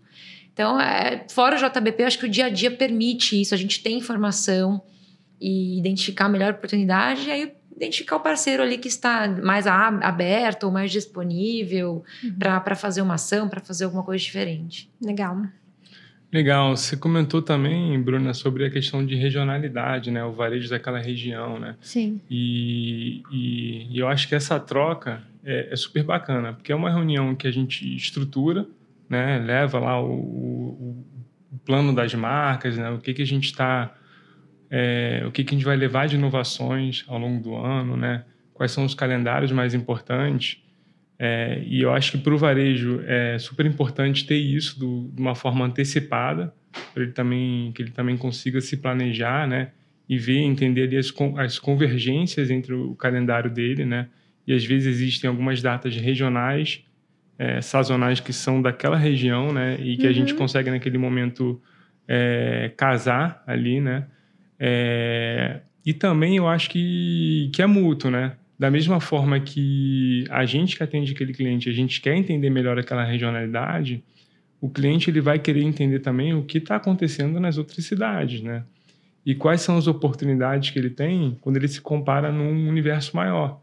Então, 0.52 0.80
é, 0.80 1.26
fora 1.30 1.54
o 1.54 1.58
JBP, 1.58 2.02
eu 2.02 2.06
acho 2.06 2.18
que 2.18 2.24
o 2.24 2.28
dia 2.30 2.46
a 2.46 2.48
dia 2.48 2.70
permite 2.70 3.38
isso, 3.38 3.54
a 3.54 3.58
gente 3.58 3.82
tem 3.82 3.98
informação 3.98 4.82
e 5.38 5.78
identificar 5.78 6.24
a 6.24 6.28
melhor 6.30 6.54
oportunidade, 6.54 7.28
e 7.28 7.30
aí 7.30 7.52
identificar 7.76 8.16
o 8.16 8.20
parceiro 8.20 8.62
ali 8.62 8.78
que 8.78 8.88
está 8.88 9.28
mais 9.28 9.66
aberto 9.66 10.64
ou 10.64 10.72
mais 10.72 10.90
disponível 10.90 12.02
uhum. 12.24 12.38
para 12.38 12.74
fazer 12.74 13.02
uma 13.02 13.14
ação, 13.14 13.50
para 13.50 13.60
fazer 13.60 13.84
alguma 13.84 14.02
coisa 14.02 14.24
diferente. 14.24 14.90
Legal. 14.98 15.42
Legal. 16.32 16.76
Você 16.76 16.96
comentou 16.96 17.40
também, 17.40 18.00
Bruna, 18.00 18.34
sobre 18.34 18.66
a 18.66 18.70
questão 18.70 19.04
de 19.04 19.14
regionalidade, 19.14 20.10
né? 20.10 20.24
O 20.24 20.32
varejo 20.32 20.68
daquela 20.68 20.98
região, 20.98 21.58
né? 21.58 21.76
Sim. 21.80 22.20
E, 22.28 23.22
e, 23.30 23.86
e 23.90 23.98
eu 23.98 24.08
acho 24.08 24.28
que 24.28 24.34
essa 24.34 24.58
troca 24.58 25.22
é, 25.44 25.68
é, 25.70 25.76
super 25.76 26.02
bacana, 26.02 26.52
porque 26.52 26.72
é 26.72 26.74
uma 26.74 26.90
reunião 26.90 27.34
que 27.34 27.46
a 27.46 27.50
gente 27.50 27.94
estrutura, 27.94 28.66
né? 29.08 29.38
Leva 29.38 29.78
lá 29.78 30.00
o, 30.00 30.10
o, 30.10 31.06
o 31.52 31.58
plano 31.64 31.94
das 31.94 32.12
marcas, 32.14 32.76
né? 32.76 32.90
O 32.90 32.98
que, 32.98 33.14
que 33.14 33.22
a 33.22 33.26
gente 33.26 33.44
está... 33.44 33.94
É, 34.68 35.22
o 35.24 35.30
que, 35.30 35.44
que 35.44 35.54
a 35.54 35.56
gente 35.56 35.64
vai 35.64 35.76
levar 35.76 36.08
de 36.08 36.16
inovações 36.16 37.04
ao 37.06 37.18
longo 37.18 37.40
do 37.40 37.54
ano, 37.54 37.96
né? 37.96 38.24
Quais 38.52 38.72
são 38.72 38.84
os 38.84 38.94
calendários 38.94 39.52
mais 39.52 39.74
importantes. 39.74 40.60
É, 41.18 41.62
e 41.66 41.80
eu 41.80 41.92
acho 41.92 42.12
que 42.12 42.18
para 42.18 42.34
o 42.34 42.38
varejo 42.38 43.00
é 43.06 43.38
super 43.38 43.64
importante 43.64 44.26
ter 44.26 44.36
isso 44.36 44.78
do, 44.78 45.10
de 45.12 45.20
uma 45.20 45.34
forma 45.34 45.64
antecipada, 45.64 46.52
para 46.92 47.02
ele 47.02 47.12
também 47.12 47.72
que 47.72 47.82
ele 47.82 47.90
também 47.90 48.16
consiga 48.16 48.60
se 48.60 48.76
planejar, 48.76 49.48
né? 49.48 49.70
E 50.08 50.18
ver, 50.18 50.38
entender 50.38 50.84
ali 50.84 50.96
as, 50.96 51.12
as 51.38 51.58
convergências 51.58 52.50
entre 52.50 52.74
o 52.74 52.94
calendário 52.94 53.50
dele, 53.50 53.84
né? 53.84 54.08
E 54.46 54.52
às 54.52 54.64
vezes 54.64 54.86
existem 54.86 55.28
algumas 55.28 55.60
datas 55.60 55.96
regionais, 55.96 56.84
é, 57.38 57.60
sazonais 57.60 58.20
que 58.20 58.32
são 58.32 58.62
daquela 58.62 58.96
região, 58.96 59.52
né? 59.52 59.76
E 59.80 59.96
que 59.96 60.04
uhum. 60.04 60.10
a 60.10 60.12
gente 60.12 60.32
uhum. 60.32 60.38
consegue 60.38 60.70
naquele 60.70 60.98
momento 60.98 61.60
é, 62.06 62.70
casar 62.76 63.42
ali, 63.46 63.80
né? 63.80 64.06
É, 64.60 65.60
e 65.84 65.92
também 65.92 66.36
eu 66.36 66.48
acho 66.48 66.70
que, 66.70 67.50
que 67.54 67.62
é 67.62 67.66
mútuo, 67.66 68.10
né? 68.10 68.36
Da 68.58 68.70
mesma 68.70 69.00
forma 69.00 69.38
que 69.38 70.24
a 70.30 70.46
gente 70.46 70.76
que 70.76 70.82
atende 70.82 71.12
aquele 71.12 71.34
cliente, 71.34 71.68
a 71.68 71.72
gente 71.72 72.00
quer 72.00 72.16
entender 72.16 72.48
melhor 72.48 72.78
aquela 72.78 73.04
regionalidade, 73.04 74.02
o 74.60 74.70
cliente 74.70 75.10
ele 75.10 75.20
vai 75.20 75.38
querer 75.38 75.62
entender 75.62 76.00
também 76.00 76.32
o 76.32 76.42
que 76.42 76.58
está 76.58 76.76
acontecendo 76.76 77.38
nas 77.38 77.58
outras 77.58 77.84
cidades, 77.84 78.40
né? 78.40 78.64
E 79.24 79.34
quais 79.34 79.60
são 79.60 79.76
as 79.76 79.86
oportunidades 79.86 80.70
que 80.70 80.78
ele 80.78 80.88
tem 80.88 81.36
quando 81.40 81.56
ele 81.56 81.68
se 81.68 81.80
compara 81.80 82.32
num 82.32 82.68
universo 82.68 83.14
maior. 83.14 83.60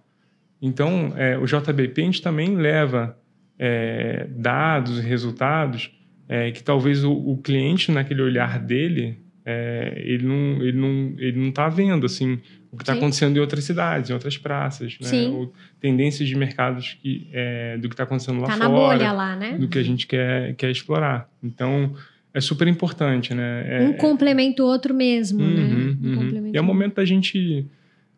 Então, 0.61 1.13
é, 1.17 1.37
o 1.37 1.45
JBP 1.45 2.01
a 2.01 2.05
gente 2.05 2.21
também 2.21 2.55
leva 2.55 3.17
é, 3.57 4.27
dados 4.29 4.99
e 4.99 5.01
resultados 5.01 5.91
é, 6.27 6.51
que 6.51 6.63
talvez 6.63 7.03
o, 7.03 7.11
o, 7.11 7.37
cliente, 7.37 7.91
naquele 7.91 8.21
olhar 8.21 8.59
dele, 8.59 9.19
é, 9.45 10.01
ele 10.05 10.25
não 10.25 10.61
ele 10.61 10.77
não 10.77 11.15
ele 11.17 11.39
não 11.39 11.49
está 11.49 11.67
vendo 11.67 12.05
assim 12.05 12.39
o 12.73 12.77
que 12.77 12.81
está 12.81 12.93
acontecendo 12.93 13.37
em 13.37 13.39
outras 13.39 13.63
cidades, 13.63 14.09
em 14.09 14.13
outras 14.13 14.35
praças, 14.35 14.97
né? 14.99 15.27
Ou 15.27 15.53
tendências 15.79 16.27
de 16.27 16.35
mercados 16.35 16.97
que 16.99 17.29
é, 17.31 17.77
do 17.77 17.87
que 17.87 17.93
está 17.93 18.03
acontecendo 18.03 18.41
lá 18.41 18.47
tá 18.47 18.53
fora, 18.53 18.67
na 18.67 18.75
bolha 18.75 19.11
lá, 19.11 19.35
né? 19.35 19.57
do 19.59 19.67
que 19.67 19.77
a 19.77 19.83
gente 19.83 20.07
quer 20.07 20.55
quer 20.55 20.71
explorar. 20.71 21.29
Então 21.43 21.93
é 22.33 22.41
super 22.41 22.67
importante, 22.67 23.31
né? 23.35 23.63
É, 23.67 23.87
um 23.87 23.93
complementa 23.93 24.63
o 24.63 24.65
outro 24.65 24.91
mesmo, 24.91 25.39
uhum, 25.39 25.53
né? 25.53 25.97
Um 26.01 26.17
uhum. 26.17 26.51
E 26.51 26.57
é 26.57 26.61
o 26.61 26.63
momento 26.63 26.95
da 26.95 27.05
gente 27.05 27.67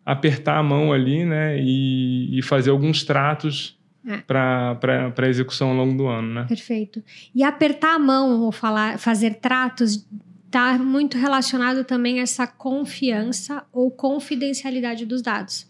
apertar 0.05 0.57
a 0.57 0.63
mão 0.63 0.93
ali, 0.93 1.25
né? 1.25 1.59
E, 1.59 2.39
e 2.39 2.41
fazer 2.41 2.69
alguns 2.69 3.03
tratos 3.03 3.77
é. 4.07 4.19
para 4.19 4.79
a 5.17 5.27
execução 5.27 5.71
ao 5.71 5.75
longo 5.75 5.97
do 5.97 6.07
ano, 6.07 6.33
né? 6.33 6.45
Perfeito. 6.47 7.03
E 7.35 7.43
apertar 7.43 7.95
a 7.95 7.99
mão 7.99 8.39
ou 8.39 8.53
falar, 8.53 8.97
fazer 8.97 9.35
tratos 9.35 10.07
está 10.55 10.77
muito 10.77 11.17
relacionado 11.17 11.83
também 11.83 12.19
a 12.19 12.23
essa 12.23 12.47
confiança 12.47 13.65
ou 13.73 13.91
confidencialidade 13.91 15.05
dos 15.05 15.21
dados. 15.21 15.67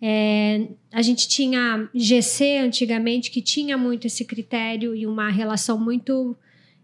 É, 0.00 0.66
a 0.90 1.02
gente 1.02 1.28
tinha 1.28 1.90
GC 1.94 2.56
antigamente 2.58 3.30
que 3.30 3.42
tinha 3.42 3.76
muito 3.76 4.06
esse 4.06 4.24
critério 4.24 4.94
e 4.94 5.06
uma 5.06 5.28
relação 5.28 5.78
muito 5.78 6.34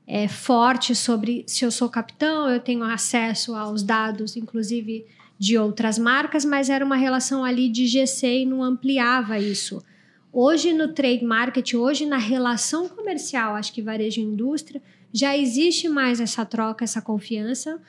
é, 0.07 0.28
forte 0.28 0.95
sobre 0.95 1.43
se 1.47 1.64
eu 1.64 1.70
sou 1.70 1.88
capitão, 1.88 2.51
eu 2.51 2.61
tenho 2.61 2.82
acesso 2.84 3.55
aos 3.55 3.82
dados, 3.82 4.36
inclusive 4.36 5.07
de 5.38 5.57
outras 5.57 5.99
marcas, 5.99 6.45
mas 6.45 6.68
era 6.68 6.84
uma 6.84 6.97
relação 6.97 7.43
ali 7.43 7.70
de 7.70 7.86
GC 7.86 8.41
e 8.41 8.47
não 8.47 8.62
ampliava 8.62 9.38
isso. 9.38 9.82
Hoje 10.30 10.74
no 10.74 10.88
trade 10.88 11.24
market, 11.24 11.72
hoje 11.72 12.05
na 12.05 12.18
relação 12.18 12.86
comercial, 12.86 13.55
acho 13.55 13.72
que 13.72 13.80
varejo 13.80 14.20
e 14.20 14.24
indústria, 14.24 14.82
já 15.13 15.37
existe 15.37 15.89
mais 15.89 16.21
essa 16.21 16.45
troca, 16.45 16.85
essa 16.85 17.01
confiança. 17.01 17.81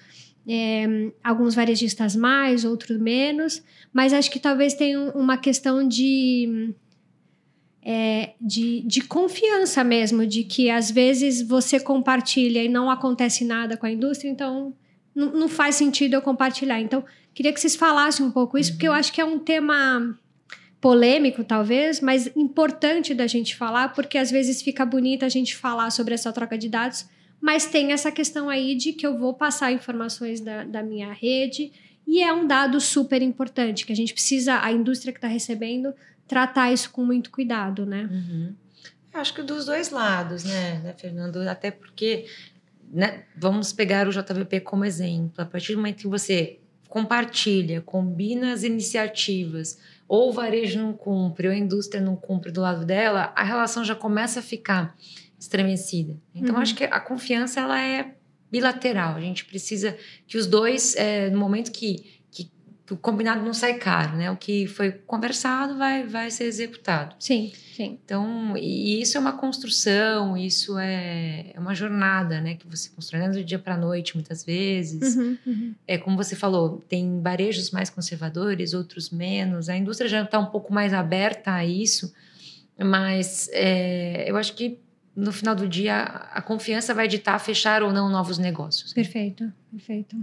É, 0.48 1.12
alguns 1.24 1.54
varejistas 1.54 2.16
mais, 2.16 2.66
outros 2.66 3.00
menos, 3.00 3.64
mas 3.94 4.12
acho 4.12 4.32
que 4.32 4.40
talvez 4.40 4.74
tenha 4.74 5.00
uma 5.12 5.38
questão 5.38 5.88
de, 5.88 6.74
é, 7.84 8.34
de, 8.42 8.82
de 8.82 9.02
confiança 9.02 9.84
mesmo, 9.84 10.26
de 10.26 10.44
que 10.44 10.68
às 10.72 10.90
vezes 10.90 11.44
você 11.44 11.80
compartilha 11.80 12.64
e 12.64 12.68
não 12.68 12.90
acontece 12.90 13.46
nada 13.46 13.78
com 13.78 13.86
a 13.86 13.92
indústria, 13.92 14.32
então 14.32 14.74
não, 15.14 15.32
não 15.32 15.48
faz 15.48 15.76
sentido 15.76 16.16
eu 16.16 16.22
compartilhar. 16.24 16.82
Então, 16.82 17.04
queria 17.36 17.54
que 17.54 17.60
vocês 17.60 17.76
falassem 17.76 18.26
um 18.26 18.32
pouco 18.32 18.58
isso, 18.58 18.72
uhum. 18.72 18.76
porque 18.78 18.88
eu 18.88 18.94
acho 18.94 19.14
que 19.14 19.22
é 19.22 19.26
um 19.26 19.38
tema 19.38 20.18
polêmico, 20.82 21.44
talvez, 21.44 22.02
mas 22.02 22.36
importante 22.36 23.14
da 23.14 23.28
gente 23.28 23.56
falar, 23.56 23.94
porque 23.94 24.18
às 24.18 24.32
vezes 24.32 24.64
fica 24.64 24.84
bonito 24.84 25.24
a 25.24 25.30
gente 25.30 25.56
falar 25.56 25.92
sobre 25.92 26.16
essa 26.16 26.34
troca 26.34 26.58
de 26.58 26.68
dados, 26.68 27.08
mas 27.40 27.68
tem 27.68 27.92
essa 27.92 28.12
questão 28.12 28.50
aí 28.50 28.76
de 28.76 28.92
que 28.92 29.06
eu 29.06 29.18
vou 29.18 29.34
passar 29.34 29.72
informações 29.72 30.42
da, 30.42 30.64
da 30.64 30.82
minha 30.82 31.14
rede 31.14 31.72
e 32.08 32.22
é 32.24 32.34
um 32.34 32.48
dado 32.48 32.82
super 32.82 33.22
importante 33.22 33.86
que 33.86 33.94
a 33.94 33.96
gente 33.96 34.12
precisa, 34.12 34.60
a 34.60 34.72
indústria 34.72 35.14
que 35.14 35.20
está 35.20 35.28
recebendo, 35.28 35.94
tratar 36.28 36.74
isso 36.74 36.90
com 36.90 37.06
muito 37.06 37.30
cuidado, 37.30 37.86
né? 37.86 38.10
Uhum. 38.12 38.56
Acho 39.14 39.34
que 39.36 39.44
dos 39.44 39.66
dois 39.66 39.92
lados, 39.92 40.44
né, 40.44 40.80
né 40.84 40.94
Fernando? 40.98 41.38
Até 41.48 41.70
porque, 41.70 42.26
né, 42.92 43.24
vamos 43.36 43.72
pegar 43.72 44.08
o 44.08 44.12
JVP 44.12 44.62
como 44.62 44.84
exemplo. 44.84 45.44
A 45.44 45.46
partir 45.46 45.74
do 45.74 45.78
momento 45.78 46.02
que 46.02 46.08
você 46.08 46.60
compartilha, 46.90 47.82
combina 47.82 48.52
as 48.52 48.64
iniciativas, 48.64 49.80
ou 50.12 50.28
o 50.28 50.34
varejo 50.34 50.78
não 50.78 50.92
cumpre, 50.92 51.48
ou 51.48 51.54
a 51.54 51.58
indústria 51.58 52.02
não 52.02 52.18
cumpre 52.18 52.52
do 52.52 52.60
lado 52.60 52.86
dela, 52.86 53.32
a 53.34 53.46
relação 53.46 53.82
já 53.82 53.96
começa 53.96 54.42
a 54.42 54.44
ficar 54.44 54.94
estremecida. 55.40 56.18
Então, 56.36 56.56
uhum. 56.56 56.62
acho 56.62 56.76
que 56.76 56.84
a 56.84 57.00
confiança 57.00 57.62
ela 57.62 57.82
é 57.82 58.16
bilateral. 58.52 59.16
A 59.16 59.22
gente 59.22 59.46
precisa 59.46 59.98
que 60.28 60.38
os 60.38 60.48
dois, 60.48 60.98
é, 60.98 61.30
no 61.30 61.40
momento 61.40 61.72
que 61.72 62.21
o 62.92 62.98
combinado 62.98 63.42
não 63.42 63.54
sai 63.54 63.76
caro, 63.76 64.18
né? 64.18 64.30
O 64.30 64.36
que 64.36 64.68
foi 64.68 64.92
conversado 64.92 65.78
vai, 65.78 66.06
vai 66.06 66.30
ser 66.30 66.44
executado. 66.44 67.16
Sim, 67.20 67.52
sim. 67.74 67.98
Então, 68.04 68.58
e 68.58 69.02
isso 69.02 69.18
é 69.18 69.20
uma 69.20 69.32
construção, 69.34 70.36
isso 70.36 70.78
é, 70.78 71.52
é 71.54 71.60
uma 71.60 71.74
jornada, 71.74 72.42
né? 72.42 72.56
Que 72.56 72.68
você 72.68 72.90
constrói 72.90 73.30
do 73.30 73.44
dia 73.44 73.58
para 73.58 73.76
a 73.76 73.78
noite, 73.78 74.16
muitas 74.16 74.44
vezes. 74.44 75.16
Uhum, 75.16 75.38
uhum. 75.48 75.76
É 75.88 75.98
como 75.98 76.18
você 76.18 76.36
falou, 76.36 76.84
tem 76.90 77.22
varejos 77.22 77.72
mais 77.72 77.90
conservadores, 77.90 78.74
outros 78.74 79.10
menos. 79.10 79.70
A 79.70 79.78
indústria 79.78 80.10
já 80.10 80.24
está 80.24 80.38
um 80.38 80.48
pouco 80.48 80.74
mais 80.74 80.94
aberta 80.94 81.54
a 81.54 81.66
isso, 81.66 82.14
mas 82.78 83.50
é, 83.54 84.30
eu 84.30 84.36
acho 84.36 84.54
que 84.54 84.78
no 85.16 85.32
final 85.32 85.56
do 85.56 85.68
dia 85.68 86.04
a 86.04 86.42
confiança 86.42 86.94
vai 86.94 87.08
ditar 87.08 87.40
fechar 87.40 87.84
ou 87.84 87.94
não 87.94 88.10
novos 88.10 88.38
negócios. 88.38 88.92
Perfeito, 88.92 89.52
perfeito. 89.72 90.16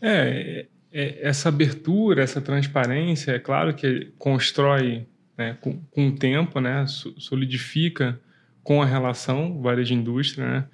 É, 0.00 0.60
é, 0.60 0.66
essa 0.92 1.48
abertura, 1.48 2.22
essa 2.22 2.40
transparência, 2.40 3.32
é 3.32 3.38
claro 3.38 3.74
que 3.74 4.12
constrói 4.18 5.06
né, 5.36 5.56
com, 5.60 5.80
com 5.90 6.08
o 6.08 6.12
tempo, 6.12 6.60
né, 6.60 6.84
solidifica 6.86 8.20
com 8.62 8.82
a 8.82 8.86
relação 8.86 9.60
varejo-indústria, 9.60 10.46
né? 10.46 10.64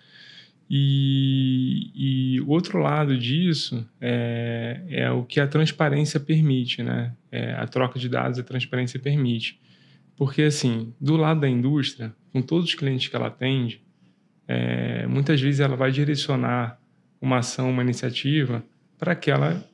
E, 0.70 1.90
e 1.94 2.40
outro 2.42 2.78
lado 2.78 3.16
disso 3.16 3.88
é, 3.98 4.82
é, 4.90 5.10
o 5.10 5.24
que 5.24 5.40
a 5.40 5.46
transparência 5.46 6.20
permite, 6.20 6.82
né? 6.82 7.14
É, 7.32 7.52
a 7.54 7.66
troca 7.66 7.98
de 7.98 8.08
dados, 8.08 8.38
a 8.38 8.42
transparência 8.42 9.00
permite. 9.00 9.58
Porque, 10.14 10.42
assim, 10.42 10.92
do 11.00 11.16
lado 11.16 11.40
da 11.40 11.48
indústria, 11.48 12.14
com 12.32 12.42
todos 12.42 12.66
os 12.66 12.74
clientes 12.74 13.08
que 13.08 13.16
ela 13.16 13.28
atende, 13.28 13.80
é, 14.46 15.06
muitas 15.06 15.40
vezes 15.40 15.60
ela 15.60 15.76
vai 15.76 15.90
direcionar 15.90 16.78
uma 17.20 17.38
ação, 17.38 17.70
uma 17.70 17.82
iniciativa 17.82 18.62
para 18.98 19.12
aquela 19.12 19.64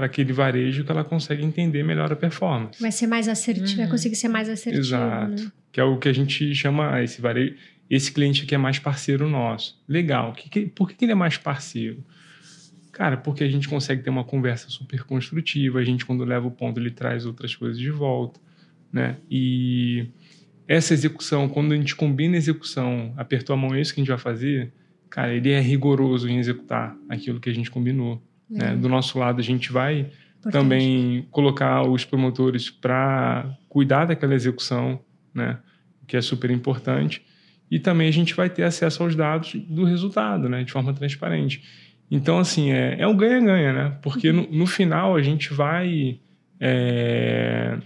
para 0.00 0.06
aquele 0.06 0.32
varejo 0.32 0.82
que 0.82 0.90
ela 0.90 1.04
consegue 1.04 1.44
entender 1.44 1.82
melhor 1.82 2.10
a 2.10 2.16
performance. 2.16 2.80
Vai 2.80 2.90
ser 2.90 3.06
mais 3.06 3.28
assertivo, 3.28 3.68
uhum. 3.68 3.76
vai 3.76 3.88
conseguir 3.88 4.16
ser 4.16 4.28
mais 4.28 4.48
assertivo. 4.48 4.82
Exato. 4.82 5.42
Né? 5.42 5.52
Que 5.70 5.78
é 5.78 5.84
o 5.84 5.98
que 5.98 6.08
a 6.08 6.12
gente 6.14 6.54
chama 6.54 6.94
ah, 6.94 7.04
esse 7.04 7.20
varejo. 7.20 7.54
Esse 7.90 8.10
cliente 8.10 8.44
aqui 8.44 8.54
é 8.54 8.58
mais 8.58 8.78
parceiro 8.78 9.28
nosso. 9.28 9.78
Legal. 9.86 10.32
Que, 10.32 10.48
que, 10.48 10.66
por 10.68 10.90
que 10.90 11.04
ele 11.04 11.12
é 11.12 11.14
mais 11.14 11.36
parceiro? 11.36 12.02
Cara, 12.92 13.18
porque 13.18 13.44
a 13.44 13.48
gente 13.48 13.68
consegue 13.68 14.02
ter 14.02 14.08
uma 14.08 14.24
conversa 14.24 14.70
super 14.70 15.02
construtiva. 15.04 15.78
A 15.78 15.84
gente, 15.84 16.06
quando 16.06 16.24
leva 16.24 16.46
o 16.46 16.50
ponto, 16.50 16.80
ele 16.80 16.90
traz 16.90 17.26
outras 17.26 17.54
coisas 17.54 17.78
de 17.78 17.90
volta. 17.90 18.40
Né? 18.90 19.18
E 19.30 20.06
essa 20.66 20.94
execução, 20.94 21.46
quando 21.46 21.72
a 21.72 21.76
gente 21.76 21.94
combina 21.94 22.36
a 22.36 22.38
execução, 22.38 23.12
apertou 23.18 23.52
a 23.52 23.56
mão, 23.58 23.74
é 23.74 23.82
isso 23.82 23.92
que 23.92 24.00
a 24.00 24.02
gente 24.02 24.08
vai 24.08 24.18
fazer, 24.18 24.72
cara, 25.10 25.34
ele 25.34 25.50
é 25.50 25.60
rigoroso 25.60 26.26
em 26.26 26.38
executar 26.38 26.96
aquilo 27.06 27.38
que 27.38 27.50
a 27.50 27.54
gente 27.54 27.70
combinou. 27.70 28.22
Né? 28.50 28.74
Do 28.74 28.88
nosso 28.88 29.18
lado, 29.18 29.40
a 29.40 29.44
gente 29.44 29.70
vai 29.70 30.00
Importante. 30.00 30.52
também 30.52 31.26
colocar 31.30 31.88
os 31.88 32.04
promotores 32.04 32.68
para 32.68 33.56
cuidar 33.68 34.06
daquela 34.06 34.34
execução, 34.34 35.00
né? 35.32 35.58
que 36.06 36.16
é 36.16 36.20
super 36.20 36.50
importante. 36.50 37.22
E 37.70 37.78
também 37.78 38.08
a 38.08 38.12
gente 38.12 38.34
vai 38.34 38.50
ter 38.50 38.64
acesso 38.64 39.02
aos 39.02 39.14
dados 39.14 39.54
do 39.54 39.84
resultado, 39.84 40.48
né? 40.48 40.64
de 40.64 40.72
forma 40.72 40.92
transparente. 40.92 41.62
Então, 42.10 42.38
assim, 42.38 42.72
é, 42.72 42.96
é 42.98 43.06
um 43.06 43.16
ganha-ganha, 43.16 43.72
né? 43.72 43.98
Porque 44.02 44.32
no, 44.32 44.50
no, 44.50 44.66
final 44.66 45.14
a 45.14 45.22
gente 45.22 45.54
vai 45.54 46.18
é, 46.58 47.78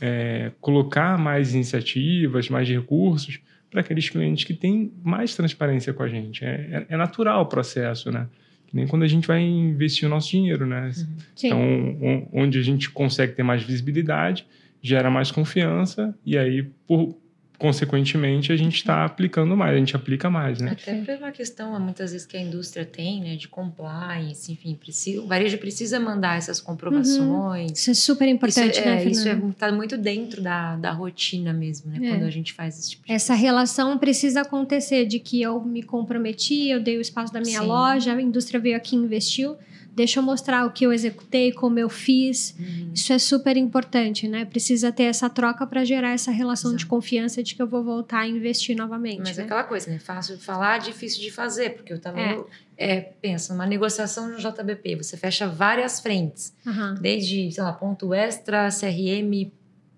é, 0.00 0.52
colocar 0.62 1.18
mais 1.18 1.54
iniciativas, 1.54 2.48
mais 2.48 2.66
recursos 2.66 3.38
para 3.70 3.82
aqueles 3.82 4.08
clientes 4.08 4.44
que 4.44 4.54
têm 4.54 4.90
mais 5.04 5.36
transparência 5.36 5.92
com 5.92 6.02
a 6.02 6.08
gente. 6.08 6.42
É, 6.42 6.86
é, 6.88 6.94
é 6.94 6.96
natural 6.96 7.42
o 7.42 7.46
processo, 7.46 8.10
né? 8.10 8.26
Que 8.66 8.74
nem 8.74 8.86
quando 8.86 9.04
a 9.04 9.08
gente 9.08 9.26
vai 9.26 9.42
investir 9.42 10.06
o 10.06 10.10
nosso 10.10 10.30
dinheiro, 10.30 10.66
né? 10.66 10.90
Uhum. 10.96 11.16
Então, 11.42 12.28
onde 12.32 12.58
a 12.58 12.62
gente 12.62 12.90
consegue 12.90 13.34
ter 13.34 13.42
mais 13.42 13.62
visibilidade, 13.62 14.46
gera 14.82 15.10
mais 15.10 15.30
confiança 15.30 16.14
e 16.24 16.36
aí, 16.36 16.62
por, 16.86 17.16
consequentemente, 17.58 18.52
a 18.52 18.56
gente 18.56 18.76
está 18.76 19.04
aplicando 19.04 19.56
mais, 19.56 19.74
a 19.74 19.78
gente 19.78 19.96
aplica 19.96 20.28
mais, 20.28 20.60
né? 20.60 20.72
Até 20.72 20.94
por 21.02 21.14
uma 21.16 21.32
questão, 21.32 21.78
muitas 21.80 22.12
vezes, 22.12 22.26
que 22.26 22.36
a 22.36 22.40
indústria 22.40 22.84
tem, 22.84 23.20
né, 23.20 23.36
de 23.36 23.48
compliance, 23.48 24.50
enfim, 24.52 24.74
precisa, 24.74 25.22
o 25.22 25.26
varejo 25.26 25.58
precisa 25.58 25.98
mandar 25.98 26.36
essas 26.36 26.60
comprovações. 26.60 27.70
Uhum. 27.70 27.74
Isso 27.74 27.90
é 27.90 27.94
super 27.94 28.28
importante, 28.28 28.72
isso 28.72 28.80
é, 28.80 28.84
né, 28.84 29.04
Isso 29.04 29.28
está 29.28 29.68
é, 29.68 29.72
muito 29.72 29.96
dentro 29.96 30.42
da, 30.42 30.76
da 30.76 30.92
rotina 30.92 31.52
mesmo, 31.52 31.90
né, 31.90 31.98
é. 32.02 32.10
quando 32.10 32.24
a 32.24 32.30
gente 32.30 32.52
faz 32.52 32.78
esse 32.78 32.90
tipo 32.90 33.06
de 33.06 33.12
Essa 33.12 33.32
coisa. 33.32 33.42
relação 33.42 33.98
precisa 33.98 34.42
acontecer, 34.42 35.06
de 35.06 35.18
que 35.18 35.40
eu 35.40 35.62
me 35.62 35.82
comprometi, 35.82 36.68
eu 36.68 36.80
dei 36.80 36.98
o 36.98 37.00
espaço 37.00 37.32
da 37.32 37.40
minha 37.40 37.60
Sim. 37.60 37.66
loja, 37.66 38.12
a 38.14 38.22
indústria 38.22 38.60
veio 38.60 38.76
aqui 38.76 38.96
e 38.96 38.98
investiu, 38.98 39.56
deixa 39.96 40.20
eu 40.20 40.22
mostrar 40.22 40.66
o 40.66 40.70
que 40.70 40.84
eu 40.84 40.92
executei, 40.92 41.50
como 41.50 41.78
eu 41.78 41.88
fiz. 41.88 42.54
Uhum. 42.58 42.90
Isso 42.94 43.14
é 43.14 43.18
super 43.18 43.56
importante, 43.56 44.28
né? 44.28 44.44
Precisa 44.44 44.92
ter 44.92 45.04
essa 45.04 45.30
troca 45.30 45.66
para 45.66 45.84
gerar 45.86 46.10
essa 46.10 46.30
relação 46.30 46.72
Exato. 46.72 46.80
de 46.80 46.86
confiança 46.86 47.42
de 47.42 47.54
que 47.54 47.62
eu 47.62 47.66
vou 47.66 47.82
voltar 47.82 48.20
a 48.20 48.28
investir 48.28 48.76
novamente. 48.76 49.20
Mas 49.20 49.38
né? 49.38 49.42
é 49.42 49.46
aquela 49.46 49.64
coisa, 49.64 49.90
né? 49.90 49.98
Fácil 49.98 50.36
de 50.36 50.44
falar, 50.44 50.78
difícil 50.78 51.22
de 51.22 51.30
fazer, 51.30 51.70
porque 51.70 51.94
eu 51.94 51.98
também 51.98 52.44
é. 52.76 52.96
É, 52.96 53.00
penso, 53.00 53.54
numa 53.54 53.66
negociação 53.66 54.28
no 54.28 54.36
JBP, 54.36 54.96
você 54.96 55.16
fecha 55.16 55.48
várias 55.48 55.98
frentes, 55.98 56.54
uhum. 56.66 56.94
desde, 57.00 57.50
sei 57.50 57.62
lá, 57.64 57.72
ponto 57.72 58.12
extra, 58.12 58.68
CRM, 58.68 59.50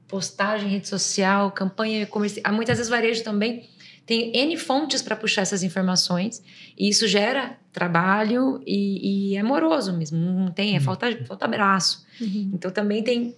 postagem, 0.07 0.69
rede 0.69 0.87
social, 0.87 1.51
campanha 1.51 2.07
comercial. 2.07 2.55
Muitas 2.55 2.79
vezes 2.79 2.89
varejo 2.89 3.25
também 3.25 3.69
tem 4.09 4.35
N 4.35 4.57
fontes 4.57 5.03
para 5.03 5.15
puxar 5.15 5.43
essas 5.43 5.63
informações, 5.63 6.43
e 6.79 6.89
isso 6.89 7.07
gera 7.07 7.59
trabalho 7.71 8.59
e, 8.67 9.33
e 9.33 9.37
é 9.37 9.43
moroso 9.43 9.93
mesmo, 9.93 10.19
não 10.19 10.51
tem, 10.51 10.75
é 10.75 10.79
uhum. 10.79 10.85
falta, 10.85 11.25
falta 11.27 11.45
abraço. 11.45 12.07
Uhum. 12.19 12.53
Então 12.55 12.71
também 12.71 13.03
tem 13.03 13.37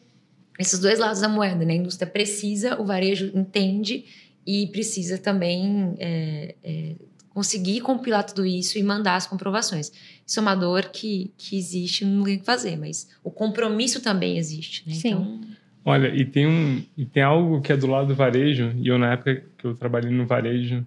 esses 0.61 0.79
dois 0.79 1.01
lados 1.01 1.21
da 1.21 1.29
moeda, 1.29 1.65
né? 1.65 1.73
A 1.73 1.77
indústria 1.77 2.09
precisa, 2.09 2.81
o 2.81 2.85
varejo 2.85 3.33
entende 3.35 4.05
e 4.47 4.69
precisa 4.69 5.19
também 5.19 5.97
é, 5.99 6.55
é, 6.63 6.95
conseguir 7.31 7.81
compilar 7.81 8.25
tudo 8.25 8.47
isso 8.47 8.79
e 8.79 8.83
mandar 8.85 9.17
as 9.17 9.27
comprovações. 9.27 9.91
Isso 10.25 10.39
é 10.39 10.43
uma 10.43 10.55
dor 10.55 10.85
que, 10.91 11.33
que 11.37 11.59
existe, 11.59 12.05
não 12.05 12.23
tem 12.23 12.37
o 12.37 12.39
que 12.39 12.47
fazer, 12.47 12.77
mas 12.77 13.09
o 13.25 13.31
compromisso 13.33 14.01
também 14.01 14.39
existe, 14.39 14.89
né? 14.89 14.95
Sim. 14.95 15.09
Então, 15.09 15.41
Olha, 15.85 16.09
e 16.15 16.25
tem, 16.25 16.47
um, 16.47 16.83
e 16.97 17.07
tem 17.07 17.23
algo 17.23 17.61
que 17.61 17.73
é 17.73 17.77
do 17.77 17.87
lado 17.87 18.09
do 18.09 18.15
varejo, 18.15 18.73
e 18.77 18.89
eu, 18.89 18.99
na 18.99 19.13
época 19.13 19.43
que 19.57 19.65
eu 19.65 19.75
trabalhei 19.75 20.11
no 20.11 20.27
varejo, 20.27 20.87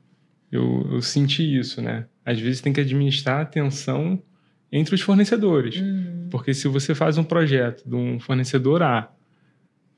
eu, 0.52 0.88
eu 0.92 1.02
senti 1.02 1.58
isso, 1.58 1.82
né? 1.82 2.06
Às 2.24 2.40
vezes 2.40 2.62
tem 2.62 2.72
que 2.72 2.80
administrar 2.80 3.42
a 3.42 3.46
tensão 3.46 4.22
entre 4.72 4.94
os 4.94 5.02
fornecedores. 5.02 5.78
Uhum. 5.78 6.28
Porque 6.30 6.54
se 6.54 6.68
você 6.68 6.94
faz 6.94 7.18
um 7.18 7.24
projeto 7.24 7.88
de 7.88 7.96
um 7.96 8.20
fornecedor 8.20 8.84
A, 8.84 9.12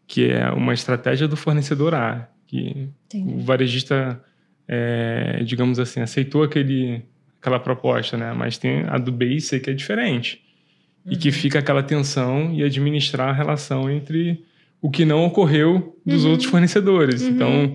que 0.08 0.30
é 0.30 0.50
uma 0.52 0.74
estratégia 0.74 1.28
do 1.28 1.36
fornecedor 1.36 1.94
A, 1.94 2.30
que 2.48 2.90
Entendi. 3.06 3.34
o 3.34 3.40
varejista, 3.40 4.22
é, 4.68 5.42
digamos 5.44 5.78
assim, 5.78 6.00
aceitou 6.00 6.44
aquele, 6.44 7.04
aquela 7.42 7.60
proposta, 7.60 8.18
né? 8.18 8.34
Mas 8.34 8.58
tem 8.58 8.84
a 8.88 8.98
do 8.98 9.12
B 9.12 9.36
e 9.36 9.42
C 9.42 9.60
que 9.60 9.70
é 9.70 9.74
diferente. 9.74 10.42
Uhum. 11.06 11.14
E 11.14 11.18
que 11.18 11.30
uhum. 11.30 11.34
fica 11.34 11.60
aquela 11.60 11.84
tensão 11.84 12.54
e 12.54 12.64
administrar 12.64 13.30
a 13.30 13.34
relação 13.34 13.90
entre 13.90 14.44
o 14.86 14.90
que 14.92 15.04
não 15.04 15.26
ocorreu 15.26 15.98
dos 16.06 16.26
uhum. 16.26 16.32
outros 16.32 16.48
fornecedores. 16.48 17.24
Uhum. 17.24 17.30
Então, 17.30 17.74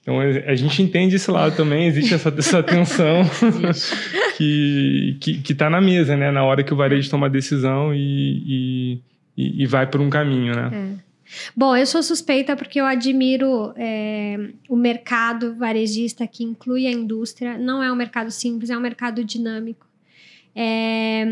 então 0.00 0.20
a 0.20 0.54
gente 0.54 0.80
entende 0.80 1.16
esse 1.16 1.28
lado 1.28 1.56
também, 1.56 1.88
existe 1.88 2.14
essa, 2.14 2.28
essa 2.38 2.62
tensão 2.62 3.22
que, 4.38 5.16
que, 5.20 5.42
que 5.42 5.52
tá 5.52 5.68
na 5.68 5.80
mesa, 5.80 6.16
né? 6.16 6.30
Na 6.30 6.44
hora 6.44 6.62
que 6.62 6.72
o 6.72 6.76
varejo 6.76 7.10
toma 7.10 7.26
a 7.26 7.28
decisão 7.28 7.92
e, 7.92 9.02
e, 9.36 9.64
e 9.64 9.66
vai 9.66 9.88
por 9.88 10.00
um 10.00 10.08
caminho, 10.08 10.54
né? 10.54 10.70
É. 10.72 11.04
Bom, 11.56 11.76
eu 11.76 11.86
sou 11.86 12.04
suspeita 12.04 12.54
porque 12.54 12.80
eu 12.80 12.86
admiro 12.86 13.72
é, 13.76 14.36
o 14.68 14.76
mercado 14.76 15.56
varejista 15.56 16.24
que 16.24 16.44
inclui 16.44 16.86
a 16.86 16.92
indústria. 16.92 17.58
Não 17.58 17.82
é 17.82 17.90
um 17.90 17.96
mercado 17.96 18.30
simples, 18.30 18.70
é 18.70 18.78
um 18.78 18.80
mercado 18.80 19.24
dinâmico. 19.24 19.83
É, 20.54 21.26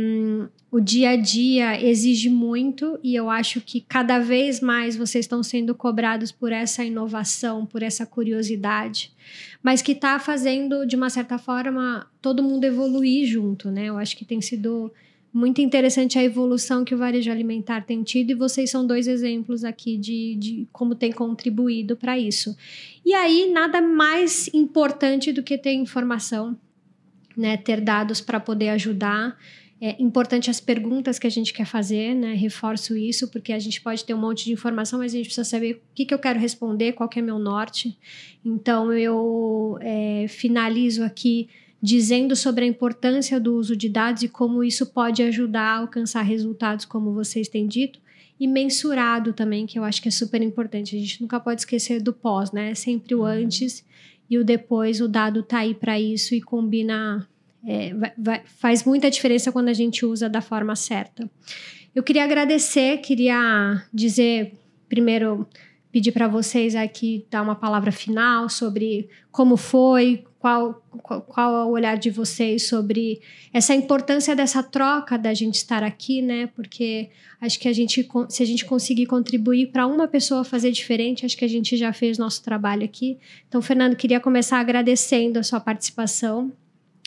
o 0.70 0.80
dia 0.80 1.10
a 1.10 1.16
dia 1.16 1.80
exige 1.84 2.30
muito 2.30 2.98
e 3.02 3.14
eu 3.14 3.28
acho 3.28 3.60
que 3.60 3.80
cada 3.80 4.18
vez 4.18 4.60
mais 4.60 4.96
vocês 4.96 5.26
estão 5.26 5.42
sendo 5.42 5.74
cobrados 5.74 6.32
por 6.32 6.50
essa 6.50 6.82
inovação, 6.82 7.66
por 7.66 7.82
essa 7.82 8.06
curiosidade, 8.06 9.12
mas 9.62 9.82
que 9.82 9.92
está 9.92 10.18
fazendo, 10.18 10.86
de 10.86 10.96
uma 10.96 11.10
certa 11.10 11.36
forma, 11.36 12.06
todo 12.22 12.42
mundo 12.42 12.64
evoluir 12.64 13.26
junto, 13.26 13.70
né? 13.70 13.84
Eu 13.84 13.98
acho 13.98 14.16
que 14.16 14.24
tem 14.24 14.40
sido 14.40 14.90
muito 15.32 15.60
interessante 15.60 16.18
a 16.18 16.24
evolução 16.24 16.84
que 16.84 16.94
o 16.94 16.98
varejo 16.98 17.30
alimentar 17.30 17.84
tem 17.84 18.02
tido 18.02 18.30
e 18.30 18.34
vocês 18.34 18.70
são 18.70 18.86
dois 18.86 19.06
exemplos 19.06 19.64
aqui 19.64 19.96
de, 19.96 20.36
de 20.36 20.68
como 20.72 20.94
tem 20.94 21.12
contribuído 21.12 21.96
para 21.96 22.18
isso. 22.18 22.56
E 23.04 23.14
aí, 23.14 23.50
nada 23.52 23.80
mais 23.80 24.48
importante 24.54 25.32
do 25.32 25.42
que 25.42 25.56
ter 25.56 25.72
informação 25.72 26.56
né, 27.36 27.56
ter 27.56 27.80
dados 27.80 28.20
para 28.20 28.40
poder 28.40 28.70
ajudar. 28.70 29.36
É 29.80 30.00
importante 30.00 30.48
as 30.48 30.60
perguntas 30.60 31.18
que 31.18 31.26
a 31.26 31.30
gente 31.30 31.52
quer 31.52 31.66
fazer, 31.66 32.14
né? 32.14 32.34
Reforço 32.34 32.96
isso, 32.96 33.26
porque 33.28 33.52
a 33.52 33.58
gente 33.58 33.80
pode 33.80 34.04
ter 34.04 34.14
um 34.14 34.18
monte 34.18 34.44
de 34.44 34.52
informação, 34.52 35.00
mas 35.00 35.12
a 35.12 35.16
gente 35.16 35.26
precisa 35.26 35.44
saber 35.44 35.74
o 35.74 35.80
que, 35.92 36.04
que 36.04 36.14
eu 36.14 36.20
quero 36.20 36.38
responder, 36.38 36.92
qual 36.92 37.08
que 37.08 37.18
é 37.18 37.22
meu 37.22 37.36
norte. 37.36 37.98
Então, 38.44 38.92
eu 38.92 39.76
é, 39.80 40.26
finalizo 40.28 41.02
aqui 41.02 41.48
dizendo 41.82 42.36
sobre 42.36 42.64
a 42.64 42.68
importância 42.68 43.40
do 43.40 43.56
uso 43.56 43.74
de 43.74 43.88
dados 43.88 44.22
e 44.22 44.28
como 44.28 44.62
isso 44.62 44.86
pode 44.86 45.20
ajudar 45.20 45.62
a 45.62 45.78
alcançar 45.78 46.22
resultados, 46.22 46.84
como 46.84 47.12
vocês 47.12 47.48
têm 47.48 47.66
dito, 47.66 47.98
e 48.38 48.46
mensurado 48.46 49.32
também, 49.32 49.66
que 49.66 49.80
eu 49.80 49.82
acho 49.82 50.00
que 50.00 50.06
é 50.06 50.12
super 50.12 50.40
importante. 50.42 50.96
A 50.96 50.98
gente 51.00 51.20
nunca 51.20 51.40
pode 51.40 51.62
esquecer 51.62 52.00
do 52.00 52.12
pós, 52.12 52.52
né? 52.52 52.70
É 52.70 52.74
sempre 52.76 53.16
o 53.16 53.20
uhum. 53.20 53.24
antes 53.24 53.84
e 54.32 54.38
o 54.38 54.44
depois 54.44 55.02
o 55.02 55.06
dado 55.06 55.42
tá 55.42 55.58
aí 55.58 55.74
para 55.74 56.00
isso 56.00 56.34
e 56.34 56.40
combina. 56.40 57.28
É, 57.68 57.92
vai, 57.92 58.12
vai, 58.16 58.42
faz 58.46 58.82
muita 58.82 59.10
diferença 59.10 59.52
quando 59.52 59.68
a 59.68 59.74
gente 59.74 60.06
usa 60.06 60.26
da 60.26 60.40
forma 60.40 60.74
certa. 60.74 61.30
Eu 61.94 62.02
queria 62.02 62.24
agradecer, 62.24 62.96
queria 63.02 63.84
dizer 63.92 64.54
primeiro 64.88 65.46
pedir 65.92 66.10
para 66.10 66.26
vocês 66.26 66.74
aqui 66.74 67.26
dar 67.30 67.42
uma 67.42 67.54
palavra 67.54 67.92
final 67.92 68.48
sobre 68.48 69.10
como 69.30 69.58
foi, 69.58 70.24
qual, 70.38 70.82
qual, 71.02 71.20
qual 71.20 71.54
é 71.54 71.64
o 71.66 71.68
olhar 71.68 71.96
de 71.98 72.10
vocês 72.10 72.66
sobre 72.66 73.20
essa 73.52 73.74
importância 73.74 74.34
dessa 74.34 74.62
troca 74.62 75.18
da 75.18 75.34
gente 75.34 75.56
estar 75.56 75.84
aqui, 75.84 76.22
né? 76.22 76.48
Porque 76.48 77.10
acho 77.40 77.60
que 77.60 77.68
a 77.68 77.72
gente, 77.72 78.08
se 78.28 78.42
a 78.42 78.46
gente 78.46 78.64
conseguir 78.64 79.06
contribuir 79.06 79.70
para 79.70 79.86
uma 79.86 80.08
pessoa 80.08 80.42
fazer 80.42 80.72
diferente, 80.72 81.26
acho 81.26 81.36
que 81.36 81.44
a 81.44 81.48
gente 81.48 81.76
já 81.76 81.92
fez 81.92 82.16
nosso 82.16 82.42
trabalho 82.42 82.84
aqui. 82.84 83.18
Então, 83.46 83.60
Fernando, 83.60 83.94
queria 83.94 84.18
começar 84.18 84.58
agradecendo 84.58 85.38
a 85.38 85.42
sua 85.42 85.60
participação. 85.60 86.50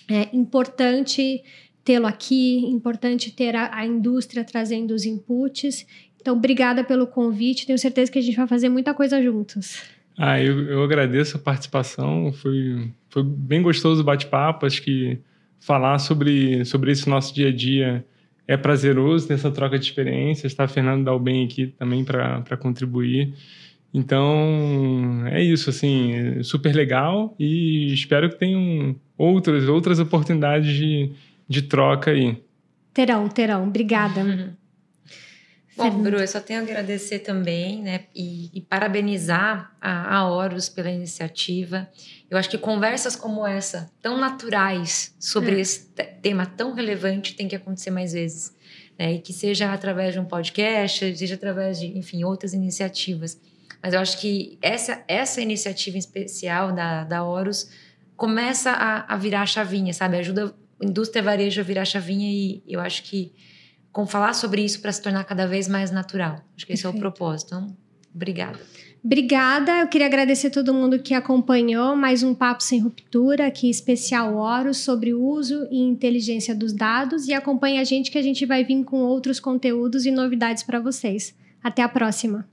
É 0.08 0.30
importante 0.32 1.44
tê-lo 1.84 2.06
aqui, 2.08 2.66
importante 2.68 3.32
ter 3.32 3.56
a, 3.56 3.76
a 3.76 3.86
indústria 3.86 4.44
trazendo 4.44 4.92
os 4.94 5.06
inputs 5.06 5.86
então, 6.26 6.36
obrigada 6.36 6.84
pelo 6.84 7.06
convite. 7.06 7.68
Tenho 7.68 7.78
certeza 7.78 8.12
que 8.12 8.18
a 8.18 8.22
gente 8.22 8.36
vai 8.36 8.48
fazer 8.48 8.68
muita 8.68 8.96
coisa 8.96 9.22
juntos. 9.22 9.84
Ah, 10.18 10.42
eu, 10.42 10.60
eu 10.64 10.84
agradeço 10.84 11.38
a 11.38 11.40
participação. 11.40 12.34
Foi, 12.34 12.90
foi 13.12 13.22
bem 13.22 13.62
gostoso 13.62 14.02
o 14.02 14.04
bate-papo. 14.04 14.66
Acho 14.66 14.82
que 14.82 15.20
falar 15.60 16.00
sobre, 16.00 16.66
sobre 16.66 16.92
esse 16.92 17.08
nosso 17.08 17.32
dia 17.32 17.50
a 17.50 17.52
dia 17.52 18.04
é 18.48 18.58
prazeroso 18.58 19.28
ter 19.28 19.36
essa 19.36 19.52
troca 19.52 19.78
de 19.78 19.86
experiências. 19.86 20.52
Está 20.52 20.64
a 20.64 20.68
Fernando 20.68 21.06
Dalben 21.06 21.46
aqui 21.46 21.68
também 21.68 22.04
para 22.04 22.58
contribuir. 22.58 23.36
Então, 23.94 25.28
é 25.28 25.44
isso, 25.44 25.70
assim, 25.70 26.42
super 26.42 26.74
legal 26.74 27.36
e 27.38 27.94
espero 27.94 28.32
que 28.32 28.40
tenham 28.40 28.96
outras, 29.16 29.70
outras 29.70 30.00
oportunidades 30.00 30.76
de, 30.76 31.12
de 31.48 31.62
troca 31.62 32.10
aí. 32.10 32.36
Terão, 32.96 33.30
terão. 33.30 33.68
Obrigada. 33.68 34.22
Uhum. 34.22 34.50
Bom, 35.78 35.90
Bru, 36.02 36.20
eu 36.20 36.28
só 36.28 36.40
tenho 36.40 36.62
a 36.62 36.64
agradecer 36.64 37.20
também, 37.20 37.82
né, 37.82 38.06
e, 38.16 38.50
e 38.54 38.62
parabenizar 38.62 39.76
a, 39.82 40.18
a 40.18 40.30
Horus 40.30 40.70
pela 40.70 40.90
iniciativa. 40.90 41.90
Eu 42.30 42.38
acho 42.38 42.50
que 42.50 42.58
conversas 42.58 43.16
como 43.16 43.46
essa, 43.46 43.92
tão 44.02 44.18
naturais, 44.18 45.14
sobre 45.20 45.58
é. 45.58 45.60
esse 45.60 45.90
tema 46.22 46.46
tão 46.46 46.74
relevante, 46.74 47.36
tem 47.36 47.48
que 47.48 47.56
acontecer 47.56 47.92
mais 47.92 48.14
vezes. 48.14 48.56
Né, 48.98 49.16
e 49.16 49.20
que 49.20 49.34
seja 49.34 49.74
através 49.74 50.14
de 50.14 50.20
um 50.22 50.26
podcast, 50.26 51.18
seja 51.18 51.36
através 51.36 51.78
de, 51.78 51.98
enfim, 51.98 52.24
outras 52.24 52.54
iniciativas. 52.54 53.38
Mas 53.84 53.94
eu 53.94 54.00
acho 54.00 54.18
que 54.22 54.58
essa, 54.62 55.04
essa 55.06 55.42
iniciativa 55.42 55.98
especial 55.98 56.72
da, 56.72 57.04
da 57.04 57.24
Horus 57.24 57.70
começa 58.16 58.72
a, 58.72 59.14
a 59.14 59.18
virar 59.18 59.42
a 59.42 59.46
chavinha, 59.46 59.94
sabe? 59.94 60.18
Ajuda 60.18 60.56
a 60.82 60.86
indústria 60.86 61.22
varejo 61.22 61.60
a 61.60 61.64
virar 61.64 61.82
a 61.82 61.86
chavinha 61.86 62.32
e 62.32 62.64
eu 62.66 62.80
acho 62.80 63.04
que 63.04 63.34
com 63.96 64.06
falar 64.06 64.34
sobre 64.34 64.62
isso 64.62 64.82
para 64.82 64.91
se 64.91 65.02
tornar 65.02 65.24
cada 65.24 65.48
vez 65.48 65.70
mais 65.70 65.89
natural. 65.89 66.41
Acho 66.54 66.68
que 66.68 66.74
esse 66.74 66.84
Perfeito. 66.84 66.96
é 66.96 66.98
o 66.98 67.00
propósito. 67.00 67.56
Então, 67.56 67.78
obrigada. 68.14 68.60
Obrigada. 69.02 69.72
Eu 69.80 69.88
queria 69.88 70.08
agradecer 70.08 70.48
a 70.48 70.50
todo 70.50 70.74
mundo 70.74 71.00
que 71.00 71.14
acompanhou 71.14 71.96
mais 71.96 72.22
um 72.22 72.36
Papo 72.36 72.62
Sem 72.62 72.82
Ruptura, 72.82 73.48
aqui 73.48 73.70
especial 73.70 74.36
Horus, 74.36 74.80
sobre 74.80 75.14
o 75.14 75.24
uso 75.24 75.66
e 75.72 75.80
inteligência 75.80 76.54
dos 76.54 76.74
dados. 76.74 77.30
E 77.30 77.34
acompanhe 77.34 77.80
a 77.80 77.86
gente 77.86 78.12
que 78.12 78.18
a 78.18 78.22
gente 78.22 78.46
vai 78.46 78.66
vir 78.66 78.84
com 78.84 78.98
outros 78.98 79.39
conteúdos 79.39 80.06
e 80.06 80.12
novidades 80.12 80.62
para 80.62 80.78
vocês. 80.78 81.34
Até 81.64 81.82
a 81.82 81.88
próxima. 81.88 82.46